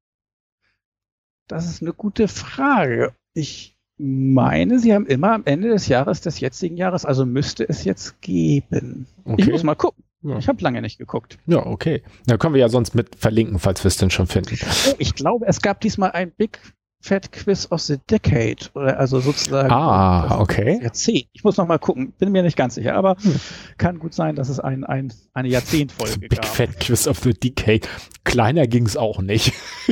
[1.47, 3.13] Das ist eine gute Frage.
[3.33, 7.83] Ich meine, sie haben immer am Ende des Jahres des jetzigen Jahres, also müsste es
[7.83, 9.07] jetzt geben.
[9.23, 9.41] Okay.
[9.41, 10.03] Ich muss mal gucken.
[10.23, 10.37] Ja.
[10.37, 11.39] Ich habe lange nicht geguckt.
[11.47, 12.03] Ja, okay.
[12.27, 14.57] Da können wir ja sonst mit verlinken, falls wir es denn schon finden.
[14.87, 16.59] Oh, ich glaube, es gab diesmal ein Big
[17.03, 18.57] Fat Quiz of the Decade.
[18.75, 19.71] Oder also sozusagen.
[19.71, 20.79] Ah, okay.
[20.83, 21.25] Jahrzehnt.
[21.33, 22.13] Ich muss noch mal gucken.
[22.19, 23.35] Bin mir nicht ganz sicher, aber hm.
[23.77, 26.41] kann gut sein, dass es ein, ein, eine Jahrzehntfolge Big gab.
[26.41, 27.87] Big Fat Quiz of the Decade.
[28.23, 29.51] Kleiner ging es auch nicht.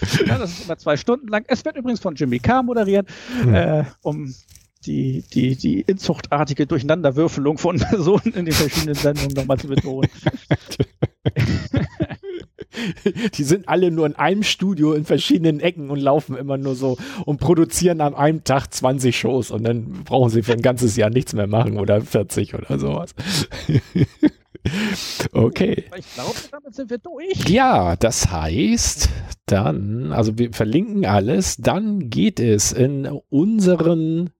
[0.26, 1.44] ja, das ist immer zwei Stunden lang.
[1.48, 3.08] Es wird übrigens von Jimmy Carr moderiert,
[3.42, 3.54] hm.
[3.54, 4.34] äh, um
[4.86, 10.10] die, die, die inzuchtartige Durcheinanderwürfelung von Personen in den verschiedenen Sendungen nochmal zu betonen.
[13.36, 16.96] Die sind alle nur in einem Studio in verschiedenen Ecken und laufen immer nur so
[17.24, 21.10] und produzieren an einem Tag 20 Shows und dann brauchen sie für ein ganzes Jahr
[21.10, 23.14] nichts mehr machen oder 40 oder sowas.
[25.32, 25.84] Okay.
[25.98, 27.48] Ich glaube, damit sind wir durch.
[27.48, 29.10] Ja, das heißt,
[29.44, 34.30] dann, also wir verlinken alles, dann geht es in unseren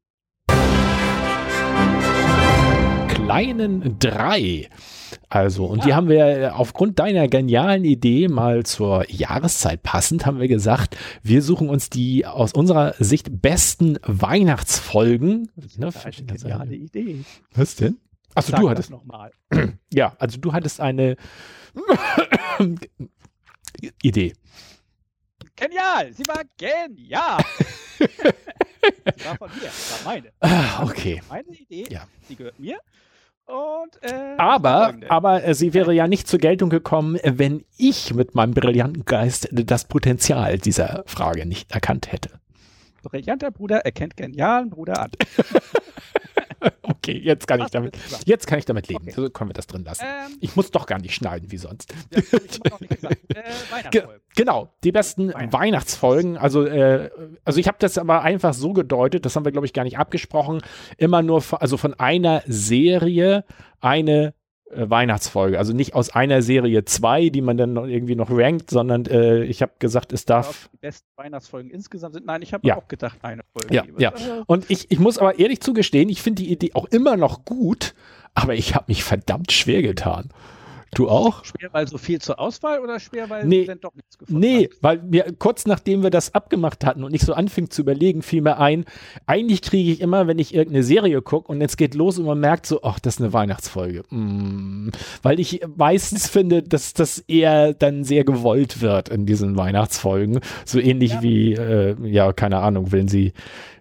[3.34, 4.68] kleinen drei.
[5.28, 10.48] Also, und die haben wir aufgrund deiner genialen Idee mal zur Jahreszeit passend, haben wir
[10.48, 15.50] gesagt, wir suchen uns die aus unserer Sicht besten Weihnachtsfolgen.
[15.56, 17.24] Ne, Das ist eine geniale Idee.
[17.54, 17.98] Was denn?
[18.36, 19.30] Sag du hattest, nochmal.
[19.92, 21.16] ja, also du hattest eine
[24.02, 24.32] Idee.
[25.56, 26.12] Genial!
[26.12, 27.40] Sie war genial!
[29.16, 30.32] Sie war von mir, das war meine.
[30.40, 31.22] Ah, Okay.
[31.28, 32.06] Meine Idee, Ja.
[32.28, 32.78] sie gehört mir.
[33.46, 38.34] Und, äh, Aber, aber äh, sie wäre ja nicht zur Geltung gekommen, wenn ich mit
[38.34, 42.30] meinem brillanten Geist das Potenzial dieser Frage nicht erkannt hätte.
[43.02, 45.10] Brillanter Bruder erkennt genialen Bruder an.
[46.82, 49.02] Okay, jetzt kann ich damit, jetzt kann ich damit leben.
[49.04, 49.12] Okay.
[49.14, 50.04] So können wir das drin lassen.
[50.04, 51.92] Ähm, Ich muss doch gar nicht schneiden wie sonst.
[52.10, 53.18] gesagt.
[53.34, 54.02] Äh, Ge
[54.36, 56.36] genau, die besten Weihnachts- Weihnachtsfolgen.
[56.36, 57.10] Also, äh,
[57.44, 59.98] also ich habe das aber einfach so gedeutet, das haben wir, glaube ich, gar nicht
[59.98, 60.60] abgesprochen,
[60.96, 63.44] immer nur von, also von einer Serie
[63.80, 64.34] eine
[64.70, 65.58] Weihnachtsfolge.
[65.58, 69.44] Also nicht aus einer Serie zwei, die man dann noch irgendwie noch rankt, sondern äh,
[69.44, 70.68] ich habe gesagt, es darf.
[70.72, 72.26] Die besten Weihnachtsfolgen insgesamt sind.
[72.26, 72.76] Nein, ich habe Ja.
[72.76, 73.74] auch gedacht, eine Folge.
[73.74, 74.10] Ja, ja.
[74.10, 77.44] Äh, Und ich, ich muss aber ehrlich zugestehen, ich finde die Idee auch immer noch
[77.44, 77.94] gut,
[78.34, 80.30] aber ich habe mich verdammt schwer getan.
[80.94, 81.44] Du auch?
[81.44, 83.64] Schwer, weil so viel zur Auswahl oder schwer, weil Nee.
[83.64, 84.82] dann doch nichts gefunden Nee, hast?
[84.82, 88.42] weil mir kurz nachdem wir das abgemacht hatten und ich so anfing zu überlegen, fiel
[88.42, 88.84] mir ein,
[89.26, 92.38] eigentlich kriege ich immer, wenn ich irgendeine Serie gucke und jetzt geht los und man
[92.40, 94.02] merkt so, ach, das ist eine Weihnachtsfolge.
[94.10, 94.90] Mm,
[95.22, 100.40] weil ich meistens finde, dass das eher dann sehr gewollt wird in diesen Weihnachtsfolgen.
[100.64, 101.22] So ähnlich Ja.
[101.22, 103.32] wie, äh, ja, keine Ahnung, wenn sie,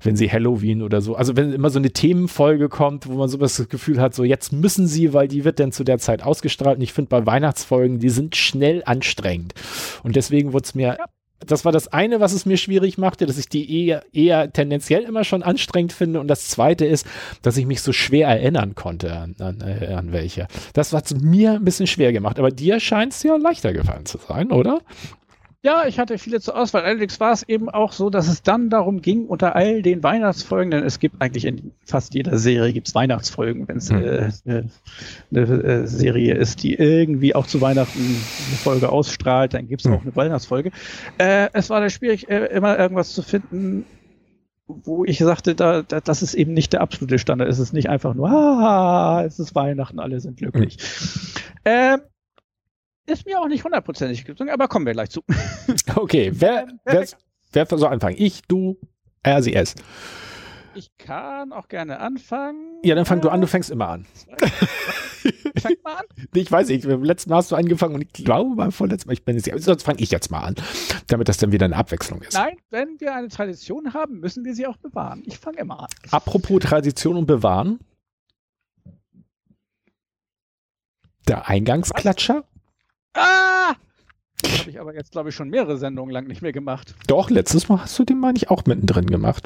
[0.04, 3.38] wenn sie Halloween oder so, also wenn immer so eine Themenfolge kommt, wo man so
[3.38, 6.78] das Gefühl hat, so jetzt müssen sie, weil die wird dann zu der Zeit ausgestrahlt.
[6.78, 9.54] Und ich finde bei Weihnachtsfolgen, die sind schnell anstrengend.
[10.04, 11.06] Und deswegen wurde es mir, Ja.
[11.45, 15.04] das war das eine, was es mir schwierig machte, dass ich die eher, eher tendenziell
[15.04, 16.20] immer schon anstrengend finde.
[16.20, 17.06] Und das zweite ist,
[17.41, 20.47] dass ich mich so schwer erinnern konnte an, an, äh, an welche.
[20.74, 22.39] Das hat es mir ein bisschen schwer gemacht.
[22.39, 24.82] Aber dir scheint es ja leichter gefallen zu sein, oder?
[25.66, 26.84] Ja, ich hatte viele zur Auswahl.
[26.84, 30.72] Allerdings war es eben auch so, dass es dann darum ging, unter all den Weihnachtsfolgen,
[30.72, 34.03] denn es gibt eigentlich in fast jeder Serie gibt's Weihnachtsfolgen, wenn es Hm.
[34.03, 34.70] äh, eine,
[35.32, 39.93] eine äh, Serie ist, die irgendwie auch zu Weihnachten eine Folge ausstrahlt, dann gibt's Hm.
[39.93, 40.72] auch eine Weihnachtsfolge.
[41.18, 43.86] Äh, es war da schwierig, äh, immer irgendwas zu finden,
[44.68, 47.47] wo ich sagte, da, da, das ist eben nicht der absolute Standard.
[47.47, 50.78] Es ist nicht einfach nur, ah, es ist Weihnachten, alle sind glücklich.
[51.64, 52.01] Ähm,
[53.06, 55.22] ist mir auch nicht hundertprozentig gelungen, aber kommen wir gleich zu.
[55.95, 57.18] Okay, wer, Ähm, wer, perfekt.
[57.51, 58.16] wer soll anfangen?
[58.18, 58.78] Ich, du,
[59.22, 59.76] er, sie, es.
[60.76, 62.80] Ich kann auch gerne anfangen.
[62.84, 64.06] Ja, dann fang du an, du fängst immer an.
[65.62, 66.06] Fang mal an.
[66.34, 69.14] Ich weiß nicht, beim letzten Mal hast du angefangen und ich glaube beim vorletzten Mal,
[69.14, 69.58] ich bin sicher.
[69.60, 70.56] Sonst fange ich jetzt mal an,
[71.08, 72.34] damit das dann wieder eine Abwechslung ist.
[72.34, 75.22] Nein, wenn wir eine Tradition haben, müssen wir sie auch bewahren.
[75.26, 75.88] Ich fange immer an.
[76.12, 77.80] Apropos Tradition und Bewahren.
[81.28, 82.43] Der Eingangsklatscher?
[83.14, 83.74] Ah!
[84.41, 86.95] Das habe ich aber jetzt, glaube ich, schon mehrere Sendungen lang nicht mehr gemacht.
[87.07, 89.45] Doch, letztes Mal hast du den, meine ich, auch mittendrin gemacht.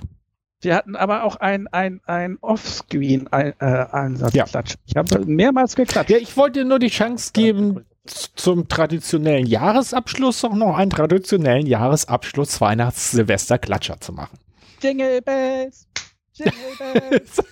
[0.61, 4.34] Wir hatten aber auch ein, ein, ein Offscreen-Einsatz.
[4.34, 4.45] Ja.
[4.86, 6.09] Ich habe mehrmals geklatscht.
[6.09, 11.68] Ja, ich wollte dir nur die Chance geben, zum traditionellen Jahresabschluss auch noch einen traditionellen
[11.68, 14.39] Jahresabschluss Weihnachts-Silvester-Klatscher zu machen.
[14.82, 15.88] Jingle Bells.
[16.34, 17.36] Jingle Bells.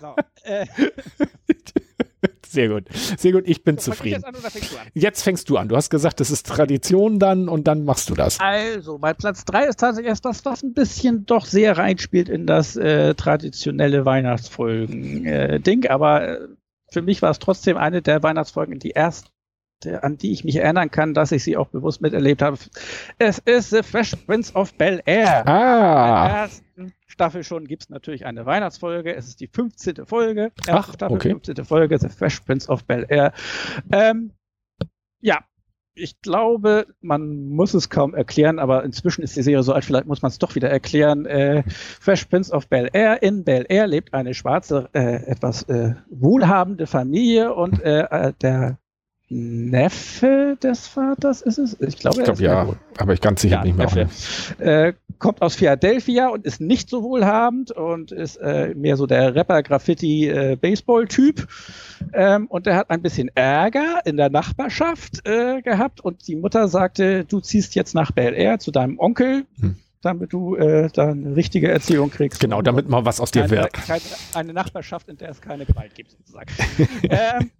[0.00, 0.66] so, äh,
[2.52, 2.84] Sehr gut.
[2.92, 4.16] Sehr gut, ich bin ich zufrieden.
[4.16, 4.86] jetzt an oder fängst du an?
[4.92, 5.68] Jetzt fängst du an.
[5.68, 8.38] Du hast gesagt, das ist Tradition dann und dann machst du das.
[8.40, 12.76] Also, bei Platz 3 ist tatsächlich etwas, was ein bisschen doch sehr reinspielt in das
[12.76, 16.38] äh, traditionelle Weihnachtsfolgen-Ding, aber äh,
[16.90, 19.30] für mich war es trotzdem eine der Weihnachtsfolgen, die erste,
[20.02, 22.58] an die ich mich erinnern kann, dass ich sie auch bewusst miterlebt habe.
[23.18, 25.48] Es ist The Fresh Prince of Bel Air.
[25.48, 26.71] Ah, ersten
[27.12, 29.14] Staffel schon gibt es natürlich eine Weihnachtsfolge.
[29.14, 30.06] Es ist die 15.
[30.06, 30.50] Folge.
[30.66, 31.28] Ach, Staffel, okay.
[31.28, 31.64] 15.
[31.64, 33.34] Folge, The Fresh Prince of Bel Air.
[33.92, 34.32] Ähm,
[35.20, 35.44] ja,
[35.94, 40.06] ich glaube, man muss es kaum erklären, aber inzwischen ist die Serie so alt, vielleicht
[40.06, 41.26] muss man es doch wieder erklären.
[41.26, 43.22] Äh, Fresh Prince of Bel Air.
[43.22, 48.78] In Bel Air lebt eine schwarze, äh, etwas äh, wohlhabende Familie und äh, äh, der
[49.34, 51.80] Neffe des Vaters ist es?
[51.80, 53.86] Ich glaube, ich er der ja, Wohl- aber ich ganz sicher ja, nicht mehr.
[53.86, 54.62] Neffe.
[54.62, 59.34] Äh, kommt aus Philadelphia und ist nicht so wohlhabend und ist äh, mehr so der
[59.34, 61.46] Rapper-Graffiti-Baseball-Typ.
[62.12, 66.68] Ähm, und der hat ein bisschen Ärger in der Nachbarschaft äh, gehabt und die Mutter
[66.68, 69.76] sagte, du ziehst jetzt nach Bel Air zu deinem Onkel, Hm.
[70.02, 72.40] Damit du äh, da eine richtige Erziehung kriegst.
[72.40, 73.72] Genau, damit mal was aus dir keine, wird.
[73.72, 74.02] keine,
[74.34, 76.52] eine Nachbarschaft, in der es keine Gewalt gibt, sozusagen.
[77.04, 77.50] ähm,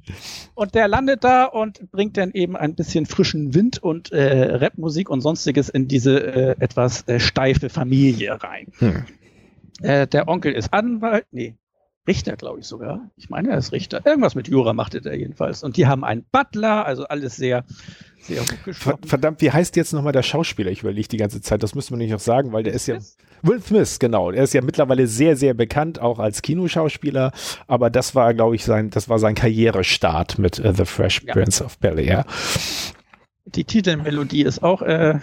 [0.54, 5.08] und der landet da und bringt dann eben ein bisschen frischen Wind und äh, Rapmusik
[5.08, 8.66] und sonstiges in diese äh, etwas äh, steife Familie rein.
[8.78, 9.04] Hm.
[9.80, 11.56] Äh, der Onkel ist Anwalt, nee,
[12.06, 13.10] Richter, glaube ich sogar.
[13.16, 14.04] Ich meine, er ist Richter.
[14.04, 15.62] Irgendwas mit Jura machte der jedenfalls.
[15.62, 17.64] Und die haben einen Butler, also alles sehr,
[18.20, 19.04] sehr hochgeschlossen.
[19.06, 20.72] Verdammt, wie heißt jetzt nochmal der Schauspieler?
[20.72, 21.62] Ich überlege die ganze Zeit.
[21.62, 22.98] Das müssen wir nicht noch sagen, weil der ist ja.
[23.42, 24.32] Will Smith, genau.
[24.32, 27.30] Er ist ja mittlerweile sehr, sehr bekannt, auch als Kinoschauspieler.
[27.68, 31.32] Aber das war, glaube ich, sein, das war sein Karrierestart mit uh, The Fresh ja.
[31.32, 32.24] Prince of Bel Air.
[33.54, 35.20] Die Titelmelodie ist auch äh,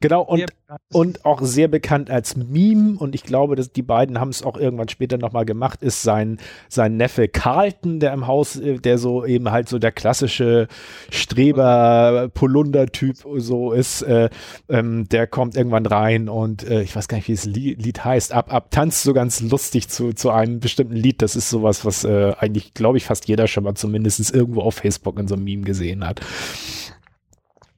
[0.00, 0.46] Genau, und,
[0.92, 2.98] und auch sehr bekannt als Meme.
[2.98, 6.38] Und ich glaube, dass die beiden haben es auch irgendwann später nochmal gemacht, ist sein,
[6.68, 10.68] sein Neffe Carlton, der im Haus, äh, der so eben halt so der klassische
[11.10, 14.02] Streber-Polunder-Typ so ist.
[14.02, 14.28] Äh,
[14.68, 18.32] ähm, der kommt irgendwann rein und äh, ich weiß gar nicht, wie das Lied heißt.
[18.32, 21.22] Ab, ab tanzt so ganz lustig zu, zu einem bestimmten Lied.
[21.22, 24.74] Das ist sowas, was äh, eigentlich, glaube ich, fast jeder schon mal zumindest irgendwo auf
[24.74, 26.20] Facebook in so einem Meme gesehen hat.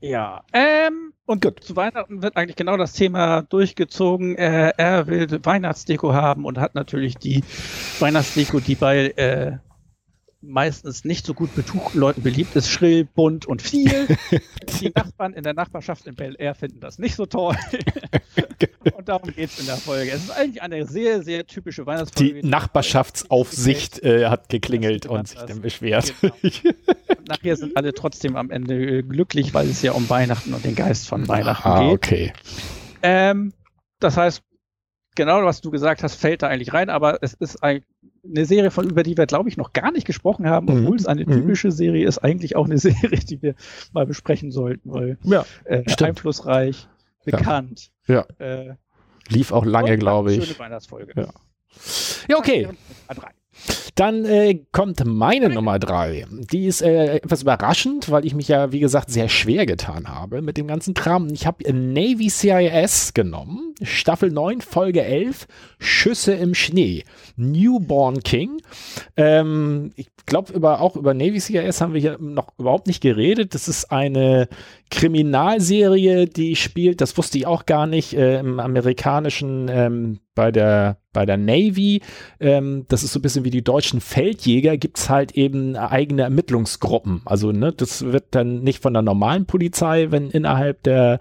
[0.06, 1.64] Ja, ähm, und Gut.
[1.64, 4.36] zu Weihnachten wird eigentlich genau das Thema durchgezogen.
[4.36, 7.42] Äh, er will Weihnachtsdeko haben und hat natürlich die
[8.00, 9.56] Weihnachtsdeko, die bei äh,
[10.46, 14.06] meistens nicht so gut betuchten Leuten beliebt ist, schrill, bunt und viel.
[14.80, 17.56] die Nachbarn in der Nachbarschaft in Bel Air finden das nicht so toll.
[18.96, 20.10] und darum geht es in der Folge.
[20.12, 22.42] Es ist eigentlich eine sehr, sehr typische Weihnachtsfolge.
[22.42, 26.14] Die Nachbarschaftsaufsicht äh, hat geklingelt und sich dann beschwert.
[26.20, 26.34] Genau.
[27.28, 31.08] Nachher sind alle trotzdem am Ende glücklich, weil es ja um Weihnachten und den Geist
[31.08, 31.92] von Weihnachten ah, geht.
[31.92, 32.32] okay.
[33.02, 33.52] Ähm,
[34.00, 34.42] das heißt,
[35.14, 37.84] genau was du gesagt hast, fällt da eigentlich rein, aber es ist ein,
[38.24, 40.82] eine Serie, von über die wir, glaube ich, noch gar nicht gesprochen haben, mhm.
[40.82, 41.32] obwohl es eine mhm.
[41.32, 43.54] typische Serie ist, eigentlich auch eine Serie, die wir
[43.92, 46.88] mal besprechen sollten, weil ja, äh, einflussreich,
[47.24, 47.90] bekannt.
[48.06, 48.26] Ja.
[48.38, 48.46] ja.
[48.46, 48.74] Äh,
[49.28, 50.44] Lief auch lange, glaube ich.
[50.44, 51.12] Schöne Weihnachtsfolge.
[51.16, 51.28] Ja.
[52.28, 52.68] ja, okay.
[53.94, 56.26] Dann äh, kommt meine Nummer drei.
[56.30, 60.42] Die ist äh, etwas überraschend, weil ich mich ja, wie gesagt, sehr schwer getan habe
[60.42, 61.28] mit dem ganzen Kram.
[61.32, 65.46] Ich habe Navy CIS genommen, Staffel 9, Folge 11,
[65.78, 67.04] Schüsse im Schnee,
[67.36, 68.60] Newborn King.
[69.16, 73.54] Ähm, ich glaube, über, auch über Navy CIS haben wir hier noch überhaupt nicht geredet.
[73.54, 74.48] Das ist eine
[74.90, 80.98] Kriminalserie, die spielt, das wusste ich auch gar nicht, äh, im amerikanischen, ähm, bei der
[81.14, 82.02] bei der Navy,
[82.40, 86.22] ähm, das ist so ein bisschen wie die deutschen Feldjäger, gibt es halt eben eigene
[86.22, 87.22] Ermittlungsgruppen.
[87.24, 91.20] Also ne, das wird dann nicht von der normalen Polizei, wenn innerhalb der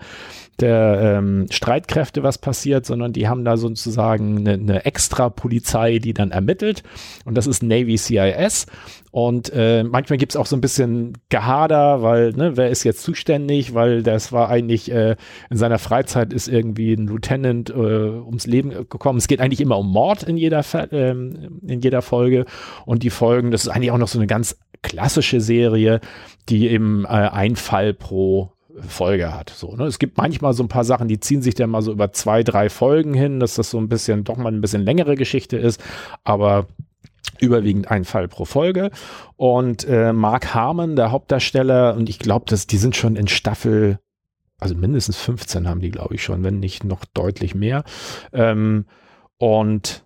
[0.59, 6.13] der ähm, Streitkräfte was passiert, sondern die haben da sozusagen eine, eine extra Polizei, die
[6.13, 6.83] dann ermittelt.
[7.25, 8.67] Und das ist Navy CIS.
[9.13, 13.03] Und äh, manchmal gibt es auch so ein bisschen Gehader, weil, ne, wer ist jetzt
[13.03, 15.17] zuständig, weil das war eigentlich äh,
[15.51, 19.19] in seiner Freizeit ist irgendwie ein Lieutenant äh, ums Leben gekommen.
[19.19, 22.45] Es geht eigentlich immer um Mord in jeder, äh, in jeder Folge.
[22.87, 26.01] Und die Folgen, das ist eigentlich auch noch so eine ganz klassische Serie,
[26.49, 29.51] die eben äh, ein Fall pro Folge hat.
[29.51, 29.83] So, ne?
[29.83, 32.41] Es gibt manchmal so ein paar Sachen, die ziehen sich dann mal so über zwei,
[32.41, 35.79] drei Folgen hin, dass das so ein bisschen, doch mal ein bisschen längere Geschichte ist,
[36.23, 36.65] aber
[37.39, 38.91] überwiegend ein Fall pro Folge.
[39.35, 43.99] Und äh, Mark Harmon, der Hauptdarsteller, und ich glaube, die sind schon in Staffel,
[44.59, 47.83] also mindestens 15 haben die, glaube ich, schon, wenn nicht noch deutlich mehr.
[48.31, 48.85] Ähm,
[49.37, 50.05] und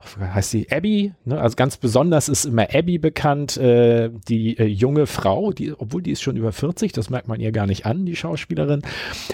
[0.00, 1.40] heißt sie Abby, ne?
[1.40, 6.12] also ganz besonders ist immer Abby bekannt, äh, die äh, junge Frau, die, obwohl die
[6.12, 8.82] ist schon über 40, das merkt man ihr gar nicht an, die Schauspielerin,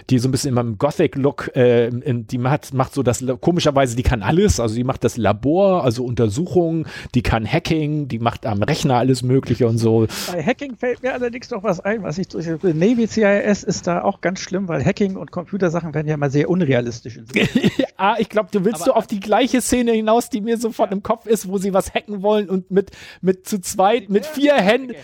[0.08, 4.02] die so ein bisschen immer im Gothic-Look, äh, die macht, macht so das, komischerweise, die
[4.02, 8.62] kann alles, also die macht das Labor, also Untersuchungen, die kann Hacking, die macht am
[8.62, 10.06] Rechner alles Mögliche und so.
[10.32, 14.02] Bei Hacking fällt mir allerdings noch was ein, was ich durch Navy CIS ist da
[14.02, 17.20] auch ganz schlimm, weil Hacking und Computersachen werden ja mal sehr unrealistisch.
[17.96, 20.92] ah, ich glaube, du willst Aber, du auf die gleiche Szene hinaus, die mir sofort
[20.92, 22.90] im Kopf ist, wo sie was hacken wollen und mit,
[23.20, 24.94] mit zu zweit, mit vier Händen.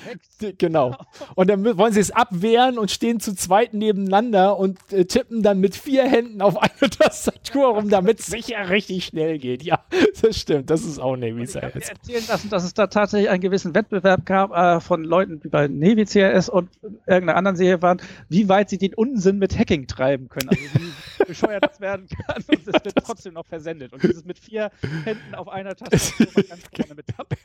[0.58, 0.96] Genau.
[1.34, 5.60] Und dann wollen sie es abwehren und stehen zu zweit nebeneinander und äh, tippen dann
[5.60, 9.62] mit vier Händen auf eine Tastatur rum, damit es sicher richtig schnell geht.
[9.62, 9.84] Ja,
[10.20, 10.70] das stimmt.
[10.70, 14.52] Das ist auch Navy habe erzählen lassen, dass es da tatsächlich einen gewissen Wettbewerb gab
[14.52, 16.70] äh, von Leuten, die bei Navy CIS und
[17.06, 20.48] irgendeiner anderen Serie waren, wie weit sie den Unsinn mit Hacking treiben können.
[20.48, 23.92] Also wie bescheuert das werden kann und es wird trotzdem noch versendet.
[23.92, 24.70] Und dieses mit vier
[25.04, 27.38] Händen auf einer Tastatur ganz vorne mit dabei.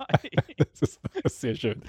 [0.57, 1.81] das, ist, das ist sehr schön.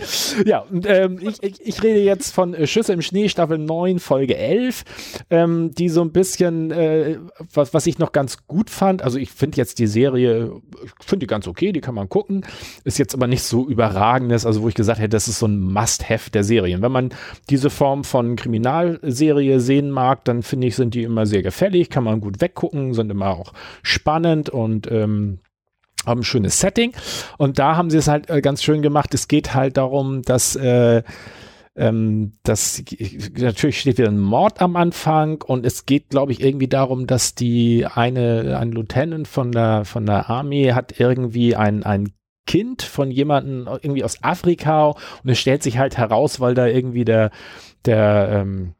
[0.46, 3.98] Ja, und ähm, ich, ich, ich, rede jetzt von äh, Schüsse im Schnee, Staffel 9,
[3.98, 4.84] Folge 11,
[5.30, 7.18] ähm, die so ein bisschen, äh,
[7.52, 10.52] was, was ich noch ganz gut fand, also ich finde jetzt die Serie,
[11.00, 12.46] ich finde die ganz okay, die kann man gucken,
[12.84, 15.60] ist jetzt aber nicht so überragendes, also wo ich gesagt hätte, das ist so ein
[15.60, 16.82] Must-Have der Serien.
[16.82, 17.10] Wenn man
[17.50, 22.04] diese Form von Kriminalserie sehen mag, dann finde ich, sind die immer sehr gefällig, kann
[22.04, 23.52] man gut weggucken, sind immer auch
[23.82, 25.40] spannend und ähm,
[26.06, 26.92] haben ein schönes Setting.
[27.36, 29.12] Und da haben sie es halt äh, ganz schön gemacht.
[29.14, 31.02] Es geht halt darum, dass äh,
[31.76, 32.82] ähm, das
[33.38, 37.34] natürlich steht wieder ein Mord am Anfang und es geht, glaube ich, irgendwie darum, dass
[37.34, 42.12] die eine ein Lieutenant von der von der Armee hat irgendwie ein ein
[42.46, 47.04] Kind von jemandem irgendwie aus Afrika und es stellt sich halt heraus, weil da irgendwie
[47.04, 47.32] der,
[47.84, 48.74] der, ähm,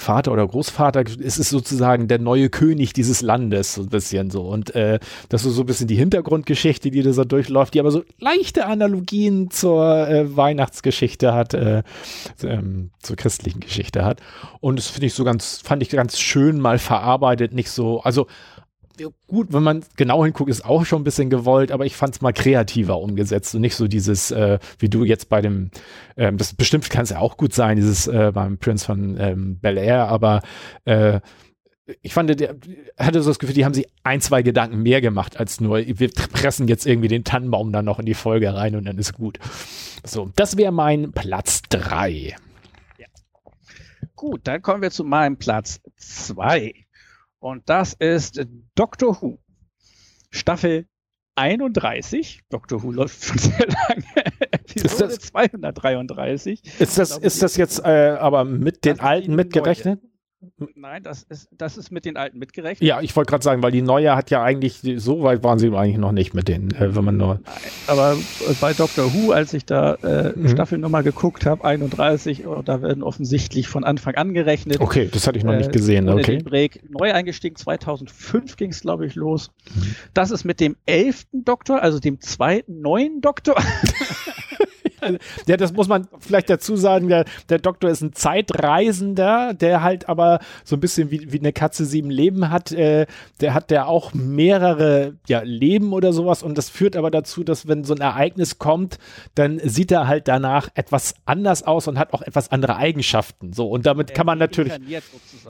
[0.00, 4.42] Vater oder Großvater, es ist sozusagen der neue König dieses Landes, so ein bisschen so.
[4.42, 4.98] Und äh,
[5.28, 8.66] das ist so ein bisschen die Hintergrundgeschichte, die da so durchläuft, die aber so leichte
[8.66, 11.82] Analogien zur äh, Weihnachtsgeschichte hat, äh,
[12.42, 14.20] ähm, zur christlichen Geschichte hat.
[14.60, 18.26] Und das finde ich so ganz, fand ich ganz schön mal verarbeitet, nicht so, also
[19.26, 22.20] gut, wenn man genau hinguckt, ist auch schon ein bisschen gewollt, aber ich fand es
[22.20, 25.70] mal kreativer umgesetzt und nicht so dieses, äh, wie du jetzt bei dem,
[26.16, 29.58] ähm, das bestimmt kann es ja auch gut sein, dieses äh, beim Prince von ähm,
[29.58, 30.42] Bel Air, aber
[30.84, 31.20] äh,
[32.02, 32.56] ich fand, der
[32.98, 36.10] hatte so das Gefühl, die haben sich ein, zwei Gedanken mehr gemacht als nur, wir
[36.10, 39.38] pressen jetzt irgendwie den Tannenbaum dann noch in die Folge rein und dann ist gut.
[40.02, 42.34] So, das wäre mein Platz drei.
[44.16, 46.85] Gut, dann kommen wir zu meinem Platz zwei.
[47.38, 48.40] Und das ist
[48.74, 49.38] Doctor Who.
[50.30, 50.86] Staffel
[51.36, 52.42] 31.
[52.48, 54.04] Doctor Who läuft schon sehr lange.
[54.52, 56.80] Episode ist das, 233.
[56.80, 60.02] Ist das, ist das jetzt äh, aber mit den alten mitgerechnet?
[60.02, 60.12] Neue.
[60.74, 62.86] Nein, das ist, das ist mit den alten mitgerechnet.
[62.86, 65.74] Ja, ich wollte gerade sagen, weil die neue hat ja eigentlich, so weit waren sie
[65.74, 67.40] eigentlich noch nicht mit denen, äh, wenn man nur.
[67.86, 68.16] Aber
[68.60, 70.48] bei Doctor Who, als ich da äh, mhm.
[70.48, 74.80] Staffelnummer geguckt habe, 31, oh, da werden offensichtlich von Anfang an gerechnet.
[74.80, 76.08] Okay, das hatte ich noch äh, nicht gesehen.
[76.08, 76.38] Okay.
[76.38, 76.82] Break.
[76.90, 79.50] Neu eingestiegen, 2005 ging es, glaube ich, los.
[79.74, 79.96] Mhm.
[80.14, 83.56] Das ist mit dem elften Doktor, also dem zweiten neuen Doktor.
[85.46, 87.08] ja, das muss man vielleicht dazu sagen.
[87.08, 91.52] Der, der Doktor ist ein Zeitreisender, der halt aber so ein bisschen wie, wie eine
[91.52, 92.72] Katze sieben Leben hat.
[92.72, 93.06] Äh,
[93.40, 97.68] der hat der auch mehrere ja, Leben oder sowas und das führt aber dazu, dass
[97.68, 98.98] wenn so ein Ereignis kommt,
[99.34, 103.52] dann sieht er halt danach etwas anders aus und hat auch etwas andere Eigenschaften.
[103.52, 104.72] So und damit kann man natürlich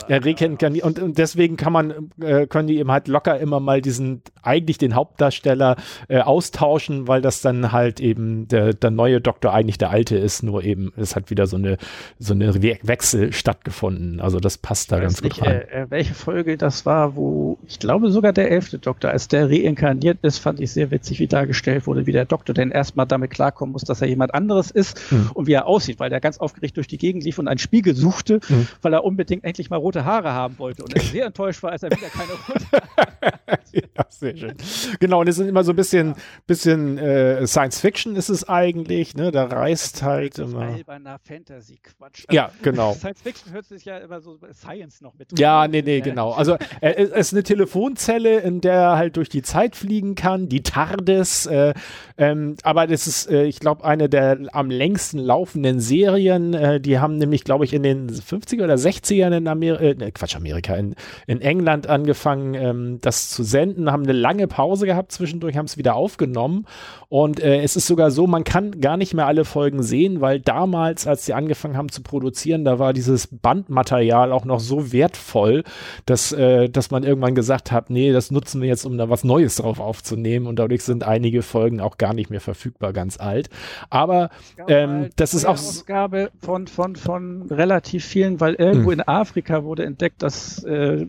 [0.09, 3.81] er rekenkarniert und, und deswegen kann man äh, können die eben halt locker immer mal
[3.81, 5.77] diesen eigentlich den Hauptdarsteller
[6.09, 10.17] äh, austauschen, weil das dann halt eben der, der neue Doktor Doktor eigentlich der alte
[10.17, 11.77] ist, nur eben es hat wieder so eine
[12.19, 14.21] so eine Wechsel stattgefunden.
[14.21, 15.61] Also das passt da ganz nicht, gut rein.
[15.69, 19.51] Äh, äh, welche Folge das war, wo ich glaube sogar der elfte Doktor, als der
[19.51, 23.31] reinkarniert ist, fand ich sehr witzig, wie dargestellt wurde, wie der Doktor denn erstmal damit
[23.31, 25.31] klarkommen muss, dass er jemand anderes ist hm.
[25.35, 27.95] und wie er aussieht, weil der ganz aufgeregt durch die Gegend lief und einen Spiegel
[27.95, 28.69] suchte, hm.
[28.81, 31.83] weil er unbedingt endlich mal rote Haare haben wollte und er sehr enttäuscht war, als
[31.83, 33.17] er wieder keine rote Haare
[33.73, 34.55] ja, sehr schön.
[35.01, 36.15] Genau, und es sind immer so ein bisschen,
[36.47, 39.26] bisschen äh, Science Fiction ist es eigentlich, ne?
[39.31, 40.63] Da reist halt immer.
[40.63, 42.25] Alberner Fantasy-Quatsch.
[42.29, 42.93] Also, ja, genau.
[42.99, 45.39] Science Fiction hört sich ja immer so Science noch mit.
[45.39, 46.33] Ja, nee, nee, genau.
[46.33, 50.63] Also es ist eine Telefonzelle, in der er halt durch die Zeit fliegen kann, die
[50.63, 51.75] TARDIS, äh,
[52.19, 56.55] ähm, aber das ist, äh, ich glaube, eine der am längsten laufenden Serien.
[56.55, 60.37] Äh, die haben nämlich, glaube ich, in den 50er oder 60ern in Amerika, äh, Quatsch,
[60.37, 60.95] Amerika, in,
[61.27, 65.77] in England angefangen, ähm, das zu senden, haben eine lange Pause gehabt zwischendurch, haben es
[65.77, 66.67] wieder aufgenommen
[67.09, 70.41] und äh, es ist sogar so, man kann gar nicht mehr alle Folgen sehen, weil
[70.41, 75.65] damals, als sie angefangen haben zu produzieren, da war dieses Bandmaterial auch noch so wertvoll,
[76.05, 79.25] dass, äh, dass man irgendwann gesagt hat, nee, das nutzen wir jetzt, um da was
[79.25, 83.51] Neues drauf aufzunehmen und dadurch sind einige Folgen auch gar nicht mehr verfügbar, ganz alt.
[83.91, 84.31] Aber
[84.69, 89.01] ähm, das ist auch Ausgabe von, von, von relativ vielen, weil irgendwo hm.
[89.01, 91.07] in Afrika wurde entdeckt, dass äh,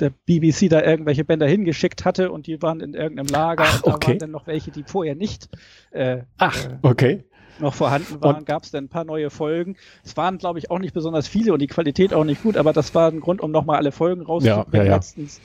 [0.00, 3.86] der BBC da irgendwelche Bänder hingeschickt hatte und die waren in irgendeinem Lager Ach, und
[3.86, 4.08] da okay.
[4.08, 5.48] waren dann noch welche, die vorher nicht
[5.90, 7.24] äh, Ach, äh, okay.
[7.60, 9.76] Noch vorhanden waren, gab es dann ein paar neue Folgen.
[10.04, 12.72] Es waren, glaube ich, auch nicht besonders viele und die Qualität auch nicht gut, aber
[12.72, 14.66] das war ein Grund, um nochmal alle Folgen rauszubringen.
[14.72, 14.94] Ja, ja, ja.
[14.96, 15.40] Letztens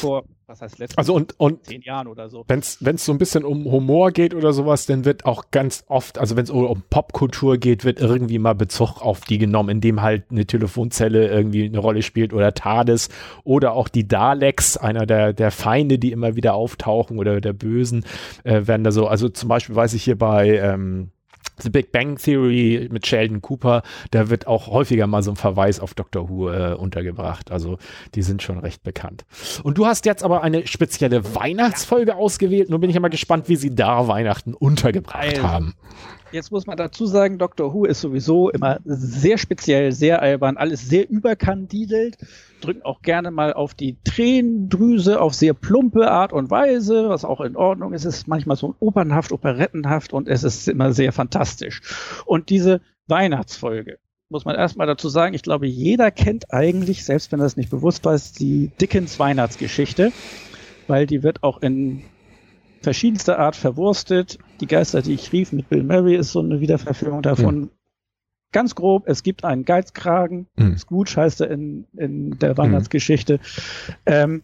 [0.00, 0.98] vor was heißt letztens?
[0.98, 2.44] Also und, und zehn Jahren oder so.
[2.48, 6.18] Wenn es so ein bisschen um Humor geht oder sowas, dann wird auch ganz oft,
[6.18, 10.24] also wenn es um Popkultur geht, wird irgendwie mal Bezug auf die genommen, indem halt
[10.30, 13.08] eine Telefonzelle irgendwie eine Rolle spielt oder TARDIS
[13.44, 18.04] oder auch die Daleks, einer der, der Feinde, die immer wieder auftauchen oder der Bösen,
[18.44, 21.10] äh, werden da so, also zum Beispiel weiß ich hier bei ähm,
[21.60, 25.80] The Big Bang Theory mit Sheldon Cooper, da wird auch häufiger mal so ein Verweis
[25.80, 27.50] auf Doctor Who äh, untergebracht.
[27.50, 27.78] Also
[28.14, 29.24] die sind schon recht bekannt.
[29.62, 32.70] Und du hast jetzt aber eine spezielle Weihnachtsfolge ausgewählt.
[32.70, 35.74] Nun bin ich immer gespannt, wie sie da Weihnachten untergebracht also, haben.
[36.34, 40.88] Jetzt muss man dazu sagen, Doctor Who ist sowieso immer sehr speziell, sehr albern, alles
[40.88, 42.16] sehr überkandidelt,
[42.60, 47.40] drücken auch gerne mal auf die Tränendrüse auf sehr plumpe Art und Weise, was auch
[47.40, 48.04] in Ordnung ist.
[48.04, 51.82] Es ist manchmal so opernhaft, operettenhaft und es ist immer sehr fantastisch.
[52.26, 57.38] Und diese Weihnachtsfolge, muss man erstmal dazu sagen, ich glaube, jeder kennt eigentlich, selbst wenn
[57.42, 60.10] es nicht bewusst weiß, die Dickens Weihnachtsgeschichte,
[60.88, 62.02] weil die wird auch in
[62.84, 64.38] verschiedenster Art verwurstet.
[64.60, 67.60] Die Geister, die ich rief mit Bill Murray, ist so eine Wiederverfilmung davon.
[67.60, 67.70] Mhm.
[68.52, 70.78] Ganz grob, es gibt einen Geizkragen, mhm.
[70.78, 73.38] Scrooge heißt er in, in der Weihnachtsgeschichte.
[73.38, 73.94] Mhm.
[74.06, 74.42] Ähm,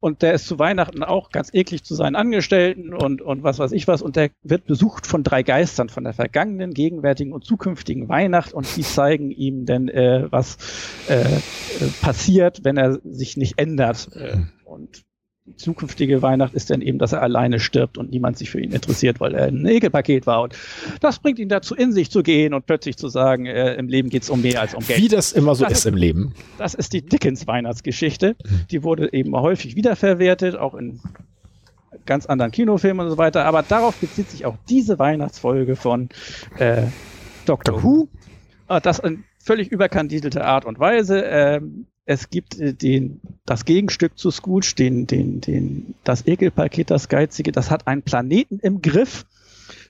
[0.00, 3.72] und der ist zu Weihnachten auch ganz eklig zu seinen Angestellten und, und was weiß
[3.72, 4.00] ich was.
[4.00, 8.54] Und der wird besucht von drei Geistern von der vergangenen, gegenwärtigen und zukünftigen Weihnacht.
[8.54, 10.56] Und die zeigen ihm denn, äh, was
[11.08, 14.08] äh, äh passiert, wenn er sich nicht ändert.
[14.16, 15.09] Äh, und die
[15.56, 19.20] zukünftige Weihnacht ist dann eben, dass er alleine stirbt und niemand sich für ihn interessiert,
[19.20, 20.42] weil er ein Nägelpaket war.
[20.42, 20.56] Und
[21.00, 24.10] das bringt ihn dazu, in sich zu gehen und plötzlich zu sagen, äh, im Leben
[24.10, 25.00] geht es um mehr als um Geld.
[25.00, 26.34] Wie das immer so das ist, im Leben.
[26.58, 28.36] Das ist die Dickens-Weihnachtsgeschichte.
[28.70, 31.00] Die wurde eben häufig wiederverwertet, auch in
[32.06, 33.44] ganz anderen Kinofilmen und so weiter.
[33.44, 36.08] Aber darauf bezieht sich auch diese Weihnachtsfolge von
[36.58, 36.84] äh,
[37.46, 38.08] Doctor Who.
[38.68, 41.22] Äh, das in völlig überkandidelte Art und Weise.
[41.22, 47.08] Ähm, es gibt äh, den, das Gegenstück zu Scrooge, den, den, den, das Ekelpaket, das
[47.08, 49.26] Geizige, das hat einen Planeten im Griff,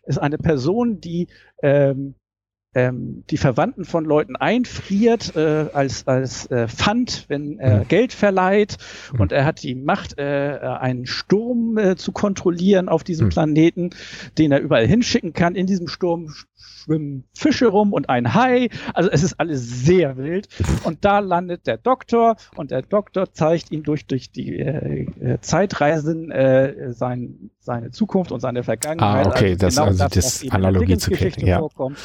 [0.05, 1.28] ist eine Person, die
[1.62, 2.14] ähm,
[2.74, 7.88] ähm, die Verwandten von Leuten einfriert äh, als als äh, Pfand, wenn er mhm.
[7.88, 8.76] Geld verleiht
[9.12, 9.20] mhm.
[9.20, 13.30] und er hat die Macht, äh, einen Sturm äh, zu kontrollieren auf diesem mhm.
[13.30, 13.90] Planeten,
[14.38, 15.56] den er überall hinschicken kann.
[15.56, 18.69] In diesem Sturm schwimmen Fische rum und ein Hai.
[18.95, 20.49] Also es ist alles sehr wild.
[20.85, 25.41] Und da landet der Doktor und der Doktor zeigt ihm durch, durch die äh, äh
[25.41, 29.27] Zeitreisen äh, sein, seine Zukunft und seine Vergangenheit.
[29.27, 31.59] Ah, okay, also das, genau also das, das Analogie zu Geschichte ja.
[31.59, 31.99] vorkommt.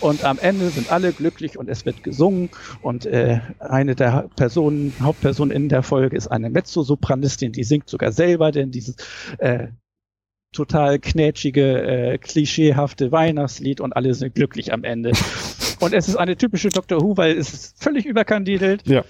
[0.00, 2.50] Und am Ende sind alle glücklich und es wird gesungen.
[2.82, 8.12] Und äh, eine der Personen, Hauptpersonen in der Folge ist eine Mezzosopranistin, die singt sogar
[8.12, 8.96] selber, denn dieses
[9.38, 9.68] äh,
[10.52, 15.12] total knätschige, äh, klischeehafte Weihnachtslied und alle sind glücklich am Ende.
[15.80, 18.86] und es ist eine typische Doctor Who, weil es ist völlig überkandidelt.
[18.86, 19.04] Ja.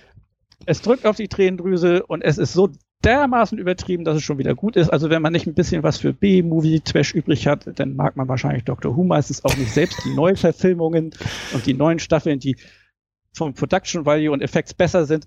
[0.66, 2.68] Es drückt auf die Tränendrüse und es ist so
[3.04, 4.90] dermaßen übertrieben, dass es schon wieder gut ist.
[4.90, 8.64] Also wenn man nicht ein bisschen was für B-Movie-Trash übrig hat, dann mag man wahrscheinlich
[8.64, 11.12] Doctor Who meistens auch nicht selbst die Neuverfilmungen
[11.54, 12.56] und die neuen Staffeln, die
[13.32, 15.26] vom Production Value und Effects besser sind,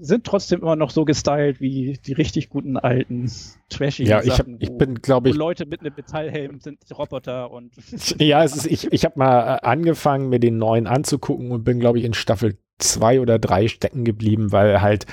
[0.00, 3.30] sind trotzdem immer noch so gestylt wie die richtig guten alten
[3.68, 5.36] trashy Ja, ich, hab, ich bin, glaube ich.
[5.36, 7.72] Leute mit einem Metallhelm sind Roboter und.
[8.18, 11.80] ja, es ist, ich, ich habe mal äh, angefangen, mir den neuen anzugucken und bin,
[11.80, 15.06] glaube ich, in Staffel zwei oder drei stecken geblieben, weil halt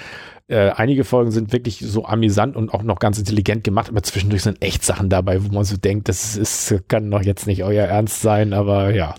[0.47, 4.43] äh, einige Folgen sind wirklich so amüsant und auch noch ganz intelligent gemacht, aber zwischendurch
[4.43, 7.85] sind echt Sachen dabei, wo man so denkt, das ist, kann doch jetzt nicht euer
[7.85, 9.15] Ernst sein, aber ja.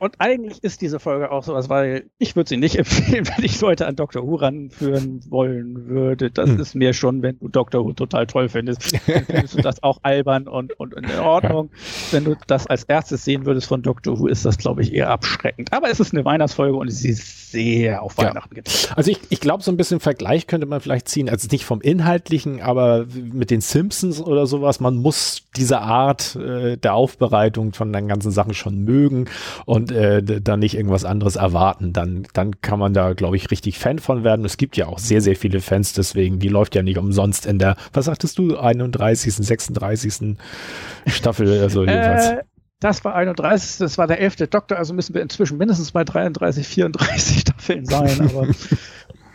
[0.00, 3.60] Und eigentlich ist diese Folge auch sowas, weil ich würde sie nicht empfehlen, wenn ich
[3.60, 4.26] Leute an Dr.
[4.26, 6.30] Who ranführen wollen würde.
[6.30, 6.60] Das hm.
[6.60, 7.84] ist mir schon, wenn du Dr.
[7.84, 11.70] Who total toll findest, dann findest du das auch albern und, und in Ordnung.
[12.12, 14.18] Wenn du das als erstes sehen würdest von Dr.
[14.18, 15.72] Who, ist das, glaube ich, eher abschreckend.
[15.72, 18.62] Aber es ist eine Weihnachtsfolge und sie ist sehr auf Weihnachten ja.
[18.62, 18.96] getrimmt.
[18.96, 21.80] Also ich, ich glaube, so ein bisschen Vergleich könnte man vielleicht ziehen, also nicht vom
[21.80, 24.78] Inhaltlichen, aber mit den Simpsons oder sowas.
[24.80, 29.26] Man muss diese Art äh, der Aufbereitung von den ganzen Sachen schon mögen
[29.64, 33.50] und und äh, dann nicht irgendwas anderes erwarten, dann, dann kann man da, glaube ich,
[33.50, 34.44] richtig Fan von werden.
[34.44, 37.58] Es gibt ja auch sehr, sehr viele Fans, deswegen, die läuft ja nicht umsonst in
[37.58, 40.36] der, was sagtest du, 31., 36.
[41.06, 42.30] Staffel, also jedenfalls.
[42.30, 42.42] Äh,
[42.80, 43.78] das war 31.
[43.78, 44.36] Das war der 11.
[44.50, 48.20] Doktor, also müssen wir inzwischen mindestens bei 33, 34 Staffeln sein.
[48.20, 48.48] Aber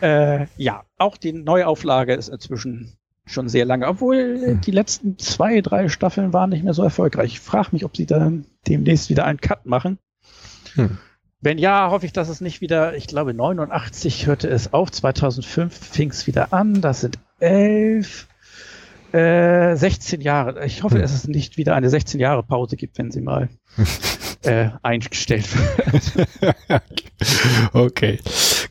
[0.00, 4.60] äh, ja, auch die Neuauflage ist inzwischen schon sehr lange, obwohl hm.
[4.60, 7.32] die letzten zwei, drei Staffeln waren nicht mehr so erfolgreich.
[7.32, 9.98] Ich frage mich, ob sie dann demnächst wieder einen Cut machen.
[10.74, 10.98] Hm.
[11.40, 15.76] Wenn ja, hoffe ich, dass es nicht wieder, ich glaube 89 hörte es auf, 2005
[15.76, 18.28] fing es wieder an, das sind elf,
[19.12, 20.64] äh, 16 Jahre.
[20.64, 21.02] Ich hoffe, hm.
[21.02, 23.48] dass es nicht wieder eine 16 Jahre Pause gibt, wenn sie mal
[24.46, 26.28] äh, eingestellt wird.
[27.72, 28.18] okay.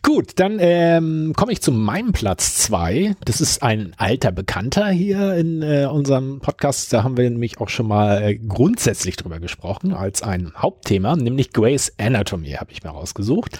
[0.01, 3.15] Gut, dann ähm, komme ich zu meinem Platz zwei.
[3.23, 6.91] Das ist ein alter Bekannter hier in äh, unserem Podcast.
[6.91, 11.53] Da haben wir nämlich auch schon mal äh, grundsätzlich drüber gesprochen als ein Hauptthema, nämlich
[11.53, 13.59] Grey's Anatomy habe ich mir rausgesucht.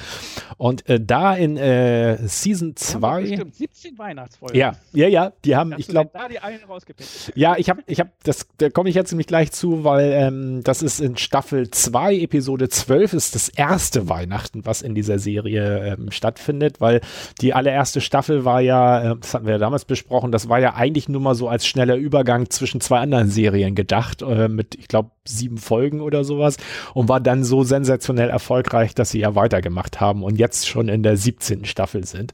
[0.58, 3.22] Und äh, da in äh, Season 2.
[3.22, 4.58] Bestimmt 17 Weihnachtsfolgen.
[4.58, 5.32] Ja, ja, ja.
[5.46, 6.12] Die haben, ich glaube.
[6.14, 7.34] Da die eine rausgepickt.
[7.36, 10.62] Ja, ich habe, ich habe, das, da komme ich jetzt nämlich gleich zu, weil ähm,
[10.64, 15.94] das ist in Staffel 2, Episode 12, ist das erste Weihnachten, was in dieser Serie
[15.94, 17.02] ähm, stattfindet stattfindet, weil
[17.42, 20.74] die allererste Staffel war ja, äh, das hatten wir ja damals besprochen, das war ja
[20.76, 24.88] eigentlich nur mal so als schneller Übergang zwischen zwei anderen Serien gedacht, äh, mit, ich
[24.88, 26.58] glaube, sieben Folgen oder sowas
[26.94, 31.04] und war dann so sensationell erfolgreich, dass sie ja weitergemacht haben und jetzt schon in
[31.04, 31.66] der 17.
[31.66, 32.34] Staffel sind.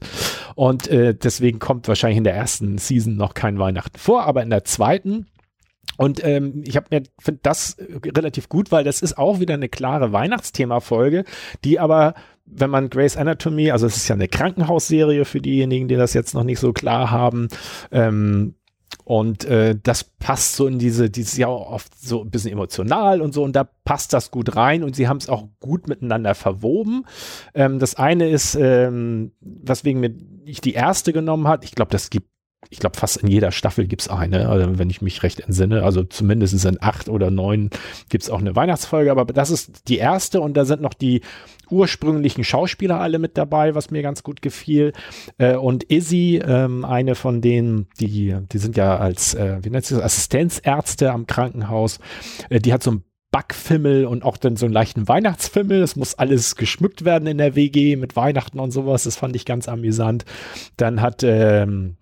[0.56, 4.50] Und äh, deswegen kommt wahrscheinlich in der ersten Season noch kein Weihnachten vor, aber in
[4.50, 5.26] der zweiten
[6.00, 7.76] und ähm, ich habe mir finde das
[8.16, 11.24] relativ gut, weil das ist auch wieder eine klare Weihnachtsthema-Folge,
[11.62, 12.14] die aber
[12.46, 16.32] wenn man Grey's Anatomy, also es ist ja eine Krankenhausserie für diejenigen, die das jetzt
[16.32, 17.48] noch nicht so klar haben,
[17.92, 18.54] ähm,
[19.04, 22.52] und äh, das passt so in diese, die ist ja auch oft so ein bisschen
[22.52, 25.86] emotional und so, und da passt das gut rein und sie haben es auch gut
[25.86, 27.04] miteinander verwoben.
[27.52, 30.14] Ähm, das eine ist, ähm, weswegen mir
[30.46, 32.30] ich die erste genommen hat, ich glaube, das gibt
[32.68, 35.82] ich glaube, fast in jeder Staffel gibt's eine, also wenn ich mich recht entsinne.
[35.82, 37.70] Also zumindest in acht oder neun
[38.10, 41.22] gibt's auch eine Weihnachtsfolge, aber das ist die erste und da sind noch die
[41.70, 44.92] ursprünglichen Schauspieler alle mit dabei, was mir ganz gut gefiel.
[45.38, 49.86] Äh, und Izzy, ähm, eine von denen, die, die sind ja als, äh, wie nennt
[49.86, 51.98] sich das, Assistenzärzte am Krankenhaus,
[52.50, 55.82] äh, die hat so ein Backfimmel und auch dann so einen leichten Weihnachtsfimmel.
[55.82, 59.04] Es muss alles geschmückt werden in der WG mit Weihnachten und sowas.
[59.04, 60.24] Das fand ich ganz amüsant.
[60.76, 61.96] Dann hat ähm,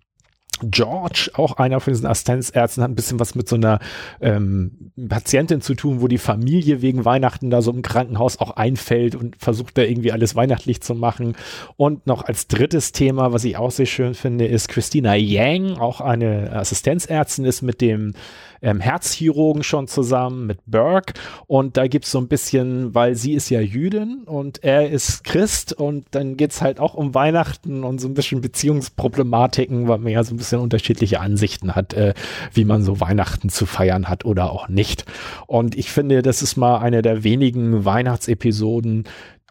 [0.62, 3.78] George, auch einer von diesen Assistenzärzten, hat ein bisschen was mit so einer
[4.20, 9.14] ähm, Patientin zu tun, wo die Familie wegen Weihnachten da so im Krankenhaus auch einfällt
[9.14, 11.36] und versucht da irgendwie alles weihnachtlich zu machen.
[11.76, 16.00] Und noch als drittes Thema, was ich auch sehr schön finde, ist Christina Yang, auch
[16.00, 18.14] eine Assistenzärztin, ist mit dem
[18.62, 21.14] ähm, Herzchirurgen schon zusammen mit Burke
[21.46, 25.72] und da gibt's so ein bisschen, weil sie ist ja Jüdin und er ist Christ
[25.72, 30.24] und dann geht's halt auch um Weihnachten und so ein bisschen Beziehungsproblematiken, weil man ja
[30.24, 32.14] so ein bisschen unterschiedliche Ansichten hat, äh,
[32.52, 35.04] wie man so Weihnachten zu feiern hat oder auch nicht.
[35.46, 39.04] Und ich finde, das ist mal eine der wenigen Weihnachtsepisoden,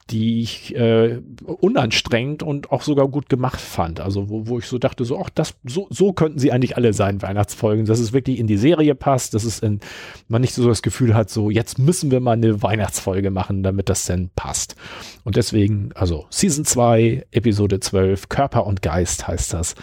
[0.09, 3.99] die ich äh, unanstrengend und auch sogar gut gemacht fand.
[3.99, 6.93] Also wo, wo ich so dachte, so, ach, das, so, so könnten sie eigentlich alle
[6.93, 9.81] sein, Weihnachtsfolgen, dass es wirklich in die Serie passt, dass es in,
[10.27, 13.89] man nicht so das Gefühl hat, so, jetzt müssen wir mal eine Weihnachtsfolge machen, damit
[13.89, 14.75] das denn passt.
[15.23, 19.75] Und deswegen, also Season 2, Episode 12, Körper und Geist heißt das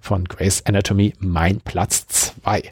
[0.00, 2.06] von Grace Anatomy, mein Platz
[2.42, 2.62] 2.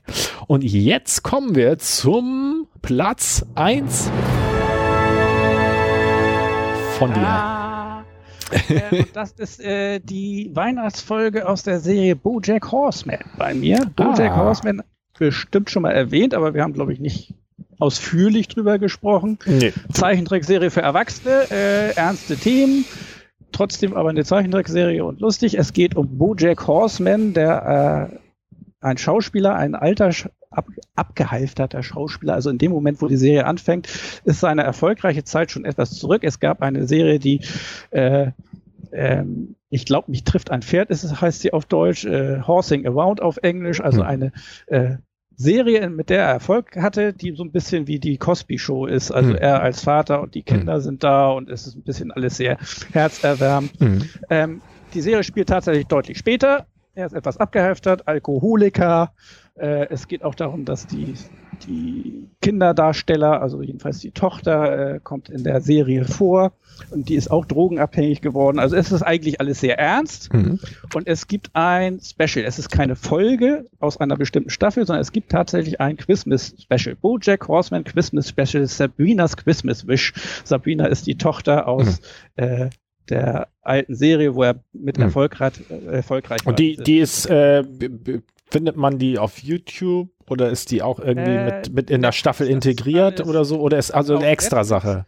[0.48, 4.10] Und jetzt kommen wir zum Platz 1
[6.96, 7.22] von dir.
[7.22, 8.04] Ah,
[8.68, 13.80] äh, das ist äh, die Weihnachtsfolge aus der Serie Bojack Horseman bei mir.
[13.96, 14.36] Bojack Ah.
[14.36, 14.82] Horseman
[15.18, 17.34] bestimmt schon mal erwähnt, aber wir haben, glaube ich, nicht
[17.78, 19.38] ausführlich drüber gesprochen.
[19.46, 19.72] Nee.
[19.92, 22.84] Zeichentrickserie für Erwachsene, äh, ernste Themen,
[23.52, 25.58] trotzdem aber eine Zeichentrickserie und lustig.
[25.58, 28.18] Es geht um Bojack Horseman, der äh,
[28.80, 30.12] ein Schauspieler, ein alter,
[30.50, 32.34] ab, abgehalfterter Schauspieler.
[32.34, 33.88] Also in dem Moment, wo die Serie anfängt,
[34.24, 36.22] ist seine erfolgreiche Zeit schon etwas zurück.
[36.24, 37.40] Es gab eine Serie, die
[37.90, 38.32] äh,
[38.92, 42.86] ähm, ich glaube, mich trifft ein Pferd, ist, es- heißt sie auf Deutsch, äh, Horsing
[42.86, 44.06] Around auf Englisch, also Hm.
[44.06, 44.32] eine
[44.68, 44.96] äh,
[45.38, 49.10] Serie, mit der er Erfolg hatte, die so ein bisschen wie die Cosby Show ist.
[49.10, 49.36] Also Hm.
[49.38, 52.56] er als Vater und die Kinder sind da und es ist ein bisschen alles sehr
[52.92, 53.78] herzerwärmend.
[53.80, 54.02] Mhm.
[54.30, 54.62] Ähm,
[54.94, 56.66] die Serie spielt tatsächlich deutlich später.
[56.94, 59.12] Er ist etwas abgehalftert, Alkoholiker.
[59.58, 61.14] Äh, es geht auch darum, dass die,
[61.66, 66.52] die Kinderdarsteller, also jedenfalls die Tochter, äh, kommt in der Serie vor
[66.90, 68.58] und die ist auch drogenabhängig geworden.
[68.58, 70.58] Also es ist eigentlich alles sehr ernst Mhm.
[70.94, 72.44] und es gibt ein Special.
[72.44, 76.96] Es ist keine Folge aus einer bestimmten Staffel, sondern es gibt tatsächlich ein Christmas-Special.
[76.96, 80.12] Bojack Horseman Christmas Special, Sabrinas Christmas Wish.
[80.44, 82.00] Sabrina ist die Tochter aus
[82.36, 82.68] äh,
[83.08, 85.04] der alten Serie, wo er mit Mhm.
[85.04, 86.50] erfolgreich, äh, erfolgreich war.
[86.50, 87.62] Und die, die ist, äh,
[88.50, 92.12] findet man die auf YouTube oder ist die auch irgendwie Äh, mit, mit in der
[92.12, 93.60] Staffel integriert oder so?
[93.60, 95.06] Oder ist also eine extra Sache?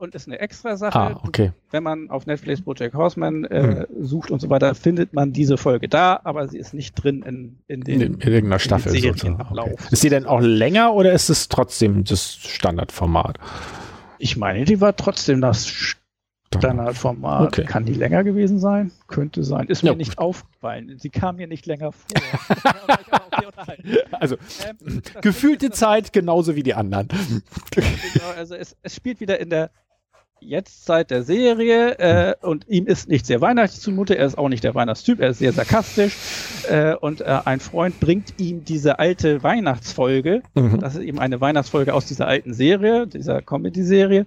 [0.00, 0.96] und ist eine extra Sache.
[0.96, 1.50] Ah, okay.
[1.72, 5.88] Wenn man auf Netflix Bojack Horseman äh, sucht und so weiter, findet man diese Folge
[5.88, 8.92] da, aber sie ist nicht drin in, in In, den in irgendeiner Staffel.
[8.92, 9.70] Serienablauf.
[9.72, 9.82] Okay.
[9.90, 13.38] Ist die denn auch länger oder ist es trotzdem das Standardformat?
[14.20, 15.66] Ich meine, die war trotzdem das
[16.56, 17.48] Standardformat.
[17.48, 17.64] Okay.
[17.64, 18.90] Kann die länger gewesen sein?
[19.06, 19.66] Könnte sein.
[19.68, 20.24] Ist mir Ja, nicht gut.
[20.24, 20.98] aufgefallen.
[20.98, 22.08] Sie kam mir nicht länger vor.
[24.12, 24.36] Also
[24.68, 27.08] Ähm, gefühlte Zeit genauso wie die anderen.
[27.70, 29.70] Genau, also es, es spielt wieder in der
[30.40, 34.16] Jetztzeit der Serie äh, und ihm ist nicht sehr weihnachtlich zumute.
[34.16, 35.20] Er ist auch nicht der Weihnachtstyp.
[35.20, 36.16] Er ist sehr sarkastisch
[36.68, 40.80] äh, und äh, ein Freund bringt ihm diese alte Weihnachtsfolge Mhm.
[40.80, 44.26] Das ist eben eine Weihnachtsfolge aus dieser alten Serie, dieser Comedy-Serie.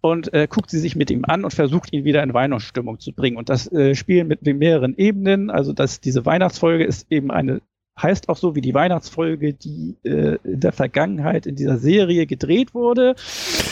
[0.00, 3.12] Und äh, guckt sie sich mit ihm an und versucht ihn wieder in Weihnachtsstimmung zu
[3.12, 3.36] bringen.
[3.36, 5.50] Und das äh, Spiel mit mehreren Ebenen.
[5.50, 7.60] Also dass diese Weihnachtsfolge ist eben eine,
[8.00, 12.74] heißt auch so wie die Weihnachtsfolge, die äh, in der Vergangenheit in dieser Serie gedreht
[12.74, 13.14] wurde,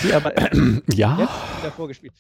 [0.05, 0.33] die aber
[0.95, 2.13] Ja, jetzt wieder vorgespielt.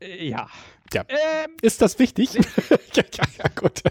[0.00, 0.46] Äh, ja.
[0.92, 1.02] Ja.
[1.08, 2.32] Ähm, ist das wichtig?
[2.94, 3.02] ja,
[3.38, 3.82] ja, gut.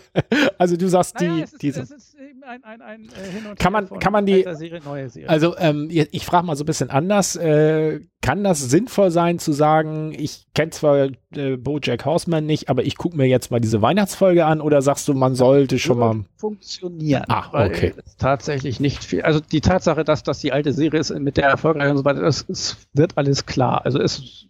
[0.58, 1.82] Also du sagst naja, die, es ist, diese.
[1.82, 4.80] es ist eben ein, ein, ein äh, Hin und Kann man- kann man die- Serie,
[4.84, 5.30] neue Serie.
[5.30, 7.36] Also ähm, ich, frage mal so ein bisschen anders.
[7.36, 12.84] Äh, kann das sinnvoll sein zu sagen, ich kenne zwar äh, BoJack Horseman nicht, aber
[12.84, 16.24] ich gucke mir jetzt mal diese Weihnachtsfolge an oder sagst du, man sollte schon mal...
[16.38, 17.26] funktionieren.
[17.28, 17.94] Ah, okay.
[18.18, 19.22] tatsächlich nicht viel.
[19.24, 22.22] Also die Tatsache, dass das die alte Serie ist mit der erfolgreich und so weiter,
[22.22, 23.86] das, es wird alles klar.
[23.86, 24.48] Also es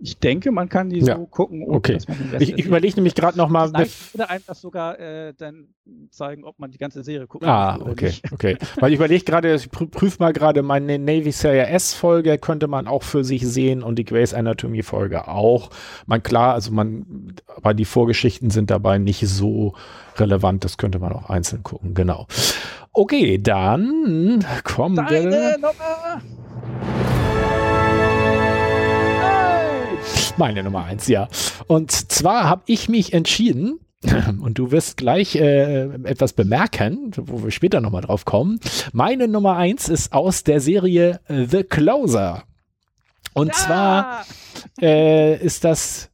[0.00, 1.16] ich denke, man kann die Ja.
[1.16, 1.98] so gucken, Okay.
[2.38, 3.68] Ich, ich überlege nämlich gerade noch mal.
[3.68, 5.68] Vielleicht würde einem das sogar äh, dann
[6.10, 8.24] zeigen, ob man die ganze Serie gucken Ah, möchte oder okay, nicht.
[8.32, 8.56] okay.
[8.80, 12.66] Weil ich überlege gerade, ich prü prüfe mal gerade meine Navy Serie S Folge, könnte
[12.66, 15.70] man auch für sich sehen und die Grey's Anatomy Folge auch.
[16.06, 19.74] Man klar, also man, aber die Vorgeschichten sind dabei nicht so
[20.16, 22.26] relevant, das könnte man auch einzeln gucken, genau.
[22.92, 25.56] Okay, dann kommen wir.
[25.58, 26.20] Nummer.
[30.38, 31.28] Meine Nummer eins, ja.
[31.66, 33.80] Und zwar habe ich mich entschieden,
[34.40, 38.60] und du wirst gleich äh, etwas bemerken, wo wir später nochmal drauf kommen.
[38.92, 42.44] Meine Nummer eins ist aus der Serie äh, The Closer.
[43.34, 44.24] Und zwar
[44.80, 46.10] äh, ist das.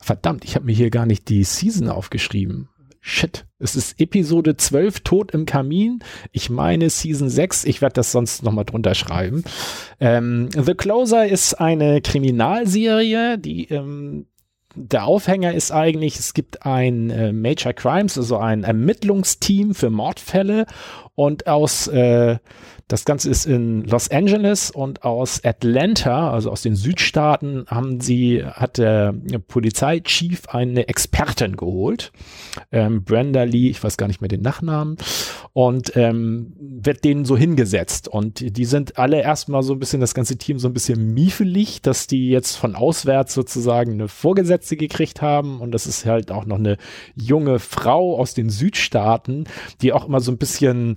[0.00, 2.68] Verdammt, ich habe mir hier gar nicht die Season aufgeschrieben.
[3.08, 3.46] Shit.
[3.58, 6.00] Es ist Episode 12, Tod im Kamin.
[6.30, 7.64] Ich meine Season 6.
[7.64, 9.44] Ich werde das sonst nochmal drunter schreiben.
[9.98, 14.26] Ähm, The Closer ist eine Kriminalserie, die ähm,
[14.74, 20.66] der Aufhänger ist eigentlich, es gibt ein äh, Major Crimes, also ein Ermittlungsteam für Mordfälle
[21.14, 22.36] und aus äh,
[22.88, 28.42] das Ganze ist in Los Angeles und aus Atlanta, also aus den Südstaaten, haben sie,
[28.44, 29.14] hat der
[29.46, 32.12] Polizeichief eine Expertin geholt.
[32.72, 34.96] Ähm, Brenda Lee, ich weiß gar nicht mehr den Nachnamen,
[35.52, 38.08] und ähm, wird denen so hingesetzt.
[38.08, 41.82] Und die sind alle erstmal so ein bisschen, das ganze Team so ein bisschen miefelig,
[41.82, 45.60] dass die jetzt von auswärts sozusagen eine Vorgesetzte gekriegt haben.
[45.60, 46.78] Und das ist halt auch noch eine
[47.14, 49.44] junge Frau aus den Südstaaten,
[49.82, 50.94] die auch immer so ein bisschen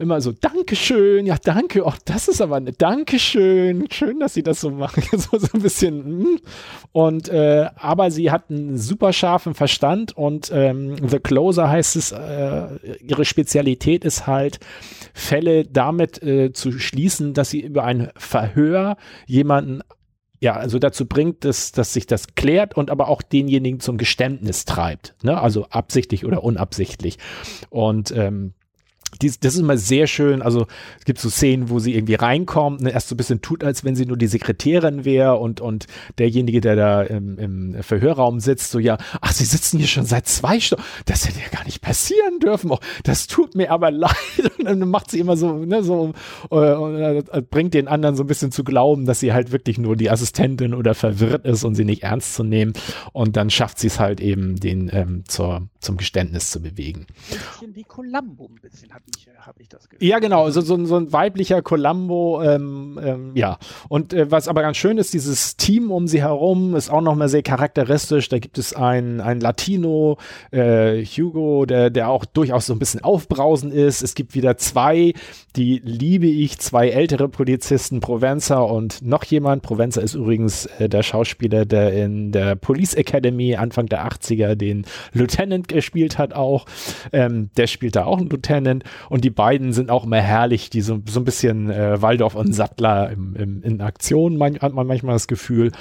[0.00, 4.60] immer so, Dankeschön, ja, danke, oh, das ist aber eine Dankeschön, schön, dass Sie das
[4.60, 6.04] so machen, so, so ein bisschen.
[6.04, 6.40] hm.
[6.92, 12.12] Und, äh, aber sie hat einen super scharfen Verstand und ähm, The Closer heißt es,
[12.12, 14.58] äh, ihre Spezialität ist halt,
[15.12, 18.96] Fälle damit äh, zu schließen, dass sie über ein Verhör
[19.26, 19.82] jemanden
[20.42, 24.64] ja, also dazu bringt, dass, dass sich das klärt und aber auch denjenigen zum Geständnis
[24.64, 25.14] treibt.
[25.22, 25.38] Ne?
[25.38, 27.18] Also absichtlich oder unabsichtlich.
[27.68, 28.54] Und ähm,
[29.22, 30.42] dies, das ist immer sehr schön.
[30.42, 30.66] Also
[30.98, 33.84] es gibt so Szenen, wo sie irgendwie reinkommt, ne, erst so ein bisschen tut, als
[33.84, 35.86] wenn sie nur die Sekretärin wäre und, und
[36.18, 40.26] derjenige, der da im, im Verhörraum sitzt, so ja, ach, sie sitzen hier schon seit
[40.26, 40.84] zwei Stunden.
[41.04, 42.70] Das hätte ja gar nicht passieren dürfen.
[42.70, 44.10] Oh, das tut mir aber leid.
[44.58, 46.12] Und dann macht sie immer so, ne, so
[46.50, 49.96] äh, äh, bringt den anderen so ein bisschen zu glauben, dass sie halt wirklich nur
[49.96, 52.72] die Assistentin oder verwirrt ist und sie nicht ernst zu nehmen.
[53.12, 57.06] Und dann schafft sie es halt eben, den ähm, zur, zum Geständnis zu bewegen.
[57.30, 60.06] Ein bisschen wie Columbo ein bisschen, habe ich, hab ich das Gefühl.
[60.06, 63.58] Ja, genau, so, so, ein- so ein weiblicher Columbo, ähm, ähm, ja.
[63.88, 67.28] Und äh, was aber ganz schön ist, dieses Team um sie herum ist auch nochmal
[67.28, 68.28] sehr charakteristisch.
[68.28, 70.18] Da gibt es einen, einen Latino,
[70.50, 74.02] äh, Hugo, der, der auch durchaus so ein bisschen aufbrausend ist.
[74.02, 75.14] Es gibt wieder zwei,
[75.56, 79.62] die liebe ich, zwei ältere Polizisten, Provenza und noch jemand.
[79.62, 84.84] Provenza ist übrigens äh, der Schauspieler, der in der Police Academy Anfang der 80er den
[85.12, 86.66] Lieutenant gespielt hat auch.
[87.12, 90.80] Ähm, der spielt da auch einen Lieutenant und die beiden sind auch immer herrlich, die
[90.80, 94.86] so, so ein bisschen äh, Waldorf und Sattler im, im, in Aktion, man, hat man
[94.86, 95.72] manchmal das Gefühl.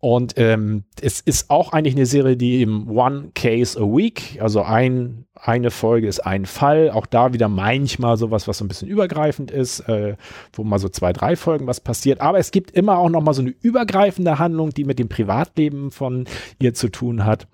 [0.00, 4.62] Und ähm, es ist auch eigentlich eine Serie, die im One Case a Week, also
[4.62, 8.88] ein, eine Folge ist ein Fall, auch da wieder manchmal sowas, was so ein bisschen
[8.88, 10.16] übergreifend ist, äh,
[10.54, 12.22] wo mal so zwei, drei Folgen was passiert.
[12.22, 15.90] Aber es gibt immer auch noch mal so eine übergreifende Handlung, die mit dem Privatleben
[15.90, 16.24] von
[16.58, 17.46] ihr zu tun hat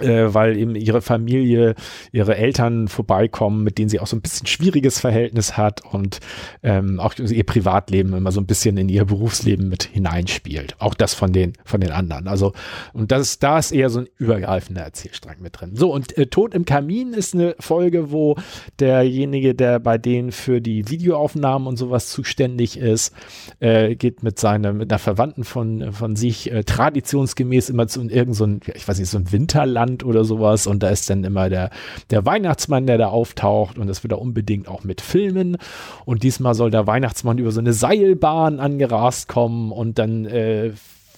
[0.00, 1.74] äh, weil eben ihre Familie,
[2.12, 6.20] ihre Eltern vorbeikommen, mit denen sie auch so ein bisschen schwieriges Verhältnis hat und
[6.62, 10.76] ähm, auch ihr Privatleben immer so ein bisschen in ihr Berufsleben mit hineinspielt.
[10.78, 12.28] Auch das von den von den anderen.
[12.28, 12.52] Also
[12.92, 15.72] und das da ist eher so ein übergreifender Erzählstrang mit drin.
[15.74, 18.36] So und äh, Tod im Kamin ist eine Folge, wo
[18.78, 23.14] derjenige, der bei denen für die Videoaufnahmen und sowas zuständig ist,
[23.60, 28.34] äh, geht mit seiner mit einer Verwandten von von sich äh, traditionsgemäß immer zu irgendein
[28.34, 30.66] so ich weiß nicht so ein Winterland oder sowas.
[30.66, 31.70] Und da ist dann immer der
[32.10, 33.78] der Weihnachtsmann, der da auftaucht.
[33.78, 35.56] Und das will er unbedingt auch mit filmen.
[36.04, 39.72] Und diesmal soll der Weihnachtsmann über so eine Seilbahn angerast kommen.
[39.72, 40.72] Und dann äh,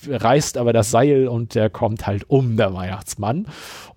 [0.06, 3.46] reißt aber das Seil und der kommt halt um, der Weihnachtsmann.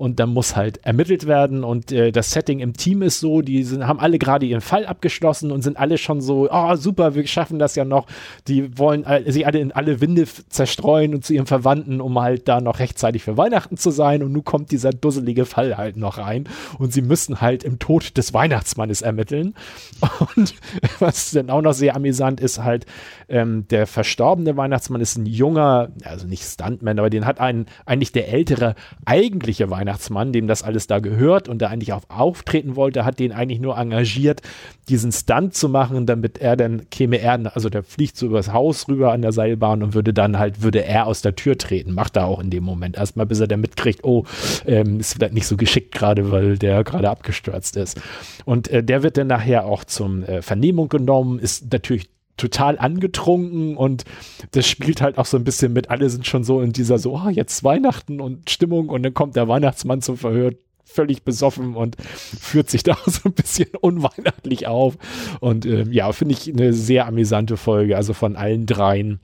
[0.02, 1.64] Und dann muss halt ermittelt werden.
[1.64, 4.86] Und äh, das Setting im Team ist so, die sind, haben alle gerade ihren Fall
[4.86, 8.07] abgeschlossen und sind alle schon so, oh super, wir schaffen das ja noch.
[8.48, 12.48] Die wollen äh, sie alle in alle Winde zerstreuen und zu ihren Verwandten, um halt
[12.48, 14.23] da noch rechtzeitig für Weihnachten zu sein.
[14.23, 16.49] Und nun kommt dieser dusselige Fall halt noch rein.
[16.78, 19.53] Und sie müssen halt im Tod des Weihnachtsmannes ermitteln.
[20.36, 20.56] Und
[20.99, 22.86] was dann auch noch sehr amüsant ist, halt,
[23.30, 28.11] ähm, der verstorbene Weihnachtsmann ist ein junger also nicht Stuntman, aber den hat einen, eigentlich
[28.11, 28.76] der ältere
[29.06, 29.90] eigentliche Weihnachtsmann,
[30.34, 33.77] dem das alles da gehört und der eigentlich auch auftreten wollte, hat den eigentlich nur
[33.77, 34.41] engagiert,
[34.89, 38.88] diesen Stunt zu machen, damit er dann käme er, also der fliegt so übers Haus
[38.88, 41.93] rüber an der Seilbahn und würde dann halt, würde er aus der Tür treten.
[41.93, 44.26] Macht er auch in dem Moment erstmal, bis er dann mitkriegt, oh,
[44.65, 47.99] ähm, ist vielleicht nicht so geschickt gerade, weil der gerade abgestürzt ist.
[48.45, 52.09] Und äh, der wird dann nachher auch zum äh, Vernehmung genommen, ist natürlich
[52.41, 54.03] total angetrunken und
[54.51, 55.89] das spielt halt auch so ein bisschen mit.
[55.89, 59.35] Alle sind schon so in dieser so, oh, jetzt Weihnachten und Stimmung und dann kommt
[59.35, 60.53] der Weihnachtsmann zum Verhör
[60.84, 64.97] völlig besoffen und führt sich da so ein bisschen unweihnachtlich auf.
[65.39, 69.19] Und ähm, ja, finde ich eine sehr amüsante Folge, also von allen dreien.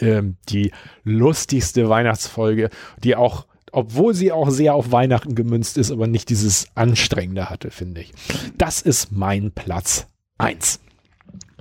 [0.00, 0.70] Ähm, die
[1.02, 2.70] lustigste Weihnachtsfolge,
[3.02, 7.70] die auch obwohl sie auch sehr auf Weihnachten gemünzt ist, aber nicht dieses Anstrengende hatte,
[7.70, 8.12] finde ich.
[8.58, 10.08] Das ist mein Platz
[10.38, 10.80] 1.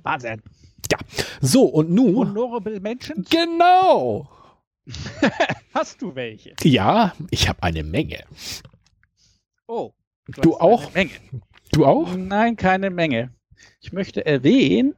[0.03, 0.41] Wahnsinn.
[0.91, 0.97] Ja.
[1.41, 2.15] So, und nun.
[2.15, 3.25] Honorable Menschen?
[3.29, 4.29] Genau.
[5.73, 6.55] Hast du welche?
[6.63, 8.23] Ja, ich habe eine Menge.
[9.67, 9.91] Oh.
[10.27, 10.93] Du, du auch?
[10.93, 11.11] Menge.
[11.71, 12.15] Du auch?
[12.15, 13.31] Nein, keine Menge.
[13.81, 14.95] Ich möchte erwähnen,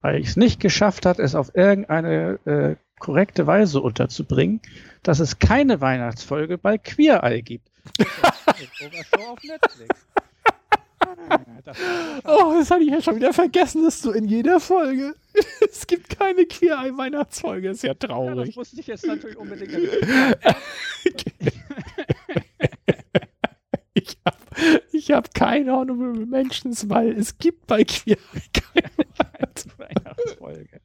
[0.00, 4.60] weil ich es nicht geschafft habe, es auf irgendeine äh, korrekte Weise unterzubringen,
[5.02, 7.70] dass es keine Weihnachtsfolge bei Queer Eye gibt.
[8.58, 10.06] Das auf Netflix.
[12.24, 15.14] Oh, das hatte ich ja schon wieder vergessen, dass du in jeder Folge.
[15.70, 18.36] es gibt keine Queer Eye Weihnachtsfolge, ist ja traurig.
[18.36, 19.72] Ja, das musste ich jetzt natürlich unbedingt.
[23.94, 24.36] ich habe
[24.92, 28.16] ich hab keine Honorable Mentions, weil es gibt bei Queer
[28.52, 28.88] keine
[29.76, 30.80] Weihnachtsfolge.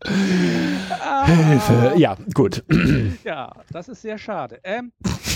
[0.90, 1.26] Ah.
[1.26, 1.94] Hilfe.
[1.98, 2.64] Ja, gut.
[3.24, 4.60] Ja, das ist sehr schade.
[4.64, 4.92] Ähm,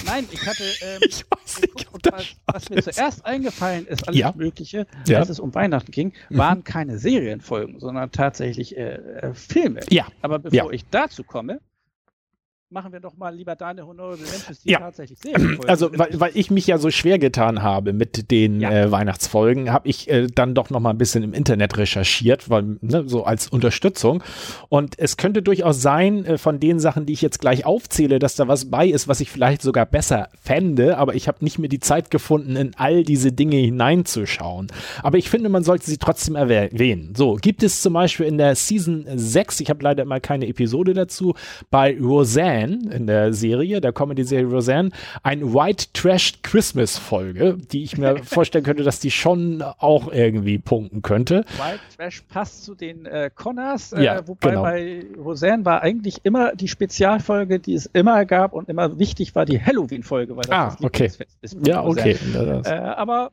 [0.05, 0.63] nein, ich hatte.
[0.81, 4.33] Ähm, ich weiß nicht, das was, was mir zuerst eingefallen ist, alles ja.
[4.35, 5.19] Mögliche, ja.
[5.19, 6.37] als es um Weihnachten ging, mhm.
[6.37, 9.81] waren keine Serienfolgen, sondern tatsächlich äh, äh, Filme.
[9.89, 10.07] Ja.
[10.21, 10.71] Aber bevor ja.
[10.71, 11.59] ich dazu komme,
[12.69, 14.79] machen wir doch mal lieber deine Honorable Mentions, die ja.
[14.79, 18.71] tatsächlich Serienfolgen Also, weil, weil ich mich ja so schwer getan habe mit den ja.
[18.71, 22.77] äh, Weihnachtsfolgen, habe ich äh, dann doch noch mal ein bisschen im Internet recherchiert, weil
[22.81, 24.21] ne, so als Unterstützung.
[24.67, 28.35] Und es könnte durchaus sein, äh, von den Sachen, die ich jetzt gleich aufzähle, dass
[28.35, 31.69] da was bei ist, was ich vielleicht sogar besser fände, aber ich habe nicht mehr
[31.69, 34.67] die Zeit gefunden, in all diese Dinge hineinzuschauen.
[35.03, 37.13] Aber ich finde, man sollte sie trotzdem erwähnen.
[37.15, 40.93] So, gibt es zum Beispiel in der Season 6, ich habe leider mal keine Episode
[40.93, 41.33] dazu,
[41.71, 44.89] bei Roseanne Roseanne in der Serie, der Comedy-Serie Roseanne,
[45.23, 50.57] ein White Trash Christmas Folge, die ich mir vorstellen könnte, dass die schon auch irgendwie
[50.57, 51.45] punkten könnte.
[51.57, 54.63] White Trash passt zu den äh, Connors, äh, ja, wobei genau.
[54.63, 59.45] bei Roseanne war eigentlich immer die Spezialfolge, die es immer gab und immer wichtig war
[59.45, 61.11] die Halloween-Folge, weil das ah, das okay.
[61.41, 61.57] ist.
[61.65, 62.17] Ja, okay.
[62.33, 63.31] Äh, aber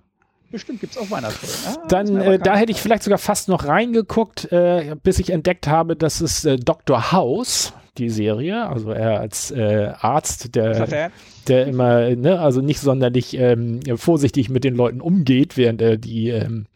[0.51, 1.83] Bestimmt gibt es auch Weihnachtsfolgen.
[1.83, 5.67] Ah, Dann, äh, da hätte ich vielleicht sogar fast noch reingeguckt, äh, bis ich entdeckt
[5.67, 7.11] habe, dass es äh, Dr.
[7.11, 8.66] House die Serie.
[8.69, 11.11] Also er als äh, Arzt, der,
[11.49, 16.29] der immer, ne, also nicht sonderlich ähm, vorsichtig mit den Leuten umgeht, während er die
[16.29, 16.66] ähm,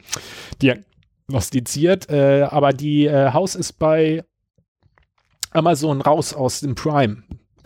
[0.63, 2.11] diagnostiziert.
[2.11, 4.25] Äh, aber die äh, Haus ist bei
[5.51, 7.23] Amazon raus aus dem Prime.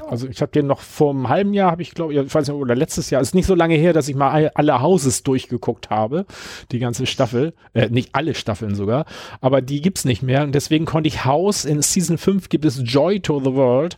[0.08, 2.56] Also ich habe den noch vor einem halben Jahr, habe ich glaube, ich weiß nicht,
[2.56, 6.26] oder letztes Jahr, ist nicht so lange her, dass ich mal alle Houses durchgeguckt habe,
[6.70, 9.06] die ganze Staffel, äh, nicht alle Staffeln sogar,
[9.40, 10.42] aber die gibt's nicht mehr.
[10.42, 13.96] Und deswegen konnte ich House, in Season 5 gibt es Joy to the World,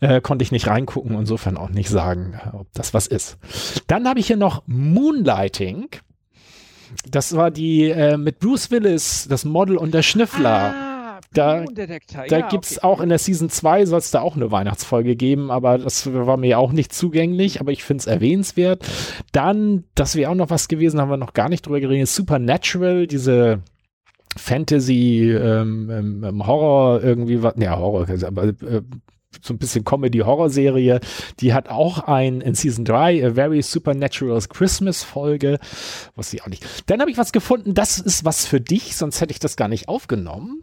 [0.00, 3.38] äh, konnte ich nicht reingucken, insofern auch nicht sagen, ob das was ist.
[3.86, 5.88] Dann habe ich hier noch Moonlighting.
[7.10, 10.74] Das war die äh, mit Bruce Willis, das Model und der Schnüffler.
[10.74, 10.85] Ah
[11.32, 12.86] da, da ja, gibt es okay.
[12.86, 16.36] auch in der Season 2 soll es da auch eine Weihnachtsfolge geben, aber das war
[16.36, 18.86] mir auch nicht zugänglich, aber ich finde es erwähnenswert.
[19.32, 23.06] Dann, das wäre auch noch was gewesen, haben wir noch gar nicht drüber geredet, Supernatural,
[23.06, 23.60] diese
[24.36, 28.82] Fantasy, ähm, ähm, ähm Horror irgendwie, was, ja, Horror, aber äh,
[29.42, 31.00] so ein bisschen Comedy-Horror-Serie.
[31.40, 35.58] Die hat auch ein in Season 3 A Very Supernatural Christmas Folge.
[36.14, 36.64] Was ich auch nicht.
[36.86, 39.68] Dann habe ich was gefunden, das ist was für dich, sonst hätte ich das gar
[39.68, 40.62] nicht aufgenommen.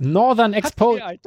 [0.00, 1.18] Northern Exposure.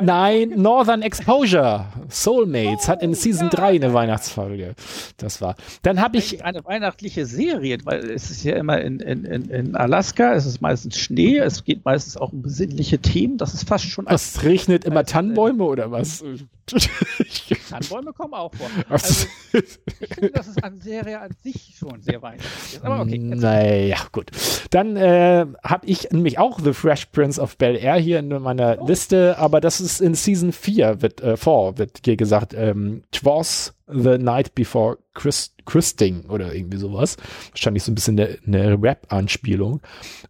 [0.00, 1.86] Nein, Northern Exposure.
[2.08, 3.56] Soulmates oh, hat in Season ja.
[3.56, 4.74] 3 eine Weihnachtsfolge.
[5.16, 5.56] Das war.
[5.82, 6.44] Dann habe ich.
[6.44, 10.98] Eine weihnachtliche Serie, weil es ist ja immer in, in, in, Alaska, es ist meistens
[10.98, 13.38] Schnee, es geht meistens auch um besinnliche Themen.
[13.38, 14.06] Das ist fast schon.
[14.06, 16.22] Es regnet immer Tannenbäume oder was?
[17.70, 18.68] Tannenbäume kommen auch vor.
[18.88, 22.84] Also, ich finde, das ist eine Serie an sich schon sehr weihnachtlich ist.
[22.84, 23.18] Aber okay.
[23.18, 24.30] Naja, gut.
[24.70, 28.42] Dann äh, habe ich nämlich auch The Fresh Prince of Bel Air hier hier in
[28.42, 33.02] meiner Liste, aber das ist in Season 4 wird, äh, 4 wird hier gesagt, ähm,
[33.12, 37.16] Twas the Night Before Christ Christing oder irgendwie sowas.
[37.50, 39.80] Wahrscheinlich so ein bisschen eine, eine Rap-Anspielung.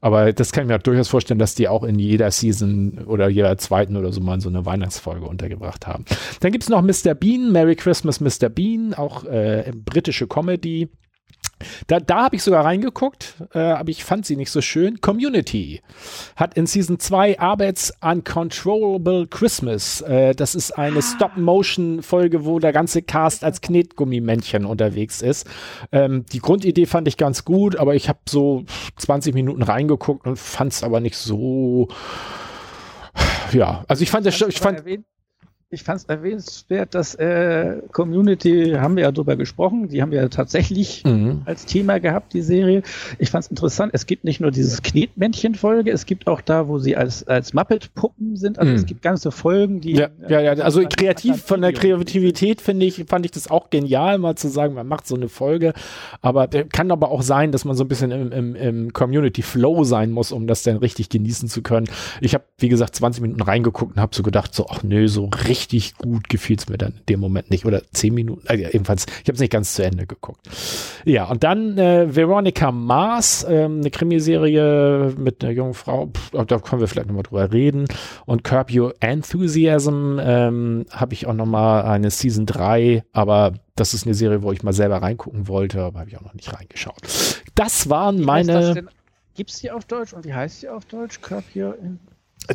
[0.00, 3.28] Aber das kann ich mir auch durchaus vorstellen, dass die auch in jeder Season oder
[3.28, 6.04] jeder zweiten oder so mal so eine Weihnachtsfolge untergebracht haben.
[6.40, 7.14] Dann gibt's noch Mr.
[7.14, 8.48] Bean, Merry Christmas Mr.
[8.48, 10.88] Bean, auch äh, britische Comedy.
[11.86, 15.00] Da, da habe ich sogar reingeguckt, äh, aber ich fand sie nicht so schön.
[15.00, 15.82] Community
[16.36, 20.00] hat in Season 2 Arbeits Uncontrollable Christmas.
[20.02, 21.02] Äh, das ist eine ah.
[21.02, 25.46] Stop-Motion-Folge, wo der ganze Cast als Knetgummimännchen unterwegs ist.
[25.92, 28.64] Ähm, die Grundidee fand ich ganz gut, aber ich habe so
[28.96, 31.88] 20 Minuten reingeguckt und fand es aber nicht so.
[33.52, 34.84] Ja, also ich fand das, ich fand,
[35.70, 40.22] ich fand es erwähnenswert, dass äh, Community, haben wir ja drüber gesprochen, die haben wir
[40.22, 41.42] ja tatsächlich mhm.
[41.44, 42.82] als Thema gehabt, die Serie.
[43.18, 46.78] Ich fand es interessant, es gibt nicht nur dieses Knetmännchen-Folge, es gibt auch da, wo
[46.78, 48.76] sie als, als Muppet-Puppen sind, also mhm.
[48.78, 49.92] es gibt ganze Folgen, die...
[49.92, 54.16] Ja, ja, ja also kreativ, von der Kreativität finde ich, fand ich das auch genial,
[54.16, 55.74] mal zu sagen, man macht so eine Folge,
[56.22, 60.12] aber kann aber auch sein, dass man so ein bisschen im, im, im Community-Flow sein
[60.12, 61.88] muss, um das dann richtig genießen zu können.
[62.22, 65.26] Ich habe, wie gesagt, 20 Minuten reingeguckt und habe so gedacht, so, ach nö, so
[65.46, 67.66] richtig richtig gut gefiel es mir dann in dem Moment nicht.
[67.66, 70.48] Oder zehn Minuten, äh, jedenfalls, ich habe es nicht ganz zu Ende geguckt.
[71.04, 76.58] Ja, und dann äh, Veronica Mars, ähm, eine Krimiserie mit einer jungen Frau, Pff, da
[76.58, 77.86] können wir vielleicht nochmal drüber reden.
[78.26, 84.06] Und Curb Your Enthusiasm ähm, habe ich auch nochmal eine Season 3, aber das ist
[84.06, 87.42] eine Serie, wo ich mal selber reingucken wollte, aber habe ich auch noch nicht reingeschaut.
[87.54, 88.86] Das waren meine.
[89.34, 91.20] Gibt es die auf Deutsch und wie heißt die auf Deutsch?
[91.20, 91.76] Curb Your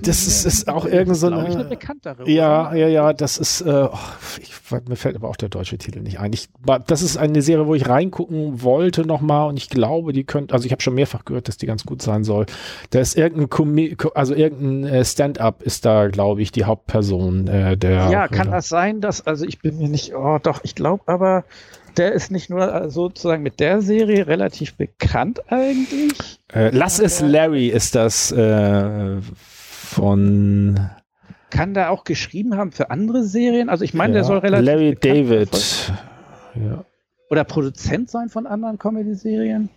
[0.01, 2.29] das ist, ist auch irgend so eine, eine bekanntere.
[2.29, 3.97] Ja, ja, ja, das ist, äh, oh,
[4.41, 4.51] ich,
[4.87, 6.33] mir fällt aber auch der deutsche Titel nicht ein.
[6.33, 6.49] Ich,
[6.87, 10.65] das ist eine Serie, wo ich reingucken wollte nochmal und ich glaube, die könnte, also
[10.65, 12.47] ich habe schon mehrfach gehört, dass die ganz gut sein soll.
[12.89, 17.77] Da ist irgendein, Comi also irgendein äh, Stand-up ist da, glaube ich, die Hauptperson äh,
[17.77, 18.09] der.
[18.09, 21.43] Ja, kann das sein, dass, also ich bin mir nicht, oh doch, ich glaube aber,
[21.97, 26.39] der ist nicht nur äh, sozusagen mit der Serie relativ bekannt eigentlich.
[26.51, 29.17] Äh, Lass es Larry ist das äh,
[29.93, 30.79] von
[31.49, 33.69] kann der auch geschrieben haben für andere Serien?
[33.69, 35.93] Also ich meine, ja, der soll relativ Larry David.
[36.55, 36.83] Ja.
[37.29, 39.69] Oder Produzent sein von anderen Comedy-Serien.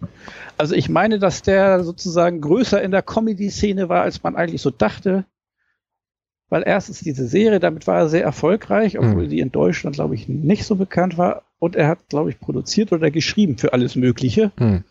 [0.58, 4.70] Also ich meine, dass der sozusagen größer in der Comedy-Szene war, als man eigentlich so
[4.70, 5.24] dachte.
[6.48, 9.30] Weil erstens diese Serie, damit war er sehr erfolgreich, obwohl hm.
[9.30, 11.42] die in Deutschland, glaube ich, nicht so bekannt war.
[11.58, 14.52] Und er hat, glaube ich, produziert oder geschrieben für alles Mögliche.
[14.58, 14.84] Hm.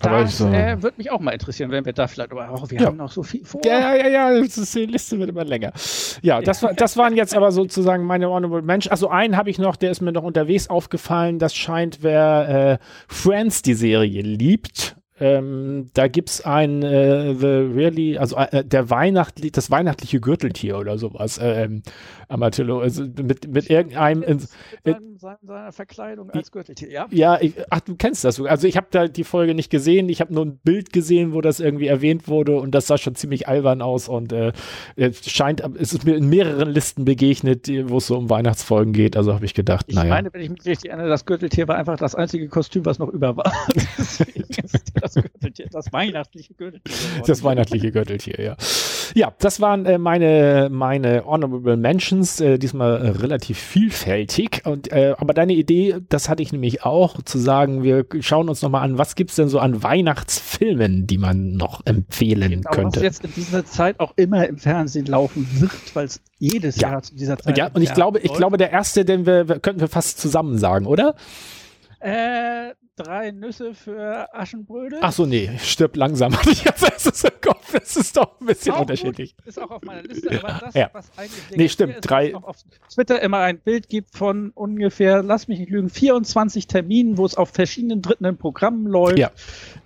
[0.00, 2.80] Das so äh, würde mich auch mal interessieren, wenn wir da vielleicht, aber oh, wir
[2.80, 2.86] ja.
[2.86, 3.60] haben noch so viel vor.
[3.64, 5.72] Ja, ja, ja, ist, die Liste wird immer länger.
[6.22, 8.88] Ja, das, war, das waren jetzt aber sozusagen meine Honorable Mensch.
[8.88, 11.38] Also einen habe ich noch, der ist mir noch unterwegs aufgefallen.
[11.38, 18.18] Das scheint, wer äh, Friends die Serie liebt, ähm, da gibt's ein äh, The Really,
[18.18, 21.38] also äh, der Weihnachtli das weihnachtliche Gürteltier oder sowas.
[21.40, 21.82] Ähm,
[22.28, 24.40] Amatillo, also mit, mit irgendeinem in,
[24.84, 27.06] in, seiner Verkleidung als Gürteltier, ja?
[27.10, 28.40] Ja, ich, ach, du kennst das.
[28.40, 31.40] Also ich habe da die Folge nicht gesehen, ich habe nur ein Bild gesehen, wo
[31.40, 34.52] das irgendwie erwähnt wurde und das sah schon ziemlich albern aus und äh,
[34.96, 39.16] es scheint, es ist mir in mehreren Listen begegnet, wo es so um Weihnachtsfolgen geht,
[39.16, 40.06] also habe ich gedacht, ich naja.
[40.06, 42.98] Ich meine, wenn ich mich richtig erinnere, das Gürteltier war einfach das einzige Kostüm, was
[42.98, 43.52] noch über war.
[45.00, 47.22] das Gürteltier, das weihnachtliche Gürteltier.
[47.26, 48.56] Das weihnachtliche Gürteltier, ja.
[49.14, 54.62] Ja, das waren äh, meine, meine Honorable Mentions, äh, diesmal äh, relativ vielfältig.
[54.64, 58.62] Und, äh, aber deine Idee, das hatte ich nämlich auch, zu sagen, wir schauen uns
[58.62, 62.96] nochmal an, was gibt es denn so an Weihnachtsfilmen, die man noch empfehlen genau, könnte.
[62.96, 66.92] Was jetzt in dieser Zeit auch immer im Fernsehen laufen wird, weil es jedes ja.
[66.92, 67.58] Jahr zu dieser Zeit.
[67.58, 70.86] Ja, und ich glaube, ich glaube, der erste, den wir, könnten wir fast zusammen sagen,
[70.86, 71.14] oder?
[72.00, 74.98] Äh, drei Nüsse für Aschenbrödel.
[75.02, 76.36] Ach so, nee, stirb langsam.
[76.52, 76.66] Ich
[77.02, 77.72] erstes im Kopf.
[77.72, 79.36] Das ist doch ein bisschen auch unterschiedlich.
[79.36, 79.46] Gut.
[79.46, 80.90] Ist auch auf meiner Liste, aber das, ja.
[80.92, 82.34] was eigentlich nee, stimmt, ist, drei.
[82.34, 82.56] auf
[82.92, 87.36] Twitter immer ein Bild gibt von ungefähr, lass mich nicht lügen, 24 Terminen, wo es
[87.36, 89.18] auf verschiedenen dritten Programmen läuft.
[89.18, 89.30] Ja.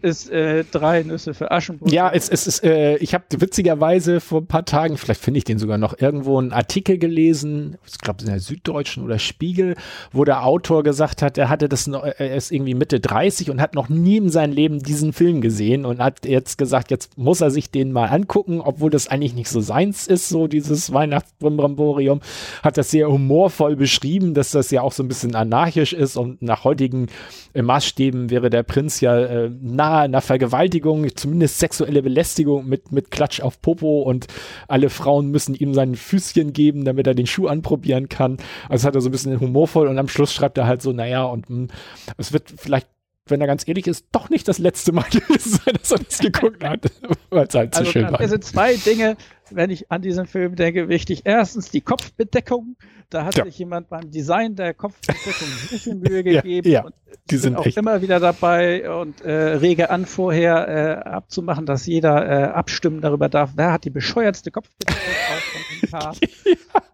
[0.02, 1.94] Ist äh, drei Nüsse für Aschenbrödel.
[1.94, 5.44] Ja, es, es ist, äh, ich habe witzigerweise vor ein paar Tagen, vielleicht finde ich
[5.44, 9.76] den sogar noch irgendwo einen Artikel gelesen, ich glaube in der Süddeutschen oder Spiegel,
[10.12, 13.74] wo der Autor gesagt hat, er hatte das er ist irgendwie Mitte 30 und hat
[13.74, 17.50] noch nie in seinem Leben diesen Film gesehen und hat jetzt gesagt, jetzt muss er
[17.50, 22.20] sich den mal angucken, obwohl das eigentlich nicht so seins ist, so dieses Weihnachtsbramborium.
[22.62, 26.42] Hat das sehr humorvoll beschrieben, dass das ja auch so ein bisschen anarchisch ist und
[26.42, 27.08] nach heutigen
[27.54, 33.10] äh, Maßstäben wäre der Prinz ja äh, nahe einer Vergewaltigung, zumindest sexuelle Belästigung mit, mit
[33.10, 34.26] Klatsch auf Popo und
[34.68, 38.38] alle Frauen müssen ihm sein Füßchen geben, damit er den Schuh anprobieren kann.
[38.68, 41.24] Also hat er so ein bisschen humorvoll und am Schluss schreibt er halt so, naja,
[41.24, 41.68] und mh, hm,
[42.16, 42.85] es wird vielleicht
[43.28, 46.18] wenn er ganz ehrlich ist, doch nicht das letzte Mal gewesen sein, dass er das
[46.18, 46.90] geguckt hat,
[47.30, 48.26] weil es halt zu Also schön war.
[48.28, 49.16] sind zwei Dinge,
[49.50, 51.22] wenn ich an diesen Film denke, wichtig.
[51.24, 52.76] Erstens die Kopfbedeckung.
[53.10, 53.44] Da hat Ja.
[53.44, 56.68] sich jemand beim Design der Kopfbedeckung sehr viel Mühe Ja, gegeben.
[56.68, 56.84] ja.
[56.84, 56.94] Und
[57.30, 57.76] Die sind auch echt.
[57.76, 60.68] immer wieder dabei und äh, rege an, vorher
[61.04, 64.96] äh, abzumachen, dass jeder äh, abstimmen darüber darf, wer hat die bescheuertste Kopfbedeckung
[65.36, 66.16] auf dem Paar.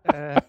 [0.05, 0.43] äh, Das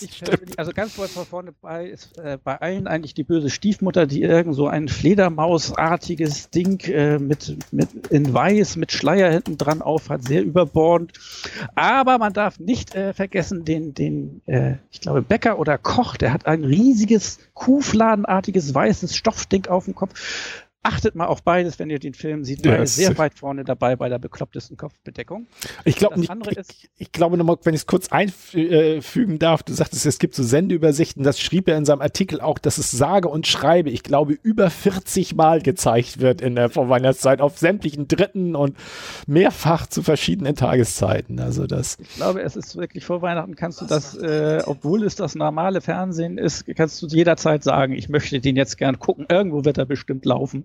[0.00, 3.50] ich persönlich, also ganz weit von vorne bei ist äh, bei allen eigentlich die böse
[3.50, 9.58] Stiefmutter, die irgend so ein Fledermausartiges Ding äh, mit, mit in weiß mit Schleier hinten
[9.58, 11.12] dran auf hat, sehr überbordend.
[11.74, 16.32] Aber man darf nicht äh, vergessen, den, den äh, ich glaube, Bäcker oder Koch, der
[16.32, 20.14] hat ein riesiges Kuhfladenartiges weißes Stoffding auf dem Kopf.
[20.82, 22.64] Achtet mal auf beides, wenn ihr den Film seht.
[22.64, 25.46] Ja, Beide es- sehr weit vorne dabei bei der beklopptesten Kopfbedeckung.
[25.84, 26.32] Ich glaube nicht.
[26.50, 30.34] Ich, ist- ich glaube nochmal, wenn ich es kurz einfügen darf, du sagtest, es gibt
[30.34, 34.02] so Sendeübersichten, das schrieb er in seinem Artikel auch, dass es sage und schreibe, ich
[34.02, 38.76] glaube, über 40 Mal gezeigt wird in der Vorweihnachtszeit auf sämtlichen Dritten und
[39.26, 41.40] mehrfach zu verschiedenen Tageszeiten.
[41.40, 45.14] Also das, Ich glaube, es ist wirklich vor Weihnachten kannst du das, äh, obwohl es
[45.14, 49.26] das normale Fernsehen ist, kannst du jederzeit sagen, ich möchte den jetzt gern gucken.
[49.28, 50.64] Irgendwo wird er bestimmt laufen.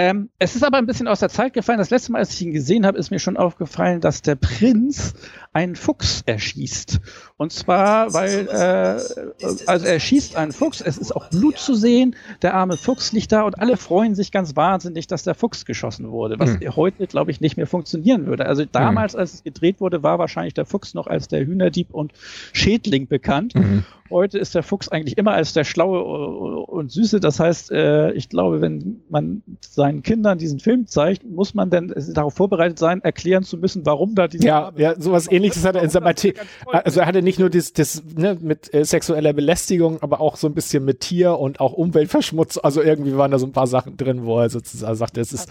[0.00, 1.80] Ähm, es ist aber ein bisschen aus der Zeit gefallen.
[1.80, 5.14] Das letzte Mal, als ich ihn gesehen habe, ist mir schon aufgefallen, dass der Prinz
[5.52, 7.00] einen Fuchs erschießt.
[7.36, 12.14] Und zwar, weil, äh, also er schießt einen Fuchs, es ist auch Blut zu sehen,
[12.42, 16.10] der arme Fuchs liegt da und alle freuen sich ganz wahnsinnig, dass der Fuchs geschossen
[16.12, 16.76] wurde, was Hm.
[16.76, 18.46] heute, glaube ich, nicht mehr funktionieren würde.
[18.46, 22.12] Also damals, als es gedreht wurde, war wahrscheinlich der Fuchs noch als der Hühnerdieb und
[22.52, 23.56] Schädling bekannt.
[23.56, 23.84] Mhm.
[24.10, 27.20] Heute ist der Fuchs eigentlich immer als der Schlaue und Süße.
[27.20, 29.42] Das heißt, äh, ich glaube, wenn man
[29.88, 34.14] seinen Kindern diesen Film zeigt, muss man dann darauf vorbereitet sein, erklären zu müssen, warum
[34.14, 36.42] da diese ja, ja, sowas ähnliches hat er in seinem Artikel.
[36.66, 40.46] Also er hatte nicht nur das, das ne, mit äh, sexueller Belästigung, aber auch so
[40.46, 42.64] ein bisschen mit Tier und auch Umweltverschmutzung.
[42.64, 45.48] Also irgendwie waren da so ein paar Sachen drin, wo er sozusagen sagte, es ist,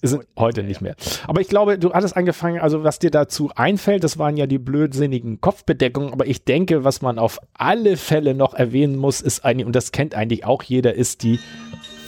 [0.00, 0.96] es ist heute nicht mehr.
[1.26, 4.58] Aber ich glaube, du hattest angefangen, also was dir dazu einfällt, das waren ja die
[4.58, 9.66] blödsinnigen Kopfbedeckungen, aber ich denke, was man auf alle Fälle noch erwähnen muss, ist eigentlich,
[9.66, 11.38] und das kennt eigentlich auch jeder, ist die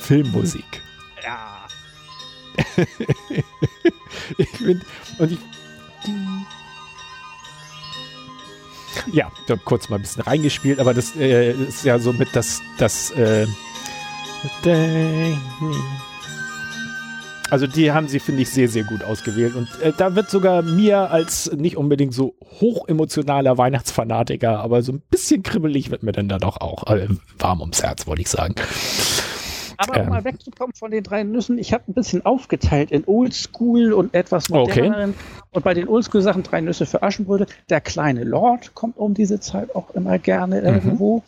[0.01, 0.78] Filmmusik.
[4.39, 4.85] Ich find,
[5.19, 5.39] und ich.
[9.13, 12.29] Ja, ich habe kurz mal ein bisschen reingespielt, aber das äh, ist ja so mit
[12.35, 13.47] das, das, äh,
[17.51, 19.55] also die haben sie, finde ich, sehr, sehr gut ausgewählt.
[19.55, 25.03] Und äh, da wird sogar mir als nicht unbedingt so hochemotionaler Weihnachtsfanatiker, aber so ein
[25.11, 27.09] bisschen kribbelig wird mir dann da doch auch äh,
[27.39, 28.55] warm ums Herz, wollte ich sagen.
[29.79, 30.09] Aber um Ähm.
[30.11, 34.51] mal wegzukommen von den drei Nüssen, ich habe ein bisschen aufgeteilt in Oldschool und etwas
[34.51, 34.83] Okay.
[34.83, 35.15] moderneren.
[35.53, 37.47] Und bei den Oldschool-Sachen drei Nüsse für Aschenbrödel.
[37.71, 41.23] Der kleine Lord kommt um diese Zeit auch immer gerne irgendwo.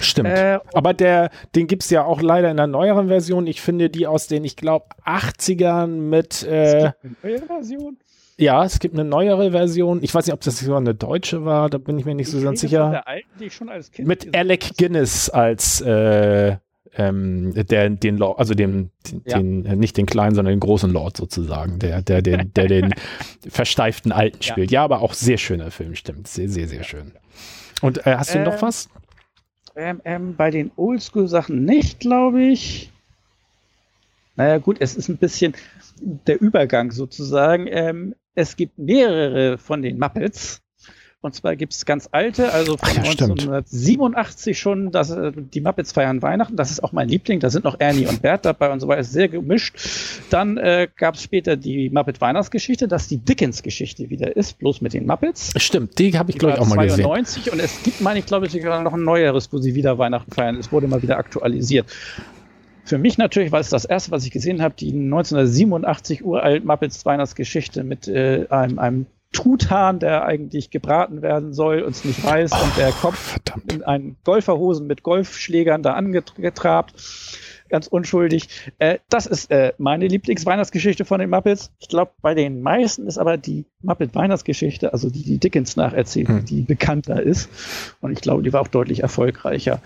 [0.00, 0.28] Stimmt.
[0.30, 3.46] Äh, Aber der, den gibt's ja auch leider in der neueren Version.
[3.46, 7.96] Ich finde die aus den, ich glaube, 80ern mit, äh, eine neue Version.
[8.38, 10.02] ja, es gibt eine neuere Version.
[10.02, 12.38] Ich weiß nicht, ob das sogar eine deutsche war, da bin ich mir nicht so
[12.38, 13.06] Ich ganz rede von sicher.
[13.06, 16.56] Alten, die ich schon als Kind Mit Alec Guinness als, äh,
[16.96, 19.38] ähm, der, den Lord, also dem, den, Ja.
[19.38, 22.94] den, äh, nicht den kleinen, sondern den großen Lord sozusagen, der, der, den, der den
[23.48, 24.52] versteiften Alten Ja.
[24.52, 24.70] spielt.
[24.70, 26.28] Ja, aber auch sehr schöner Film, stimmt.
[26.28, 27.12] Sehr, sehr, sehr schön.
[27.82, 28.88] Und äh, hast du noch Ähm, was?
[29.76, 32.90] Ähm, ähm, bei den Oldschool-Sachen nicht, glaube ich.
[34.36, 35.54] Naja, gut, es ist ein bisschen
[36.00, 37.66] der Übergang sozusagen.
[37.68, 40.60] Ähm, es gibt mehrere von den Muppets.
[41.24, 43.40] Und zwar gibt es ganz alte, also von Ach ja, stimmt.
[43.40, 46.54] 1987 schon, dass äh, die Muppets feiern Weihnachten.
[46.54, 47.40] Das ist auch mein Liebling.
[47.40, 49.04] Da sind noch Ernie und Bert dabei und so weiter.
[49.04, 49.74] Sehr gemischt.
[50.28, 54.92] Dann äh, gab es später die Muppet Weihnachtsgeschichte, dass die Dickens-Geschichte wieder ist, bloß mit
[54.92, 55.54] den Muppets.
[55.56, 57.04] Stimmt, die habe ich, glaube ich, war auch mal gesehen.
[57.04, 59.96] 92 und es gibt, meine ich, glaube ich, sogar noch ein neueres, wo sie wieder
[59.96, 60.56] Weihnachten feiern.
[60.56, 61.86] Es wurde mal wieder aktualisiert.
[62.84, 67.06] Für mich natürlich, weil es das erste, was ich gesehen habe, die 1987 uralt Muppets
[67.06, 72.52] Weihnachtsgeschichte mit äh, einem, einem Truthahn, der eigentlich gebraten werden soll und es nicht weiß
[72.52, 73.72] und der Kopf Verdammt.
[73.72, 76.94] in einen Golferhosen mit Golfschlägern da angetrabt.
[77.70, 78.48] Ganz unschuldig.
[78.78, 81.72] Äh, das ist äh, meine Lieblingsweihnachtsgeschichte von den Muppets.
[81.80, 86.44] Ich glaube, bei den meisten ist aber die Muppet-Weihnachtsgeschichte, also die, die Dickens nacherzählt, Hm.
[86.44, 87.48] die bekannter ist.
[88.00, 89.80] Und ich glaube, die war auch deutlich erfolgreicher.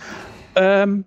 [0.57, 1.05] Ähm,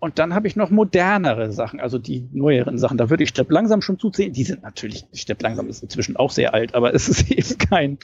[0.00, 2.98] und dann habe ich noch modernere Sachen, also die neueren Sachen.
[2.98, 4.32] Da würde ich Stepp langsam schon zuzählen.
[4.32, 7.98] Die sind natürlich, Stepp langsam ist inzwischen auch sehr alt, aber es ist eben kein,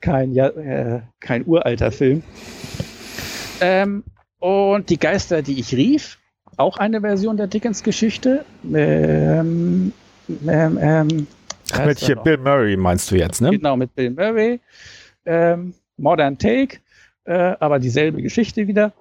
[0.00, 2.22] kein, ja, äh, kein uralter Film.
[3.60, 4.04] Ähm,
[4.38, 6.18] und die Geister, die ich rief,
[6.56, 8.44] auch eine Version der Dickens-Geschichte.
[8.64, 9.92] Ähm,
[10.46, 11.26] ähm, ähm,
[11.72, 12.16] Ach, mit er hier?
[12.16, 13.50] Bill Murray meinst du jetzt, ne?
[13.50, 14.60] Genau, mit Bill Murray.
[15.24, 16.78] Ähm, Modern Take,
[17.24, 18.92] äh, aber dieselbe Geschichte wieder.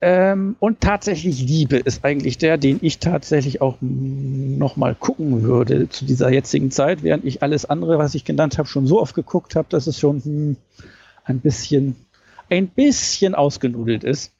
[0.00, 6.04] Ähm, und tatsächlich Liebe ist eigentlich der, den ich tatsächlich auch nochmal gucken würde zu
[6.04, 9.56] dieser jetzigen Zeit, während ich alles andere, was ich genannt habe, schon so oft geguckt
[9.56, 10.56] habe, dass es schon hm,
[11.24, 11.96] ein bisschen,
[12.48, 14.32] ein bisschen ausgenudelt ist.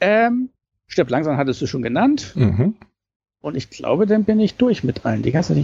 [0.00, 0.50] Ähm,
[0.86, 2.32] Stirb langsam hattest du schon genannt.
[2.34, 2.74] Mhm.
[3.40, 5.22] Und ich glaube, dann bin ich durch mit allen.
[5.22, 5.54] Die ganze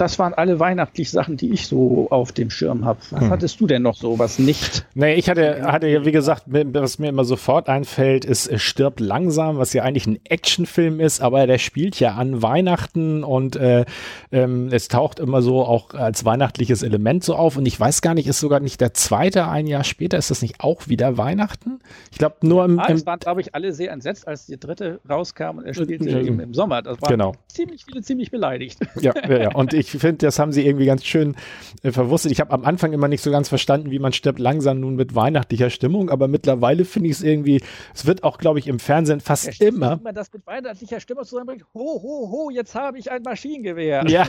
[0.00, 3.00] das waren alle weihnachtlichen Sachen, die ich so auf dem Schirm habe.
[3.10, 3.30] Was hm.
[3.30, 4.86] hattest du denn noch so, was nicht?
[4.94, 9.58] Nee, ich hatte, hatte ja, wie gesagt, was mir immer sofort einfällt, ist Stirb langsam,
[9.58, 13.84] was ja eigentlich ein Actionfilm ist, aber der spielt ja an Weihnachten und äh,
[14.32, 17.56] ähm, es taucht immer so auch als weihnachtliches Element so auf.
[17.56, 20.42] Und ich weiß gar nicht, ist sogar nicht der zweite ein Jahr später, ist das
[20.42, 21.80] nicht auch wieder Weihnachten?
[22.10, 22.78] Ich glaube, nur im.
[22.78, 26.08] Ah, es waren, glaube ich, alle sehr entsetzt, als die dritte rauskam und er spielte
[26.08, 26.82] äh, im, im Sommer.
[26.82, 27.34] Das waren genau.
[27.48, 28.78] ziemlich viele ziemlich beleidigt.
[29.00, 29.54] Ja, ja, ja.
[29.54, 31.36] und ich ich finde, das haben sie irgendwie ganz schön
[31.82, 32.32] äh, verwurstet.
[32.32, 35.14] Ich habe am Anfang immer nicht so ganz verstanden, wie man stirbt langsam nun mit
[35.14, 37.62] weihnachtlicher Stimmung, aber mittlerweile finde ich es irgendwie,
[37.94, 39.96] es wird auch, glaube ich, im Fernsehen fast immer.
[39.96, 44.04] Wenn man das mit weihnachtlicher Stimmung zusammenbringt, ho, ho, ho, jetzt habe ich ein Maschinengewehr.
[44.08, 44.28] Ja.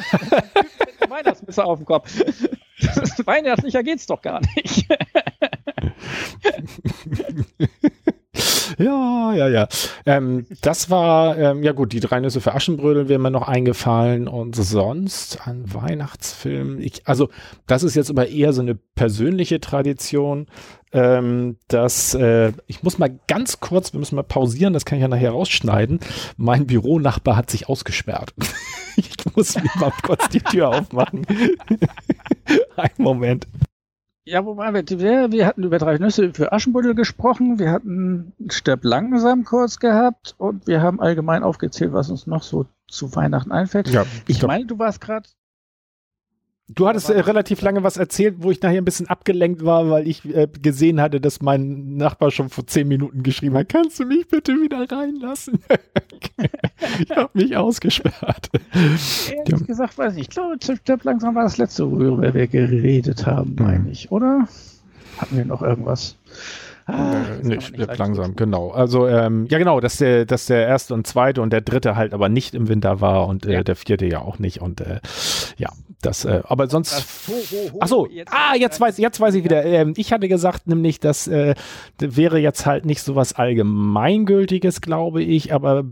[1.10, 2.14] Weihnachtsmesser auf dem Kopf.
[3.26, 4.88] Weihnachtlicher geht's doch gar nicht.
[8.82, 9.68] Ja, ja, ja.
[10.06, 14.28] Ähm, das war, ähm, ja gut, die drei Nüsse für Aschenbrödel wäre mir noch eingefallen
[14.28, 16.80] und sonst ein Weihnachtsfilm.
[16.80, 17.30] Ich, also
[17.68, 20.48] das ist jetzt aber eher so eine persönliche Tradition.
[20.94, 25.02] Ähm, dass äh, ich muss mal ganz kurz, wir müssen mal pausieren, das kann ich
[25.02, 26.02] ja nachher rausschneiden.
[26.36, 28.34] Mein Büronachbar hat sich ausgesperrt.
[28.98, 31.26] ich muss mir mal kurz die Tür aufmachen.
[32.76, 33.48] Ein Moment.
[34.24, 39.46] Ja, wobei wir, wir hatten über drei Nüsse für Aschenbuddel gesprochen, wir hatten Stirb langsam
[39.46, 43.90] kurz gehabt und wir haben allgemein aufgezählt, was uns noch so zu Weihnachten einfällt.
[43.90, 45.28] Ja, ich meine, du warst gerade
[46.74, 50.08] Du hattest äh, relativ lange was erzählt, wo ich nachher ein bisschen abgelenkt war, weil
[50.08, 54.06] ich äh, gesehen hatte, dass mein Nachbar schon vor zehn Minuten geschrieben hat, kannst du
[54.06, 55.60] mich bitte wieder reinlassen?
[57.00, 58.50] ich habe mich ausgesperrt.
[58.74, 59.58] Ehrlich ja.
[59.58, 60.22] gesagt, weiß ich.
[60.22, 64.48] Ich glaube, Stirb langsam war das letzte, worüber wir geredet haben, meine ich, oder?
[65.18, 66.16] Hatten wir noch irgendwas?
[66.86, 67.14] Ah,
[67.44, 67.60] äh, nee,
[67.98, 68.72] langsam, genau.
[68.72, 72.14] Also, ähm, ja genau, dass der, dass der erste und zweite und der dritte halt
[72.14, 73.64] aber nicht im Winter war und äh, ja.
[73.64, 74.62] der vierte ja auch nicht.
[74.62, 75.00] Und äh,
[75.58, 75.70] ja,
[76.02, 76.94] das, äh, aber sonst.
[76.94, 79.64] Das, ho, ho, ho, ach so, jetzt ah, jetzt weiß, jetzt weiß ich wieder.
[79.64, 81.56] Ähm, ich hatte gesagt, nämlich, das äh,
[82.00, 85.84] wäre jetzt halt nicht so was Allgemeingültiges, glaube ich, aber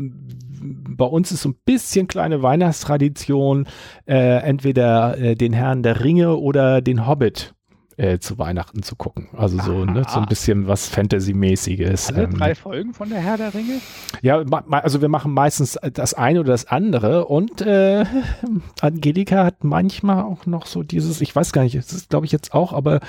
[0.00, 3.66] bei uns ist so ein bisschen kleine Weihnachtstradition,
[4.06, 7.54] äh, entweder äh, den Herrn der Ringe oder den Hobbit
[7.98, 9.28] äh, zu Weihnachten zu gucken.
[9.36, 12.12] Also so, ne, so ein bisschen was Fantasy-mäßiges.
[12.12, 13.80] Alle ähm, drei Folgen von der Herr der Ringe?
[14.22, 18.04] Ja, also wir machen meistens das eine oder das andere und äh,
[18.80, 22.32] Angelika hat manchmal auch noch so dieses, ich weiß gar nicht, das ist glaube ich
[22.32, 23.00] jetzt auch, aber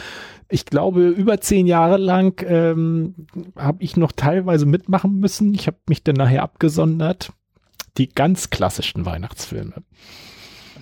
[0.49, 5.53] ich glaube, über zehn Jahre lang ähm, habe ich noch teilweise mitmachen müssen.
[5.53, 7.31] Ich habe mich dann nachher abgesondert.
[7.99, 9.83] Die ganz klassischen Weihnachtsfilme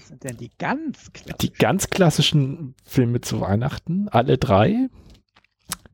[0.07, 1.37] sind denn die ganz klassischen?
[1.41, 4.89] Die ganz klassischen Filme zu Weihnachten, alle drei.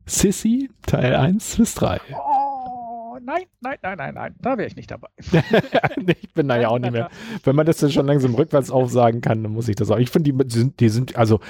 [0.06, 1.98] Sissy, Teil 1 bis 3.
[2.12, 5.08] Oh, nein, nein, nein, nein, nein, da wäre ich nicht dabei.
[6.20, 7.08] ich bin da ja auch nicht mehr.
[7.42, 9.98] Wenn man das dann schon langsam rückwärts aufsagen kann, dann muss ich das auch.
[9.98, 11.40] Ich finde, die sind, die sind, also,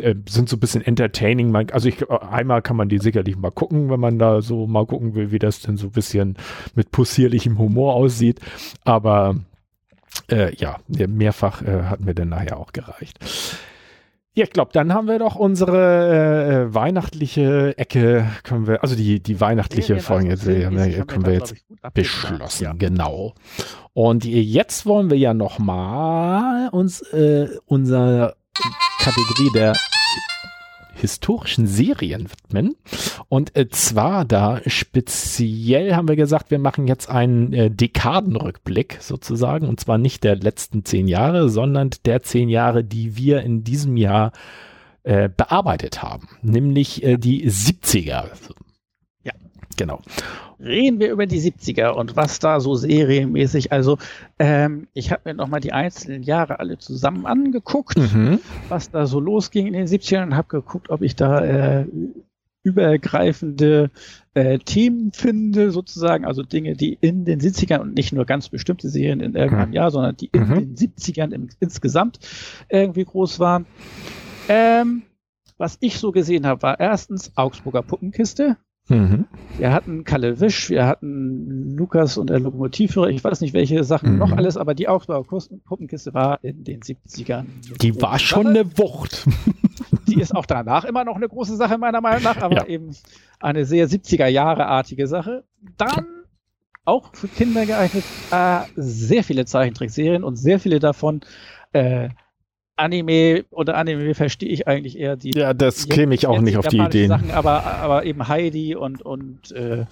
[0.00, 1.52] äh, sind so ein bisschen entertaining.
[1.52, 4.86] Man, also ich, einmal kann man die sicherlich mal gucken, wenn man da so mal
[4.86, 6.36] gucken will, wie das denn so ein bisschen
[6.74, 8.40] mit possierlichem Humor aussieht.
[8.84, 9.36] Aber
[10.30, 13.18] äh, ja, mehrfach äh, hat mir dann nachher auch gereicht.
[14.32, 19.20] Ja, ich glaube, dann haben wir doch unsere äh, weihnachtliche Ecke, können wir, also die,
[19.20, 21.54] die weihnachtliche Folge jetzt, können wir jetzt
[21.94, 22.72] beschlossen, ja.
[22.72, 23.34] genau.
[23.92, 28.36] Und jetzt wollen wir ja nochmal uns äh, unserer
[29.00, 29.74] Kategorie der
[31.00, 32.76] historischen Serien widmen.
[33.28, 39.66] Und äh, zwar da speziell haben wir gesagt, wir machen jetzt einen äh, Dekadenrückblick sozusagen.
[39.68, 43.96] Und zwar nicht der letzten zehn Jahre, sondern der zehn Jahre, die wir in diesem
[43.96, 44.32] Jahr
[45.02, 46.28] äh, bearbeitet haben.
[46.42, 48.26] Nämlich die 70er.
[49.24, 49.32] Ja.
[49.76, 50.00] Genau
[50.62, 53.98] reden wir über die 70er und was da so serienmäßig, also
[54.38, 58.40] ähm, ich habe mir nochmal die einzelnen Jahre alle zusammen angeguckt, mhm.
[58.68, 61.40] was da so losging in den 70ern und habe geguckt, ob ich da
[61.80, 61.86] äh,
[62.62, 63.90] übergreifende
[64.34, 68.88] äh, Themen finde, sozusagen, also Dinge, die in den 70ern und nicht nur ganz bestimmte
[68.88, 69.74] Serien in irgendeinem mhm.
[69.74, 70.54] Jahr, sondern die in mhm.
[70.54, 72.18] den 70ern im, insgesamt
[72.68, 73.66] irgendwie groß waren.
[74.48, 75.02] Ähm,
[75.56, 78.56] was ich so gesehen habe, war erstens Augsburger Puppenkiste.
[78.90, 79.26] Mhm.
[79.56, 84.14] Wir hatten Kalle Wisch, wir hatten Lukas und der Lokomotivführer, ich weiß nicht, welche Sachen
[84.14, 84.18] mhm.
[84.18, 85.22] noch alles, aber die Augsburger
[85.64, 87.46] Puppenkiste war in den 70ern.
[87.80, 89.28] Die war schon eine Wucht.
[90.08, 92.66] die ist auch danach immer noch eine große Sache, meiner Meinung nach, aber ja.
[92.66, 92.90] eben
[93.38, 95.44] eine sehr 70er-Jahre-artige Sache.
[95.76, 96.06] Dann
[96.84, 98.02] auch für Kinder geeignet,
[98.32, 101.20] äh, sehr viele Zeichentrickserien und sehr viele davon
[101.72, 102.08] äh,
[102.80, 105.32] Anime oder Anime verstehe ich eigentlich eher die.
[105.36, 107.08] Ja, das käme ich auch nicht auf die Ideen.
[107.08, 109.84] Sachen, aber, aber eben Heidi und, und äh,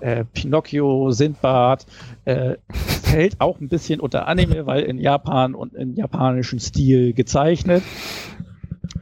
[0.00, 1.86] äh, Pinocchio, Sindbad
[2.24, 2.56] äh,
[3.02, 7.82] fällt auch ein bisschen unter Anime, weil in Japan und im japanischen Stil gezeichnet.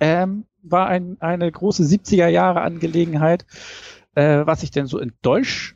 [0.00, 3.44] Ähm, war ein, eine große 70er Jahre Angelegenheit.
[4.14, 5.74] Äh, was ich denn so in Deutsch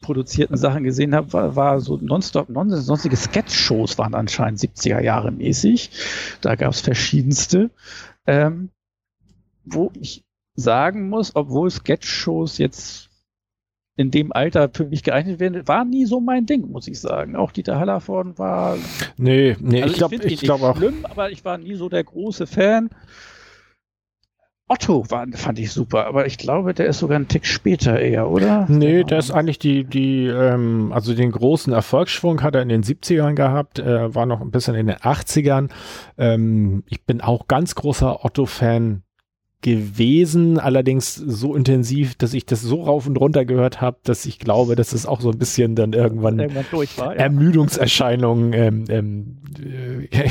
[0.00, 5.32] produzierten Sachen gesehen habe, war, war so nonstop, non, sonstige Sketch-Shows waren anscheinend 70er Jahre
[5.32, 5.90] mäßig.
[6.40, 7.70] Da gab es verschiedenste.
[8.26, 8.70] Ähm,
[9.64, 13.08] wo ich sagen muss, obwohl Sketch-Shows jetzt
[13.96, 17.34] in dem Alter für mich geeignet werden, war nie so mein Ding, muss ich sagen.
[17.34, 18.78] Auch Dieter Hallervorden war.
[19.16, 20.76] Nee, nee, also ich glaube, ich, ich glaube auch.
[20.76, 22.90] Schlimm, aber ich war nie so der große Fan.
[24.68, 28.28] Otto war, fand ich super, aber ich glaube, der ist sogar ein Tick später eher,
[28.28, 28.66] oder?
[28.68, 32.82] Nee, der ist eigentlich die, die, ähm, also den großen Erfolgsschwung hat er in den
[32.82, 35.70] 70ern gehabt, äh, war noch ein bisschen in den 80ern.
[36.18, 39.02] Ähm, ich bin auch ganz großer Otto-Fan
[39.60, 44.38] gewesen, allerdings so intensiv, dass ich das so rauf und runter gehört habe, dass ich
[44.38, 46.66] glaube, dass es auch so ein bisschen dann irgendwann, irgendwann
[46.96, 47.22] war, ja.
[47.22, 49.38] Ermüdungserscheinungen ähm, ähm,
[50.10, 50.28] äh,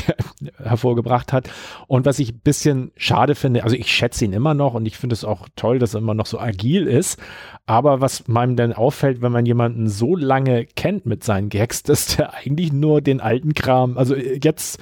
[0.64, 1.50] hervorgebracht hat.
[1.88, 4.98] Und was ich ein bisschen schade finde, also ich schätze ihn immer noch und ich
[4.98, 7.20] finde es auch toll, dass er immer noch so agil ist.
[7.66, 12.16] Aber was meinem dann auffällt, wenn man jemanden so lange kennt mit seinen Gags, dass
[12.16, 14.80] der eigentlich nur den alten Kram, also äh, jetzt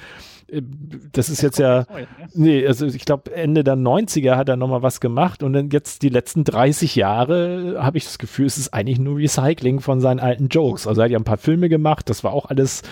[0.48, 1.86] das ist jetzt ja,
[2.34, 6.02] nee, also ich glaube Ende der 90er hat er nochmal was gemacht und dann jetzt
[6.02, 10.20] die letzten 30 Jahre habe ich das Gefühl, es ist eigentlich nur Recycling von seinen
[10.20, 10.86] alten Jokes.
[10.86, 12.82] Also er hat ja ein paar Filme gemacht, das war auch alles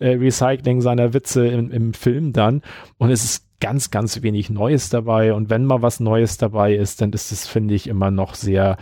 [0.00, 2.62] äh, Recycling seiner Witze im, im Film dann
[2.98, 7.00] und es ist ganz, ganz wenig Neues dabei und wenn mal was Neues dabei ist,
[7.00, 8.76] dann ist es, finde ich, immer noch sehr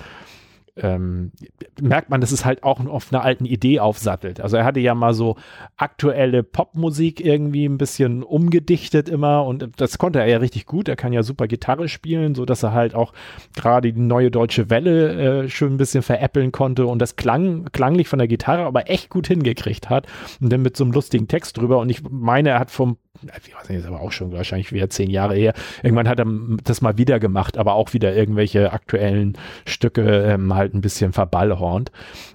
[0.76, 1.32] ähm,
[1.80, 4.40] merkt man, dass es halt auch auf einer alten Idee aufsattelt.
[4.40, 5.36] Also er hatte ja mal so
[5.76, 10.88] aktuelle Popmusik irgendwie ein bisschen umgedichtet immer und das konnte er ja richtig gut.
[10.88, 13.12] Er kann ja super Gitarre spielen, so dass er halt auch
[13.54, 18.08] gerade die neue deutsche Welle äh, schön ein bisschen veräppeln konnte und das klang klanglich
[18.08, 20.06] von der Gitarre aber echt gut hingekriegt hat
[20.40, 22.96] und dann mit so einem lustigen Text drüber und ich meine, er hat vom
[23.44, 25.52] ich weiß nicht, ist aber auch schon wahrscheinlich wieder zehn Jahre her.
[25.82, 26.26] Irgendwann hat er
[26.64, 29.36] das mal wieder gemacht, aber auch wieder irgendwelche aktuellen
[29.66, 31.92] Stücke ähm, halt ein bisschen verballhornt.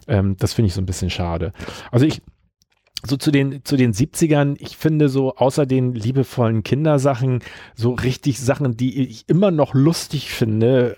[0.07, 1.53] Ähm, das finde ich so ein bisschen schade.
[1.91, 2.21] Also ich,
[3.05, 7.43] so zu den, zu den 70ern, ich finde so außer den liebevollen Kindersachen,
[7.75, 10.95] so richtig Sachen, die ich immer noch lustig finde.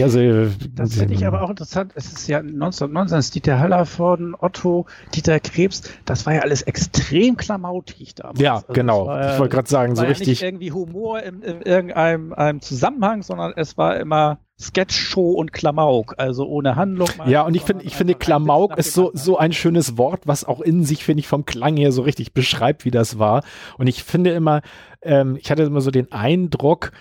[0.00, 1.92] Also, das finde ich aber auch interessant.
[1.94, 6.62] Es ist ja 1919, es ist Dieter Hallervorden, Otto, Dieter Krebs, das war ja alles
[6.62, 8.40] extrem klamautig damals.
[8.40, 9.06] Ja, also genau.
[9.06, 10.28] Ja, ich wollte gerade sagen, so ja richtig.
[10.28, 16.46] Nicht irgendwie Humor in, in irgendeinem Zusammenhang, sondern es war immer Sketch-Show und Klamauk, also
[16.46, 17.08] ohne Handlung.
[17.26, 20.60] Ja, und ich finde, ich finde, Klamauk ist so, so ein schönes Wort, was auch
[20.60, 23.42] in sich, finde ich, vom Klang her so richtig beschreibt, wie das war.
[23.78, 24.62] Und ich finde immer,
[25.02, 26.92] ähm, ich hatte immer so den Eindruck,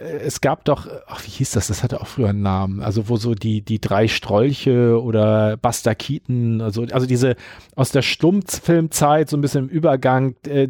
[0.00, 1.68] es gab doch, ach, wie hieß das?
[1.68, 2.82] Das hatte auch früher einen Namen.
[2.82, 7.36] Also, wo so die, die drei Strolche oder Buster Keaton, also, also diese
[7.76, 10.68] aus der Stummfilmzeit, so ein bisschen im Übergang, äh,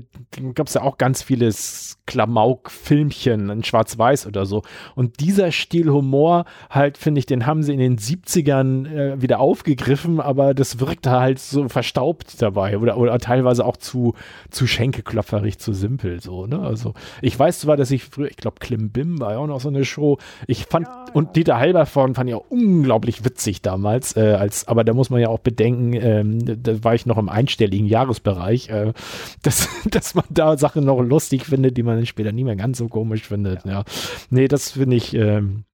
[0.54, 4.62] gab es ja auch ganz vieles Klamauk-Filmchen in Schwarz-Weiß oder so.
[4.94, 9.40] Und dieser Stil Humor, halt, finde ich, den haben sie in den 70ern äh, wieder
[9.40, 14.14] aufgegriffen, aber das wirkte halt so verstaubt dabei oder, oder teilweise auch zu,
[14.50, 16.60] zu schenkelklopferig, zu simpel, so, ne?
[16.60, 16.92] Also,
[17.22, 19.68] ich weiß zwar, dass ich früher, ich glaube, Klim Bim war ja auch noch so
[19.68, 20.18] eine Show.
[20.46, 24.84] Ich fand, ja, und Dieter Halbervorn fand ich auch unglaublich witzig damals, äh, als, aber
[24.84, 28.92] da muss man ja auch bedenken, ähm, da war ich noch im einstelligen Jahresbereich, äh,
[29.42, 32.78] dass, dass man da Sachen noch lustig findet, die man dann später nie mehr ganz
[32.78, 33.64] so komisch findet.
[33.64, 33.84] Ja, ja.
[34.30, 35.64] nee, das finde ich, ähm,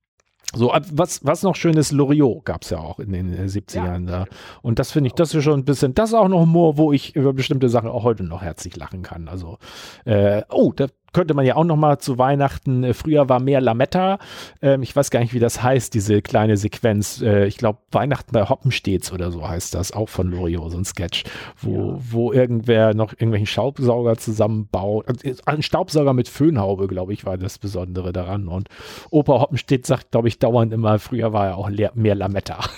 [0.53, 4.25] so, was, was noch schön ist, Loriot gab es ja auch in den 70ern ja.
[4.25, 4.27] da.
[4.63, 6.93] Und das finde ich, das ist schon ein bisschen, das ist auch noch Humor, wo
[6.93, 9.29] ich über bestimmte Sachen auch heute noch herzlich lachen kann.
[9.29, 9.59] Also,
[10.05, 13.61] äh, oh, da könnte man ja auch noch mal zu Weihnachten, äh, früher war mehr
[13.61, 14.19] Lametta,
[14.63, 18.33] ähm, ich weiß gar nicht, wie das heißt, diese kleine Sequenz, äh, ich glaube Weihnachten
[18.33, 21.25] bei Hoppenstets oder so heißt das, auch von Loriot, so ein Sketch,
[21.61, 21.99] wo, ja.
[22.11, 27.59] wo irgendwer noch irgendwelchen Staubsauger zusammenbaut, äh, ein Staubsauger mit Föhnhaube, glaube ich, war das
[27.59, 28.69] Besondere daran und
[29.11, 32.61] Opa Hoppenstedt sagt, glaube ich, dauernd immer, früher war ja auch mehr Lametta.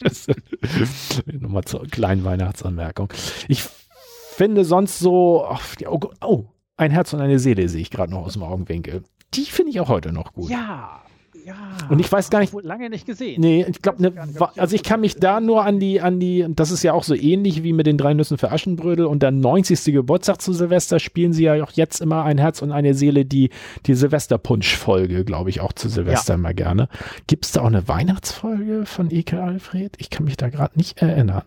[1.26, 3.12] Nochmal zur kleinen Weihnachtsanmerkung.
[3.48, 5.46] Ich finde sonst so,
[5.86, 6.44] oh, oh,
[6.80, 9.02] ein Herz und eine Seele sehe ich gerade noch aus dem Augenwinkel.
[9.34, 10.50] Die finde ich auch heute noch gut.
[10.50, 11.02] Ja,
[11.46, 11.54] Ja,
[11.88, 13.40] Und ich weiß gar nicht, lange nicht gesehen.
[13.40, 14.12] Nee, ich glaube, ne,
[14.56, 17.14] also ich kann mich da nur an die, an die, das ist ja auch so
[17.14, 19.94] ähnlich wie mit den drei Nüssen für Aschenbrödel und der 90.
[19.94, 23.50] Geburtstag zu Silvester spielen sie ja auch jetzt immer ein Herz und eine Seele, die,
[23.86, 26.88] die Silvesterpunsch-Folge, glaube ich, auch zu Silvester immer gerne.
[27.26, 29.94] Gibt es da auch eine Weihnachtsfolge von Ike Alfred?
[29.98, 31.42] Ich kann mich da gerade nicht erinnern.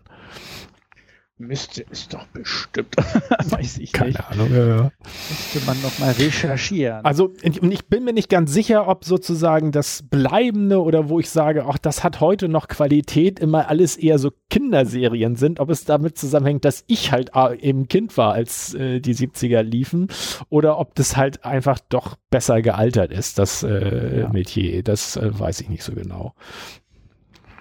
[1.47, 2.95] Müsste es doch bestimmt.
[3.49, 4.23] Weiß ich Keine nicht.
[4.31, 4.49] Ahnung.
[4.53, 4.91] Ja, ja.
[5.29, 7.03] Müsste man noch mal recherchieren.
[7.03, 11.29] Also, und ich bin mir nicht ganz sicher, ob sozusagen das Bleibende oder wo ich
[11.29, 15.83] sage, ach, das hat heute noch Qualität, immer alles eher so Kinderserien sind, ob es
[15.83, 20.07] damit zusammenhängt, dass ich halt ah, eben Kind war, als äh, die 70er liefen,
[20.49, 24.29] oder ob das halt einfach doch besser gealtert ist, das äh, Ja.
[24.29, 24.81] Metier.
[24.83, 26.33] Das äh, weiß ich nicht so genau.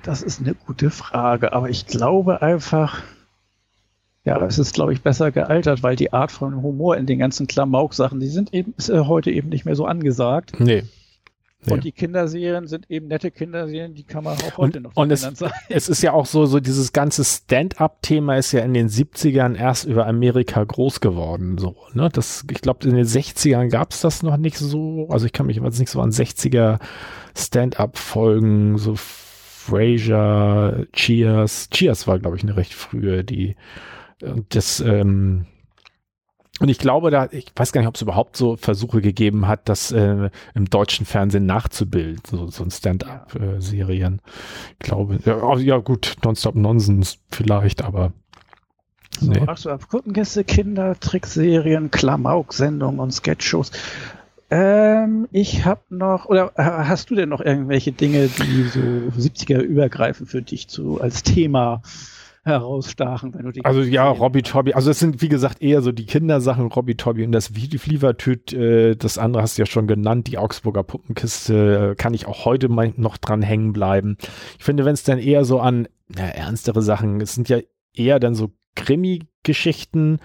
[0.05, 3.03] Das ist eine gute Frage, aber ich glaube einfach,
[4.25, 7.47] ja, es ist, glaube ich, besser gealtert, weil die Art von Humor in den ganzen
[7.47, 10.53] Klamauk-Sachen, die sind eben ist, äh, heute eben nicht mehr so angesagt.
[10.59, 10.85] Nee.
[11.65, 11.75] Nee.
[11.75, 15.13] Und die Kinderserien sind eben nette Kinderserien, die kann man auch heute Und- noch und
[15.13, 15.29] es-.
[15.69, 19.85] Es ist ja auch so, so dieses ganze Stand-up-Thema ist ja in den 70ern erst
[19.85, 21.59] über Amerika groß geworden.
[21.59, 22.09] So, ne?
[22.13, 25.07] das, ich glaube, in den 60ern gab es das noch nicht so.
[25.09, 26.81] Also ich kann mich jetzt nicht so an 60er
[27.37, 31.71] Stand-up-Folgen, so Frasier, Cheers.
[31.71, 33.55] Cheers war, glaube ich, eine recht frühe, die
[34.23, 35.47] und das, ähm,
[36.61, 39.69] und ich glaube, da, ich weiß gar nicht, ob es überhaupt so Versuche gegeben hat,
[39.69, 44.21] das äh, im deutschen Fernsehen nachzubilden, so, so ein Stand-up-Serien.
[44.75, 48.13] Ich glaube, ja, oh, ja gut, Nonstop Nonsense vielleicht, aber
[49.21, 49.43] So, nee.
[49.47, 53.73] Ach so, Abkurtengäste, Kinder, Trickserien, Klamauk-Sendungen und Sketchshows.
[54.51, 59.59] Ähm, ich habe noch, oder äh, hast du denn noch irgendwelche Dinge, die so 70er
[59.61, 61.83] übergreifend für dich zu, als Thema
[62.45, 65.93] herausstachen, wenn du die Also ja, Robby Tobby, also es sind wie gesagt eher so
[65.93, 69.87] die Kindersachen, Robby Tobby und das Flie- Flievertüt, äh, das andere hast du ja schon
[69.87, 74.17] genannt, die Augsburger Puppenkiste, äh, kann ich auch heute mal noch dran hängen bleiben.
[74.59, 77.59] Ich finde, wenn es dann eher so an ja, ernstere Sachen, es sind ja
[77.95, 80.19] eher dann so Krimi-Geschichten,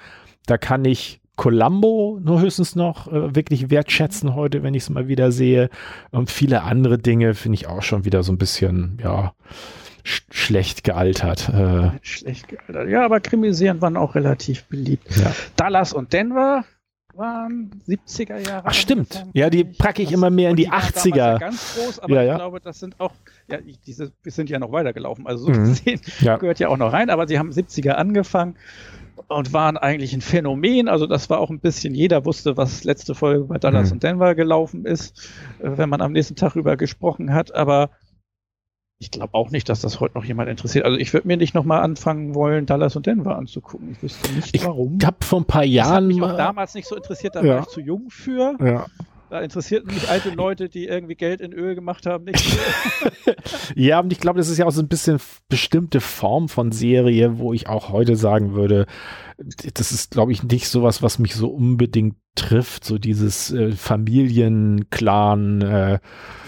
[0.45, 5.07] da kann ich Columbo nur höchstens noch äh, wirklich wertschätzen heute, wenn ich es mal
[5.07, 5.69] wieder sehe.
[6.09, 9.33] Und viele andere Dinge finde ich auch schon wieder so ein bisschen, ja,
[10.07, 11.49] sch schlecht gealtert.
[11.49, 12.89] Äh, Schlecht gealtert.
[12.89, 15.15] Ja, aber Krimiserien waren auch relativ beliebt.
[15.17, 15.31] ja.
[15.55, 16.63] Dallas und Denver
[17.13, 18.63] waren 70er Jahre.
[18.67, 19.25] Ach, stimmt.
[19.33, 19.77] Ja, die ich.
[19.77, 21.15] packe ich Das- immer mehr in die damals 80er.
[21.17, 22.35] Ja ganz groß, aber Ja, ich ja.
[22.35, 23.11] glaube, das sind auch,
[23.47, 25.63] ja, ich, diese wir sind ja noch weitergelaufen, also so Mhm.
[25.65, 26.37] gesehen Ja.
[26.37, 28.55] gehört ja auch noch rein, aber sie haben 70er angefangen
[29.29, 30.87] und waren eigentlich ein Phänomen.
[30.87, 33.93] Also das war auch ein bisschen, jeder wusste, was letzte Folge bei Dallas Mhm.
[33.93, 35.27] und Denver gelaufen ist,
[35.59, 37.89] äh, wenn man am nächsten Tag über gesprochen hat, aber
[38.99, 40.85] ich glaube auch nicht, dass das heute noch jemand interessiert.
[40.85, 43.91] Also ich würde mir nicht nochmal anfangen wollen, Dallas und Denver anzugucken.
[43.91, 44.97] Ich wüsste nicht Ich warum.
[44.99, 47.35] Ich habe vor ein paar Das hat Jahren mich auch mal, damals nicht so interessiert,
[47.35, 47.55] da Ja.
[47.55, 48.55] war ich zu jung für.
[48.59, 48.85] ja.
[49.29, 52.57] Da interessierten mich alte Leute, die irgendwie Geld in Öl gemacht haben, nicht.
[53.75, 57.37] ja, und ich glaube, das ist ja auch so ein bisschen bestimmte Form von Serie,
[57.37, 58.85] wo ich auch heute sagen würde,
[59.73, 65.61] das ist, glaube ich, nicht sowas, was mich so unbedingt trifft, so dieses äh, Familienclan,
[65.61, 65.99] äh,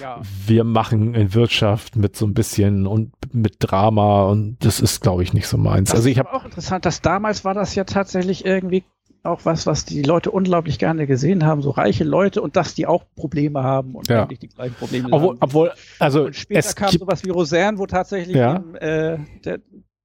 [0.01, 0.21] ja.
[0.47, 5.23] wir machen in Wirtschaft mit so ein bisschen und mit Drama und das ist, glaube
[5.23, 5.89] ich, nicht so meins.
[5.89, 8.83] Das also ich ist habe auch interessant, dass damals war das ja tatsächlich irgendwie
[9.23, 12.87] auch was, was die Leute unglaublich gerne gesehen haben, so reiche Leute und dass die
[12.87, 14.23] auch Probleme haben und Ja.
[14.23, 15.37] eigentlich die gleichen Probleme obwohl, haben.
[15.41, 18.55] obwohl, also und später es kam sowas wie Roseanne, wo tatsächlich Ja.
[18.57, 19.59] eben, äh, der,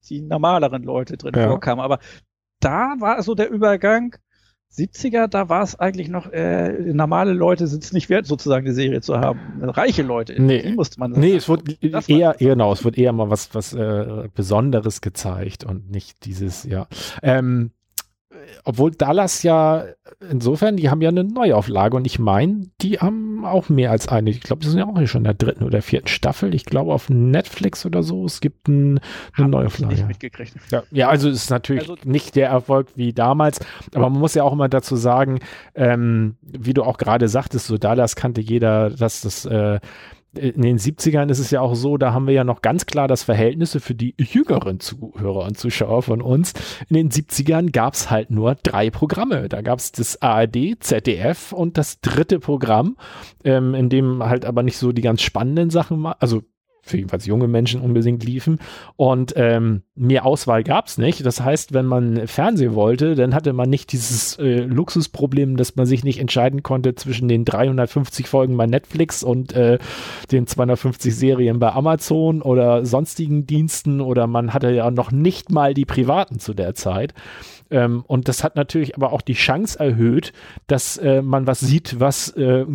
[0.09, 1.49] die normaleren Leute drin Ja.
[1.49, 1.83] vorkamen.
[1.85, 1.99] Aber
[2.61, 4.17] da war so der Übergang
[4.71, 8.75] 70er, da war es eigentlich noch, äh, normale Leute sind es nicht wert, sozusagen eine
[8.75, 9.39] Serie zu haben.
[9.63, 10.63] Reiche Leute, Nee.
[10.63, 11.63] die musste man Nee, es wird
[12.09, 16.89] eher, genau, es wird eher mal was, was äh, Besonderes gezeigt und nicht dieses, ja.
[17.23, 17.71] Ähm,
[18.65, 19.85] obwohl Dallas ja,
[20.31, 24.31] insofern, die haben ja eine Neuauflage und ich meine, die haben auch mehr als eine.
[24.31, 26.55] Ich glaube, die sind ja auch schon in der dritten oder vierten Staffel.
[26.55, 29.01] Ich glaube, auf Netflix oder so, es gibt ein,
[29.37, 30.05] eine nicht Neuauflage.
[30.07, 30.55] mitgekriegt.
[30.71, 33.61] Ja, ja, also es ist natürlich Also- nicht der Erfolg wie damals,
[33.95, 35.41] aber man muss ja auch immer dazu sagen,
[35.75, 39.79] ähm, wie du auch gerade sagtest, so Dallas kannte jeder, dass das äh,
[40.39, 43.09] in den 70ern ist es ja auch so, da haben wir ja noch ganz klar
[43.09, 46.53] das Verhältnisse für die jüngeren Zuhörer und Zuschauer von uns.
[46.89, 49.49] In den 70ern gab es halt nur drei Programme.
[49.49, 52.97] Da gab es das ARD, ZDF und das dritte Programm,
[53.45, 56.43] ähm, in dem halt aber nicht so die ganz spannenden Sachen, also
[56.85, 58.59] für jedenfalls junge Menschen unbedingt liefen.
[58.97, 61.25] Und ähm, mehr Auswahl gab's nicht.
[61.25, 65.87] Das heißt, wenn man Fernsehen wollte, dann hatte man nicht dieses äh, Luxusproblem, dass man
[65.87, 69.79] sich nicht entscheiden konnte zwischen den 350 Folgen bei Netflix und äh,
[70.31, 75.75] den 250 Serien bei Amazon oder sonstigen Diensten oder man hatte ja noch nicht mal
[75.75, 77.15] die privaten zu der Zeit.
[77.71, 80.33] Ähm, und das hat natürlich aber auch die Chance erhöht,
[80.67, 82.67] dass äh, man was sieht, was äh,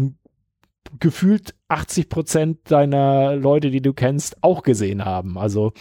[0.99, 5.37] gefühlt 80 Prozent deiner Leute, die du kennst, auch gesehen haben.
[5.37, 5.73] Also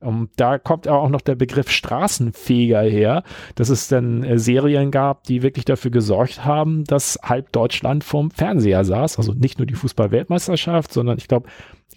[0.00, 3.22] um, da kommt auch noch der Begriff Straßenfeger her,
[3.54, 8.30] dass es dann äh, Serien gab, die wirklich dafür gesorgt haben, dass halb Deutschland vorm
[8.30, 9.18] Fernseher saß.
[9.18, 11.48] Also nicht nur die Fußball-Weltmeisterschaft, sondern ich glaube,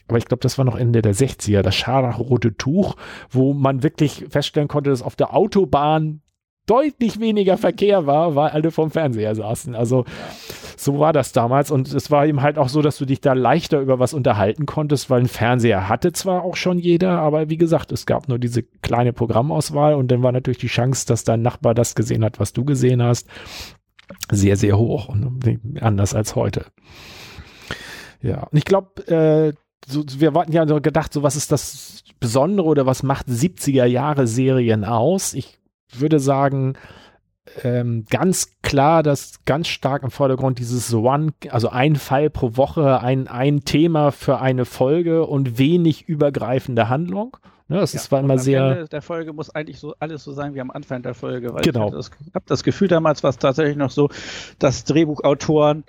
[0.08, 2.96] aber ich glaube, das war noch Ende der 60er, das scharlachrote Tuch,
[3.30, 6.22] wo man wirklich feststellen konnte, dass auf der Autobahn
[6.70, 9.76] deutlich weniger Verkehr war, weil alle vom Fernseher saßen.
[9.76, 10.06] Also
[10.78, 13.34] so war das damals und es war eben halt auch so, dass du dich da
[13.34, 17.58] leichter über was unterhalten konntest, weil ein Fernseher hatte zwar auch schon jeder, aber wie
[17.58, 21.42] gesagt, es gab nur diese kleine Programmauswahl und dann war natürlich die Chance, dass dein
[21.42, 23.28] Nachbar das gesehen hat, was du gesehen hast,
[24.32, 26.66] sehr, sehr hoch und anders als heute.
[28.22, 29.54] Ja, und ich glaube, äh,
[29.88, 34.28] so, wir hatten ja gedacht, so was ist das Besondere oder was macht 70er Jahre
[34.28, 35.34] Serien aus?
[35.34, 35.59] Ich
[35.92, 36.76] würde sagen,
[37.64, 43.02] ähm, ganz klar, dass ganz stark im Vordergrund dieses One, also ein Fall pro Woche,
[43.02, 47.38] ein, ein Thema für eine Folge und wenig übergreifende Handlung.
[47.68, 48.66] Ne, das ja, ist zwar immer sehr.
[48.66, 51.62] Ende der Folge muss eigentlich so alles so sein wie am Anfang der Folge, weil
[51.62, 51.80] genau.
[51.80, 54.10] ich habe das, hab das Gefühl, damals war es tatsächlich noch so,
[54.58, 55.84] dass Drehbuchautoren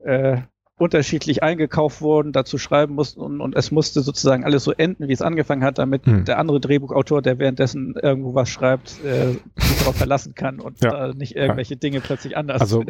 [0.00, 0.42] äh,
[0.82, 5.12] unterschiedlich eingekauft wurden, dazu schreiben mussten und, und, es musste sozusagen alles so enden, wie
[5.12, 6.24] es angefangen hat, damit hm.
[6.24, 11.10] der andere Drehbuchautor, der währenddessen irgendwo was schreibt, äh, sich darauf verlassen kann und ja.
[11.10, 11.80] äh, nicht irgendwelche ja.
[11.80, 12.84] Dinge plötzlich anders also.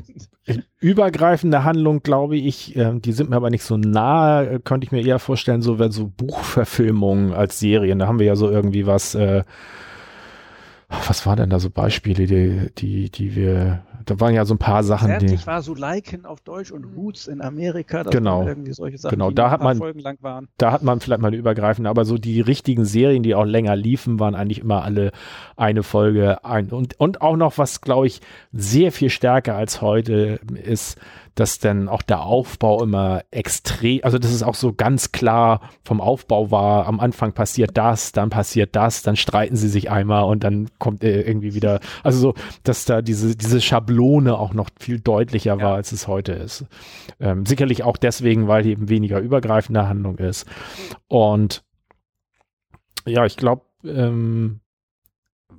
[0.80, 4.92] Übergreifende Handlung, glaube ich, äh, die sind mir aber nicht so nah, äh, könnte ich
[4.92, 8.86] mir eher vorstellen, so wenn so Buchverfilmungen als Serien, da haben wir ja so irgendwie
[8.86, 9.42] was äh,
[11.06, 14.58] was waren denn da so Beispiele, die, die, die wir, da waren ja so ein
[14.58, 15.46] paar Sachen, Fertig die.
[15.46, 19.30] war so Liken auf Deutsch und Roots in Amerika, das genau, irgendwie solche Sachen, genau,
[19.30, 20.48] da hat man, Folgen lang waren.
[20.58, 23.74] Da hat man vielleicht mal eine übergreifende, aber so die richtigen Serien, die auch länger
[23.76, 25.12] liefen, waren eigentlich immer alle
[25.56, 26.70] eine Folge ein.
[26.70, 28.20] Und, und auch noch, was glaube ich
[28.52, 30.98] sehr viel stärker als heute ist,
[31.34, 36.00] dass dann auch der Aufbau immer extrem, also dass es auch so ganz klar vom
[36.00, 40.44] Aufbau war, am Anfang passiert das, dann passiert das, dann streiten sie sich einmal und
[40.44, 42.34] dann kommt äh, irgendwie wieder, also so,
[42.64, 45.74] dass da diese, diese Schablone auch noch viel deutlicher war, ja.
[45.74, 46.66] als es heute ist.
[47.20, 50.46] Ähm, sicherlich auch deswegen, weil eben weniger übergreifende Handlung ist.
[51.08, 51.64] Und
[53.06, 54.60] ja, ich glaube, ähm,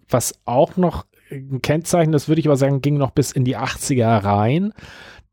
[0.08, 3.58] was auch noch ein Kennzeichen, das würde ich aber sagen, ging noch bis in die
[3.58, 4.74] 80er rein,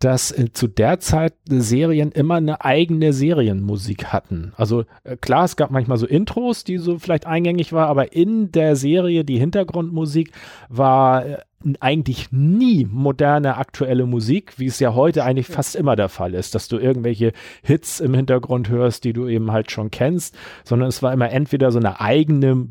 [0.01, 4.52] dass äh, zu der Zeit Serien immer eine eigene Serienmusik hatten.
[4.56, 8.51] Also äh, klar, es gab manchmal so Intros, die so vielleicht eingängig war, aber in
[8.51, 10.32] der Serie die Hintergrundmusik
[10.68, 11.39] war äh,
[11.81, 16.55] eigentlich nie moderne aktuelle Musik, wie es ja heute eigentlich fast immer der Fall ist,
[16.55, 17.32] dass du irgendwelche
[17.62, 21.70] Hits im Hintergrund hörst, die du eben halt schon kennst, sondern es war immer entweder
[21.70, 22.68] so eine eigene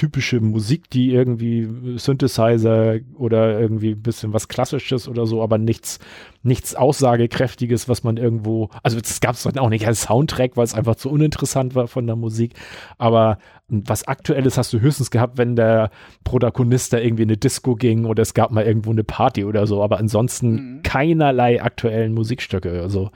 [0.00, 1.68] typische Musik, die irgendwie
[1.98, 5.98] Synthesizer oder irgendwie ein bisschen was Klassisches oder so, aber nichts,
[6.42, 10.64] nichts Aussagekräftiges, was man irgendwo, also das gab es dann auch nicht als Soundtrack, weil
[10.64, 12.54] es einfach zu uninteressant war von der Musik,
[12.96, 13.36] aber
[13.68, 15.90] was Aktuelles hast du höchstens gehabt, wenn der
[16.24, 19.66] Protagonist da irgendwie in eine Disco ging oder es gab mal irgendwo eine Party oder
[19.66, 20.82] so, aber ansonsten mhm.
[20.82, 22.80] keinerlei aktuellen Musikstücke.
[22.80, 23.10] Also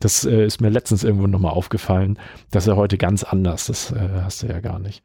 [0.00, 2.18] das äh, ist mir letztens irgendwo nochmal aufgefallen,
[2.50, 5.02] dass er heute ganz anders, das äh, hast du ja gar nicht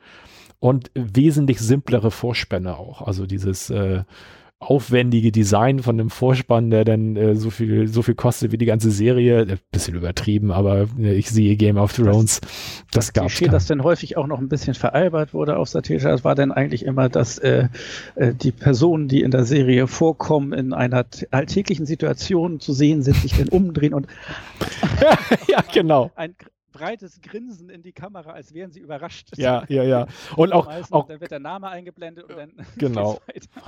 [0.60, 3.02] und wesentlich simplere Vorspänne auch.
[3.02, 4.04] Also dieses äh,
[4.60, 8.66] aufwendige Design von einem Vorspann, der dann äh, so viel so viel kostet wie die
[8.66, 12.42] ganze Serie, äh, bisschen übertrieben, aber äh, ich sehe Game of Thrones,
[12.92, 13.40] das, das, gab es.
[13.40, 16.86] das dann häufig auch noch ein bisschen veralbert wurde auf Satisha, das war dann eigentlich
[16.86, 17.70] immer, dass äh,
[18.16, 23.18] äh, die Personen, die in der Serie vorkommen, in einer alltäglichen Situation zu sehen sind,
[23.18, 24.08] sich dann umdrehen und
[25.48, 26.10] ja, genau.
[26.16, 26.36] Ein,
[26.78, 29.30] breites Grinsen in die Kamera, als wären sie überrascht.
[29.38, 30.08] Ja, ja, ja.
[30.36, 33.20] Und auch, auch dann wird der Name eingeblendet und dann genau.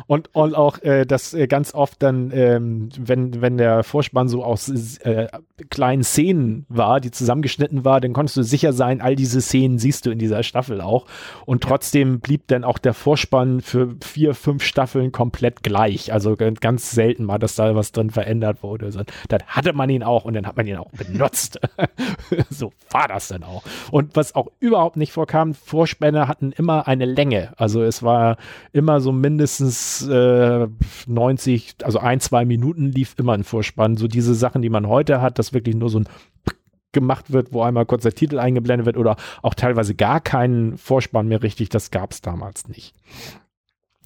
[0.07, 4.44] Und, und auch äh, das äh, ganz oft dann, ähm, wenn, wenn der Vorspann so
[4.44, 4.69] aus
[4.99, 5.27] äh,
[5.69, 10.06] kleinen Szenen war, die zusammengeschnitten war, dann konntest du sicher sein, all diese Szenen siehst
[10.06, 11.06] du in dieser Staffel auch.
[11.45, 16.14] Und trotzdem blieb dann auch der Vorspann für vier, fünf Staffeln komplett gleich.
[16.14, 18.91] Also ganz selten mal, dass da was drin verändert wurde.
[19.27, 21.60] Dann hatte man ihn auch und dann hat man ihn auch benutzt.
[22.49, 23.63] so war das denn auch?
[23.91, 27.53] Und was auch überhaupt nicht vorkam, Vorspänne hatten immer eine Länge.
[27.55, 28.35] Also es war
[28.73, 30.67] immer so mindestens äh,
[31.07, 33.95] 90, also ein, zwei Minuten lief immer ein Vorspann.
[33.95, 36.09] So diese Sachen, die man heute hat, dass wirklich nur so ein
[36.91, 41.27] gemacht wird, wo einmal kurz der Titel eingeblendet wird oder auch teilweise gar keinen Vorspann
[41.27, 42.95] mehr richtig, das gab es damals nicht.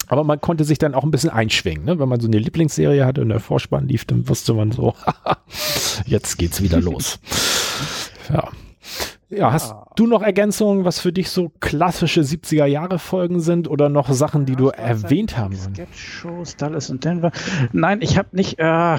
[0.08, 1.98] Aber man konnte sich dann auch ein bisschen einschwingen, ne?
[1.98, 4.94] wenn man so eine Lieblingsserie hatte und der Vorspann lief, dann wusste man so,
[6.06, 7.20] jetzt geht's wieder los.
[8.30, 8.52] Ja.
[9.36, 13.90] Ja, hast du noch Ergänzungen, was für dich so klassische 70er Jahre Folgen sind oder
[13.90, 15.56] noch Sachen, die ja, du erwähnt haben?
[15.56, 17.32] Sketch-Shows, Dallas und Denver.
[17.72, 18.98] Nein, ich habe nicht, äh,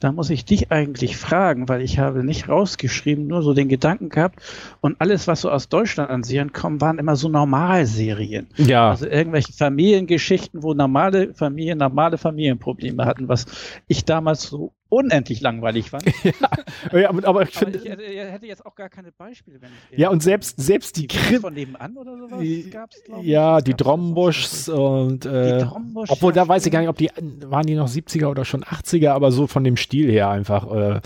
[0.00, 4.08] da muss ich dich eigentlich fragen, weil ich habe nicht rausgeschrieben, nur so den Gedanken
[4.08, 4.40] gehabt
[4.80, 8.48] und alles, was so aus Deutschland an Serien kommt, waren immer so Normalserien.
[8.56, 8.90] Ja.
[8.90, 13.46] Also irgendwelche Familiengeschichten, wo normale Familien normale Familienprobleme hatten, was
[13.86, 16.04] ich damals so unendlich langweilig fand.
[16.92, 17.78] ja, ja, aber, aber ich finde.
[17.78, 21.28] ich hätte, jetzt auch gar keine Beispiele, wenn ich Ja, und selbst, selbst die Krimis
[21.28, 21.40] Krim.
[21.40, 23.24] von nebenan oder sowas Die- gab's, ich.
[23.26, 25.24] Ja, die gab's Drombuschs und.
[25.24, 27.10] Die Äh, Drombusch, obwohl, ja, da weiß ich gar nicht, ob die.
[27.46, 30.70] Waren die noch 70er oder schon 80er, aber so von dem Stil her einfach.
[30.70, 31.00] Äh,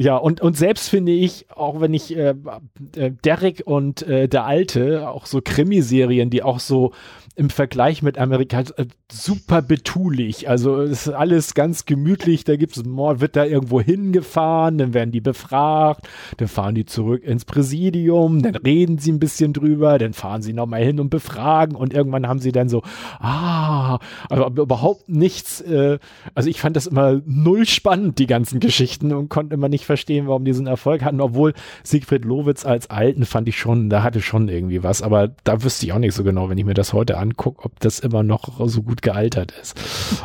[0.00, 2.34] ja, und, und selbst finde ich, auch wenn ich äh,
[2.96, 6.92] äh, Derek und äh, der Alte, auch so Krimiserien, die auch so
[7.36, 10.48] im Vergleich mit Amerika äh, super betulich.
[10.48, 12.44] Also ist alles ganz gemütlich.
[12.44, 16.86] Da gibt's ein Mord, wird da irgendwo hingefahren, dann werden die befragt, dann fahren die
[16.86, 21.10] zurück ins Präsidium, dann reden sie ein bisschen drüber, dann fahren sie nochmal hin und
[21.10, 22.82] befragen und irgendwann haben sie dann so,
[23.18, 23.98] ah,
[24.28, 25.60] aber aber überhaupt nichts.
[25.60, 25.98] Äh,
[26.34, 30.28] also ich fand das immer null spannend, die ganzen Geschichten und konnte immer nicht verstehen,
[30.28, 31.52] warum die so einen Erfolg hatten, obwohl
[31.82, 35.84] Siegfried Lowitz als Alten fand ich schon, da hatte schon irgendwie was, aber da wüsste
[35.84, 38.68] ich auch nicht so genau, wenn ich mir das heute angucke, ob das immer noch
[38.68, 39.76] so gut gealtert ist.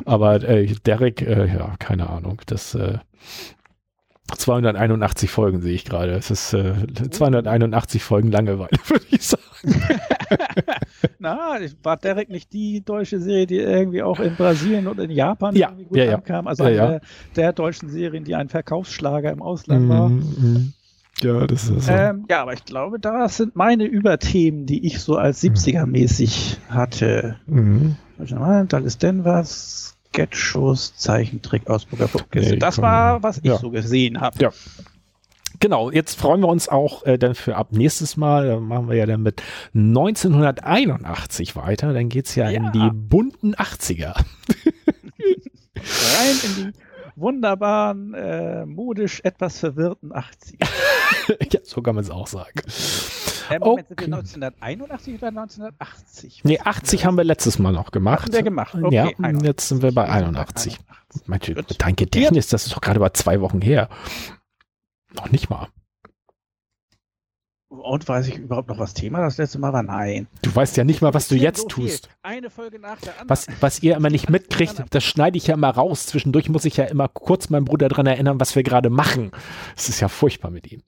[0.05, 2.99] Aber äh, Derek, äh, ja, keine Ahnung, das äh,
[4.27, 6.13] 281 Folgen sehe ich gerade.
[6.13, 6.73] Es ist äh,
[7.11, 9.41] 281 Folgen Langeweile, würde ich sagen.
[11.19, 15.55] Na, war Derek nicht die deutsche Serie, die irgendwie auch in Brasilien und in Japan
[15.55, 16.47] Ja, irgendwie gut ja, ankam?
[16.47, 17.01] Also Ja, eine ja.
[17.35, 20.09] der, deutschen Serien, die ein Verkaufsschlager im Ausland war.
[20.09, 20.73] Mhm, mhm.
[21.21, 21.91] Ja, das ist so.
[21.91, 27.37] Ähm, ja, aber ich glaube, das sind meine Überthemen, die ich so als 70er-mäßig hatte.
[27.45, 27.95] Mhm.
[28.17, 29.94] Warte mal, Da ist denn was?
[30.15, 32.53] Sketchshows, Zeichentrick, Ausburger Puppkiste.
[32.53, 33.57] Nee, das war, was ich Ja.
[33.57, 34.37] so gesehen habe.
[34.41, 34.51] Ja.
[35.59, 38.97] Genau, jetzt freuen wir uns auch äh, dann für ab nächstes Mal, da machen wir
[38.97, 39.41] ja dann mit
[39.73, 42.71] 1981 weiter, dann geht's ja, in Ja.
[42.71, 44.15] die bunten 80er.
[45.75, 46.71] Rein in die
[47.15, 50.67] wunderbaren, äh, modisch etwas verwirrten 80er.
[51.53, 52.59] ja, so kann man es auch sagen.
[53.49, 54.07] Äh, Moment, sind Okay.
[54.07, 56.41] wir 1981 oder 1980?
[56.43, 58.23] Nee, 80 haben wir letztes Mal noch gemacht.
[58.23, 58.75] Hatten wir gemacht.
[58.75, 59.43] Okay, ja, 81.
[59.43, 60.73] jetzt sind wir bei Wir sind 81.
[60.73, 61.27] 81.
[61.27, 61.75] Manche, Gut.
[61.77, 63.89] dein Gedächtnis, das ist doch gerade mal zwei Wochen her.
[65.13, 65.67] Noch nicht mal.
[67.81, 69.83] Und weiß ich überhaupt noch, was Thema das letzte Mal war?
[69.83, 70.27] Nein.
[70.41, 72.09] Du weißt ja nicht mal, was du jetzt so tust.
[72.23, 73.29] Eine Folge nach der anderen.
[73.29, 76.07] Was, was ihr immer nicht mitkriegt, das schneide ich ja immer raus.
[76.07, 79.31] Zwischendurch muss ich ja immer kurz meinen Bruder dran erinnern, was wir gerade machen.
[79.75, 80.81] Das ist ja furchtbar mit ihm.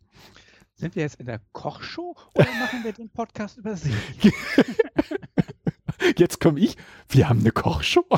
[0.76, 3.94] Sind wir jetzt in der Kochshow oder machen wir den Podcast über Sie?
[6.18, 6.78] Jetzt komme ich.
[7.10, 8.06] Wir haben eine Kochshow.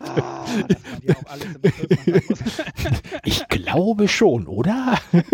[0.00, 0.44] Ah.
[3.24, 4.98] Ich glaube schon, oder?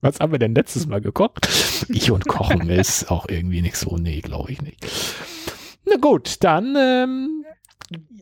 [0.00, 1.46] Was haben wir denn letztes Mal gekocht?
[1.88, 3.96] Ich und Kochen ist auch irgendwie nicht so.
[3.96, 4.86] Nee, glaube ich nicht.
[5.84, 7.44] Na gut, dann ähm,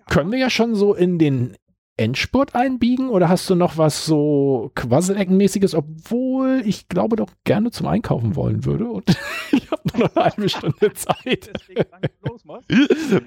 [0.09, 1.57] können wir ja schon so in den
[1.97, 7.87] Endspurt einbiegen oder hast du noch was so Quasseleckenmäßiges, obwohl ich glaube doch gerne zum
[7.87, 9.11] Einkaufen wollen würde und
[9.53, 11.51] ich habe nur noch eine halbe Stunde Zeit.
[11.55, 11.85] Deswegen
[12.25, 12.43] los.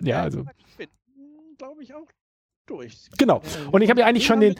[0.01, 0.45] Ja, also
[1.61, 2.07] glaube ich, auch
[2.65, 3.09] durch.
[3.17, 3.41] genau.
[3.71, 4.55] Und ich habe ja eigentlich schon den,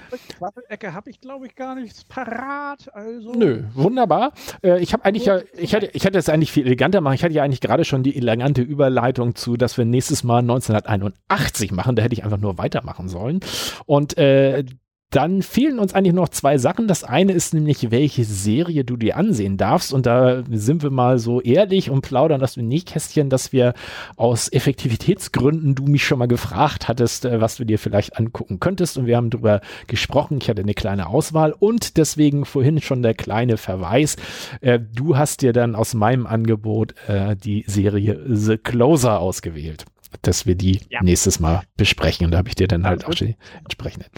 [0.69, 2.94] Ecke habe ich, glaube ich, gar nichts parat.
[2.94, 3.32] Also.
[3.32, 4.34] Nö, wunderbar.
[4.64, 7.15] Äh, ich habe eigentlich ja, ich hätte, ich hätte es eigentlich viel eleganter machen.
[7.15, 11.72] Ich hatte ja eigentlich gerade schon die elegante Überleitung zu, dass wir nächstes Mal 1981
[11.72, 11.95] machen.
[11.95, 13.40] Da hätte ich einfach nur weitermachen sollen.
[13.88, 14.64] Und äh,
[15.11, 16.88] dann fehlen uns eigentlich noch zwei Sachen.
[16.88, 19.93] Das eine ist nämlich, welche Serie du dir ansehen darfst.
[19.93, 23.73] Und da sind wir mal so ehrlich und plaudern das Nähkästchen, dass wir
[24.15, 28.97] aus Effektivitätsgründen du mich schon mal gefragt hattest, äh, was du dir vielleicht angucken könntest.
[28.97, 30.39] Und wir haben darüber gesprochen.
[30.41, 34.15] Ich hatte eine kleine Auswahl und deswegen vorhin schon der kleine Verweis.
[34.61, 39.85] Äh, du hast dir dann aus meinem Angebot äh, die Serie The Closer ausgewählt
[40.21, 41.01] dass wir die Ja.
[41.03, 42.25] nächstes Mal besprechen.
[42.25, 44.09] Und da habe ich dir dann halt auch die entsprechenden.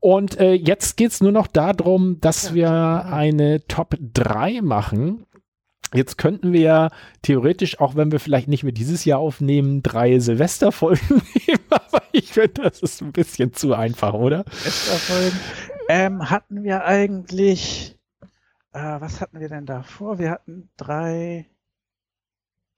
[0.00, 2.70] Und äh, jetzt geht's nur noch darum, dass wir
[3.06, 5.24] eine Top 3 machen.
[5.94, 6.90] Jetzt könnten wir ja
[7.22, 12.32] theoretisch, auch wenn wir vielleicht nicht mehr dieses Jahr aufnehmen, drei Silvesterfolgen nehmen, aber ich
[12.32, 14.44] finde, das ist ein bisschen zu einfach, oder?
[14.64, 15.38] Westerfolgen.
[15.88, 17.96] Ähm, hatten wir eigentlich,
[18.74, 20.18] äh, was hatten wir denn davor?
[20.18, 21.46] Wir hatten drei,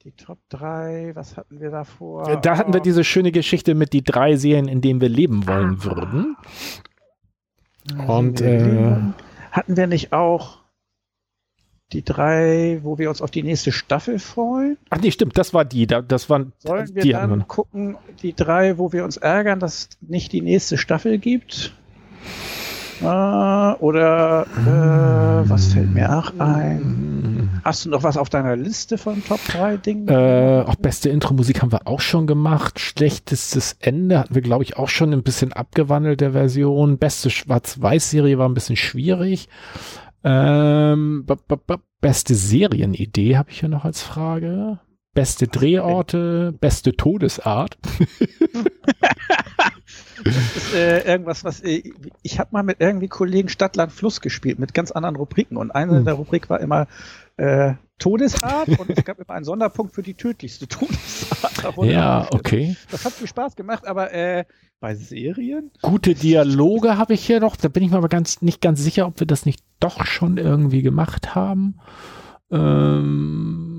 [0.04, 2.40] die Top 3, was hatten wir davor?
[2.40, 5.84] Da hatten wir diese schöne Geschichte mit die drei Serien, in denen wir leben wollen
[5.84, 6.36] würden.
[8.06, 8.96] Und, äh,
[9.50, 10.60] hatten wir nicht auch
[11.92, 14.78] die drei, wo wir uns auf die nächste Staffel freuen?
[14.90, 15.86] Ach nee, stimmt, das war die.
[15.86, 17.48] Da, das waren Sollen wir die dann noch.
[17.48, 21.74] gucken, die drei, wo wir uns ärgern, dass es nicht die nächste Staffel gibt?
[23.00, 27.60] Äh, oder äh, was fällt mir auch ein?
[27.64, 30.08] Hast du noch was auf deiner Liste von Top 3 Dingen?
[30.08, 32.78] Äh, auch beste Intro-Musik haben wir auch schon gemacht.
[32.78, 36.98] Schlechtestes Ende hatten wir, glaube ich, auch schon ein bisschen abgewandelt der Version.
[36.98, 39.48] Beste Schwarz-Weiß-Serie war ein bisschen schwierig.
[40.22, 41.26] Ähm,
[42.00, 44.78] beste Serienidee habe ich hier noch als Frage.
[45.12, 47.78] Beste Drehorte, beste Todesart.
[50.24, 51.82] das ist äh, irgendwas, was äh,
[52.22, 55.98] ich habe mal mit irgendwie Kollegen Stadtland Fluss gespielt mit ganz anderen Rubriken und eine
[55.98, 56.04] hm.
[56.04, 56.86] der Rubrik war immer
[57.38, 61.76] äh, Todesart und es gab immer einen Sonderpunkt für die tödlichste Todesart.
[61.82, 62.76] Ja, okay.
[62.90, 64.44] Das hat viel Spaß gemacht, aber äh,
[64.80, 65.70] bei Serien?
[65.82, 67.56] Gute Dialoge habe ich hier noch.
[67.56, 70.38] Da bin ich mir aber ganz nicht ganz sicher, ob wir das nicht doch schon
[70.38, 71.80] irgendwie gemacht haben.
[72.50, 73.69] Ähm,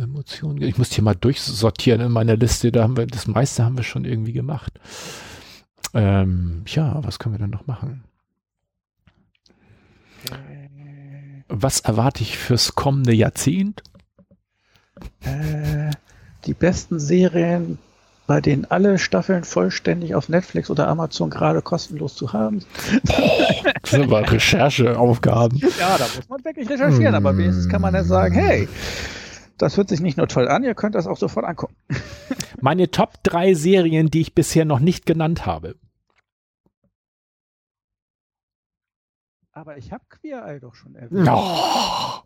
[0.00, 0.62] Emotionen.
[0.62, 2.72] Ich muss hier mal durchsortieren in meiner Liste.
[2.72, 4.78] Da haben wir das meiste haben wir schon irgendwie gemacht.
[5.94, 8.04] Ähm, ja, was können wir denn noch machen?
[11.48, 13.82] Was erwarte ich fürs kommende Jahrzehnt?
[15.20, 15.90] Äh,
[16.46, 17.78] die besten Serien,
[18.26, 22.64] bei denen alle Staffeln vollständig auf Netflix oder Amazon gerade kostenlos zu haben.
[23.82, 25.58] das sind aber Rechercheaufgaben.
[25.58, 27.26] Ja, da muss man wirklich recherchieren, hm.
[27.26, 28.68] aber wenigstens kann man dann sagen, hey,
[29.62, 31.76] das hört sich nicht nur toll an, ihr könnt das auch sofort angucken.
[32.60, 35.76] Meine Top 3 Serien, die ich bisher noch nicht genannt habe.
[39.52, 41.28] Aber ich habe Queer Eye doch schon erwähnt.
[41.30, 42.22] Oh.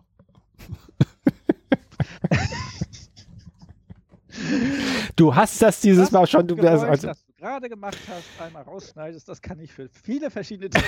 [5.17, 6.47] du hast das dieses das Mal schon.
[6.47, 10.31] Du, Geräusch, also, das du gerade gemacht hast, einmal rausschneidest, das kann ich für viele
[10.31, 10.87] verschiedene Dinge.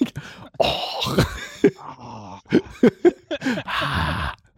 [0.58, 1.16] oh.
[1.64, 2.38] oh.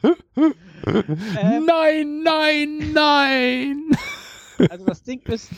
[0.05, 3.82] Ähm, nein, nein, nein!
[4.70, 5.51] Also das Ding ist,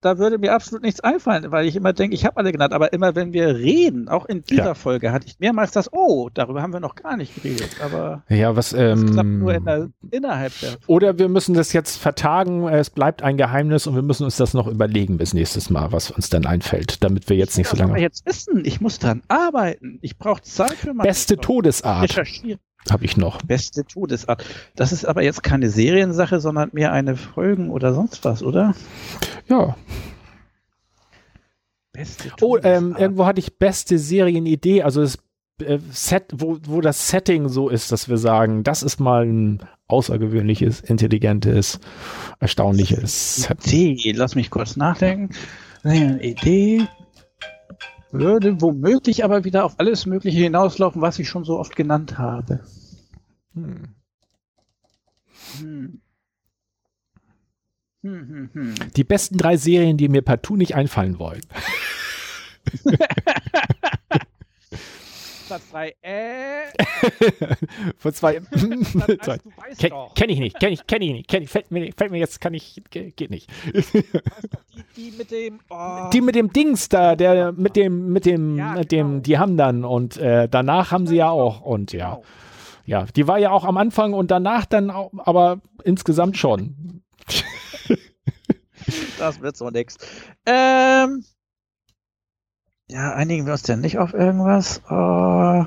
[0.00, 2.92] da würde mir absolut nichts einfallen, weil ich immer denke, ich habe alle genannt, aber
[2.92, 4.74] immer wenn wir reden, auch in dieser ja.
[4.74, 8.56] Folge, hatte ich mehrmals das, oh, darüber haben wir noch gar nicht geredet, aber ja,
[8.56, 10.84] was, ähm, das klappt nur in der, innerhalb der Folge.
[10.86, 14.54] Oder wir müssen das jetzt vertagen, es bleibt ein Geheimnis und wir müssen uns das
[14.54, 17.96] noch überlegen bis nächstes Mal, was uns dann einfällt, damit wir jetzt nicht so lange...
[17.96, 22.04] Ich jetzt wissen, ich muss dran arbeiten, ich brauche Zeit für meine Beste Todesart.
[22.04, 22.58] Recherchieren
[22.88, 23.42] habe ich noch.
[23.42, 24.44] Beste Todesart.
[24.74, 28.74] Das ist aber jetzt keine Seriensache, sondern mehr eine Folgen- oder sonst was, oder?
[29.48, 29.76] Ja.
[31.92, 35.18] Beste oh, ähm, irgendwo hatte ich beste Serienidee, also das
[35.60, 39.62] äh, Set, wo, wo das Setting so ist, dass wir sagen, das ist mal ein
[39.88, 41.80] außergewöhnliches, intelligentes,
[42.38, 44.12] erstaunliches Idee.
[44.12, 45.34] Lass mich kurz nachdenken.
[45.82, 46.86] Eine Idee
[48.12, 52.60] würde womöglich aber wieder auf alles Mögliche hinauslaufen, was ich schon so oft genannt habe.
[53.54, 53.94] Hm.
[55.58, 56.00] Hm.
[58.96, 61.42] Die besten drei Serien, die mir partout nicht einfallen wollen.
[65.50, 66.68] Platz 3, äh.
[67.96, 68.40] Von zwei.
[69.78, 72.18] Ken, kenn ich nicht, kenn ich, kenn ich nicht, kenn ich, fällt mir, fällt mir
[72.18, 73.50] jetzt, kann ich, geht nicht.
[73.74, 74.04] Die,
[74.96, 76.08] die mit dem, oh.
[76.12, 79.22] Die mit dem Dings da, der mit dem, mit dem, ja, mit dem, genau.
[79.22, 82.10] die haben dann und äh, danach haben sie ja auch und ja.
[82.10, 82.24] Genau.
[82.86, 87.02] Ja, die war ja auch am Anfang und danach dann auch, aber insgesamt schon.
[89.18, 89.96] das wird so nix.
[90.46, 91.24] Ähm,
[92.90, 94.82] ja, einigen wir uns denn nicht auf irgendwas?
[94.90, 95.64] Uh,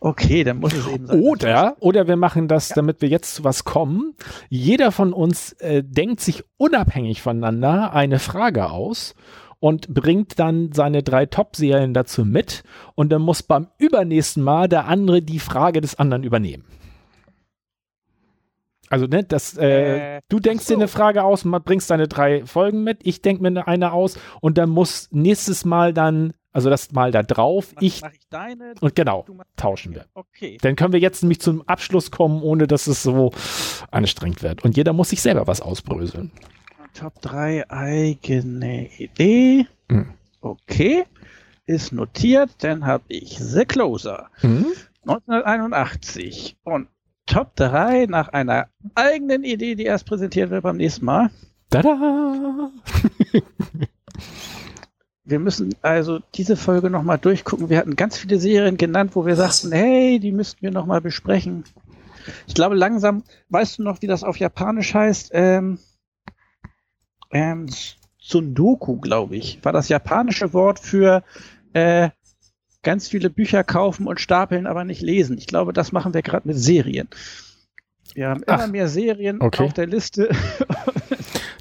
[0.00, 1.20] okay, dann muss es eben sein.
[1.20, 2.76] Oder, oder wir machen das, ja.
[2.76, 4.14] damit wir jetzt zu was kommen.
[4.48, 9.14] Jeder von uns äh, denkt sich unabhängig voneinander eine Frage aus
[9.60, 12.62] und bringt dann seine drei Top-Serien dazu mit
[12.94, 16.64] und dann muss beim übernächsten Mal der andere die Frage des anderen übernehmen.
[18.88, 20.74] Also, ne, das, äh, äh, du denkst so.
[20.74, 24.18] dir eine Frage aus und bringst deine drei Folgen mit, ich denke mir eine aus
[24.40, 28.28] und dann muss nächstes Mal dann, also das Mal da drauf, mach, ich, mach ich
[28.30, 29.26] deine, und genau,
[29.56, 30.06] tauschen wir.
[30.14, 30.58] Okay.
[30.62, 33.32] Dann können wir jetzt nämlich zum Abschluss kommen, ohne dass es so
[33.90, 34.64] anstrengend wird.
[34.64, 36.30] Und jeder muss sich selber was ausbröseln.
[36.94, 39.66] Top 3 eigene Idee.
[39.90, 40.14] Hm.
[40.40, 41.04] Okay.
[41.66, 44.30] Ist notiert, dann habe ich The Closer.
[44.36, 44.66] Hm?
[45.02, 46.56] 1981.
[46.62, 46.88] Und
[47.26, 51.30] Top 3 nach einer eigenen Idee, die erst präsentiert wird beim nächsten Mal.
[51.70, 52.70] Tada!
[55.24, 57.68] wir müssen also diese Folge nochmal durchgucken.
[57.68, 61.64] Wir hatten ganz viele Serien genannt, wo wir sagten, hey, die müssten wir nochmal besprechen.
[62.46, 65.30] Ich glaube, langsam, weißt du noch, wie das auf Japanisch heißt?
[65.32, 65.78] Ähm,
[67.30, 67.66] ähm,
[68.18, 71.22] Sundoku, glaube ich, war das japanische Wort für
[71.72, 72.10] äh,
[72.86, 75.36] ganz viele Bücher kaufen und stapeln, aber nicht lesen.
[75.38, 77.08] Ich glaube, das machen wir gerade mit Serien.
[78.14, 79.64] Wir haben immer Ach, mehr Serien okay.
[79.64, 80.30] auf der Liste.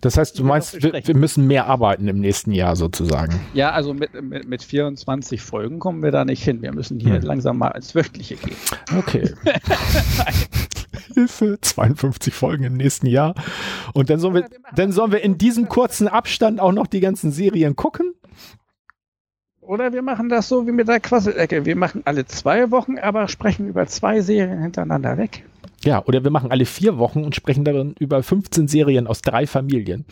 [0.02, 3.40] Das heißt, du Wir meinst, wir, wir müssen mehr arbeiten im nächsten Jahr sozusagen.
[3.56, 6.62] Ja, also mit, mit, mit 24 Folgen kommen wir da nicht hin.
[6.62, 7.24] Wir müssen hier Hm.
[7.24, 8.56] langsam mal ins Wöchentliche gehen.
[8.96, 9.34] Okay.
[11.16, 13.34] Hilfe, 52 Folgen im nächsten Jahr.
[13.94, 17.32] Und dann sollen wir, dann sollen wir in diesem kurzen Abstand auch noch die ganzen
[17.32, 18.14] Serien gucken.
[19.68, 21.66] Oder wir machen das so wie mit der Quasselecke.
[21.66, 25.44] Wir machen alle zwei Wochen, aber sprechen über zwei Serien hintereinander weg.
[25.84, 29.48] Ja, oder wir machen alle vier Wochen und sprechen darin über 15 Serien aus drei
[29.48, 30.06] Familien.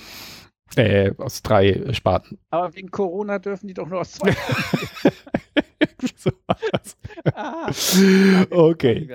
[0.76, 2.40] Äh, aus drei Sparten.
[2.50, 4.36] Aber wegen Corona dürfen die doch nur aus zwei.
[6.16, 6.32] So
[7.34, 7.70] ah,
[8.50, 9.10] okay,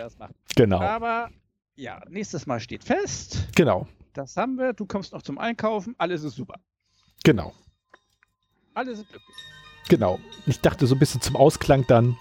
[0.54, 0.80] genau.
[0.80, 1.28] Aber
[1.76, 3.48] ja, nächstes Mal steht fest.
[3.54, 4.72] Genau, Das haben wir.
[4.72, 5.94] Du kommst noch zum Einkaufen.
[5.98, 6.54] Alles ist super.
[7.24, 7.52] genau,
[8.74, 9.36] Alle sind glücklich.
[9.88, 10.20] Genau.
[10.46, 12.16] Ich dachte so ein bisschen zum Ausklang dann.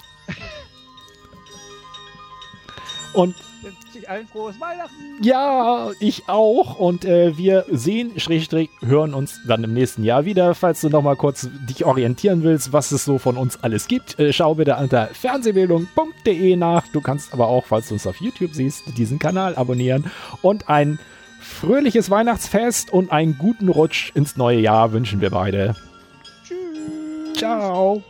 [3.14, 3.36] Und
[4.08, 5.22] allen frohes Weihnachten.
[5.22, 6.80] Ja, ich auch.
[6.80, 10.56] Und äh, wir sehen, Schrägstrich, hören uns dann im nächsten Jahr wieder.
[10.56, 14.20] Falls du noch mal kurz dich orientieren willst, was es so von uns alles gibt,
[14.20, 16.88] äh, schau bitte unter fernsehbildung.de nach.
[16.94, 20.10] Du kannst aber auch, falls du uns auf YouTube siehst, diesen Kanal abonnieren.
[20.42, 21.00] Und ein
[21.40, 25.76] fröhliches Weihnachtsfest und einen guten Rutsch ins neue Jahr wünschen wir beide.
[27.38, 28.02] Tchau.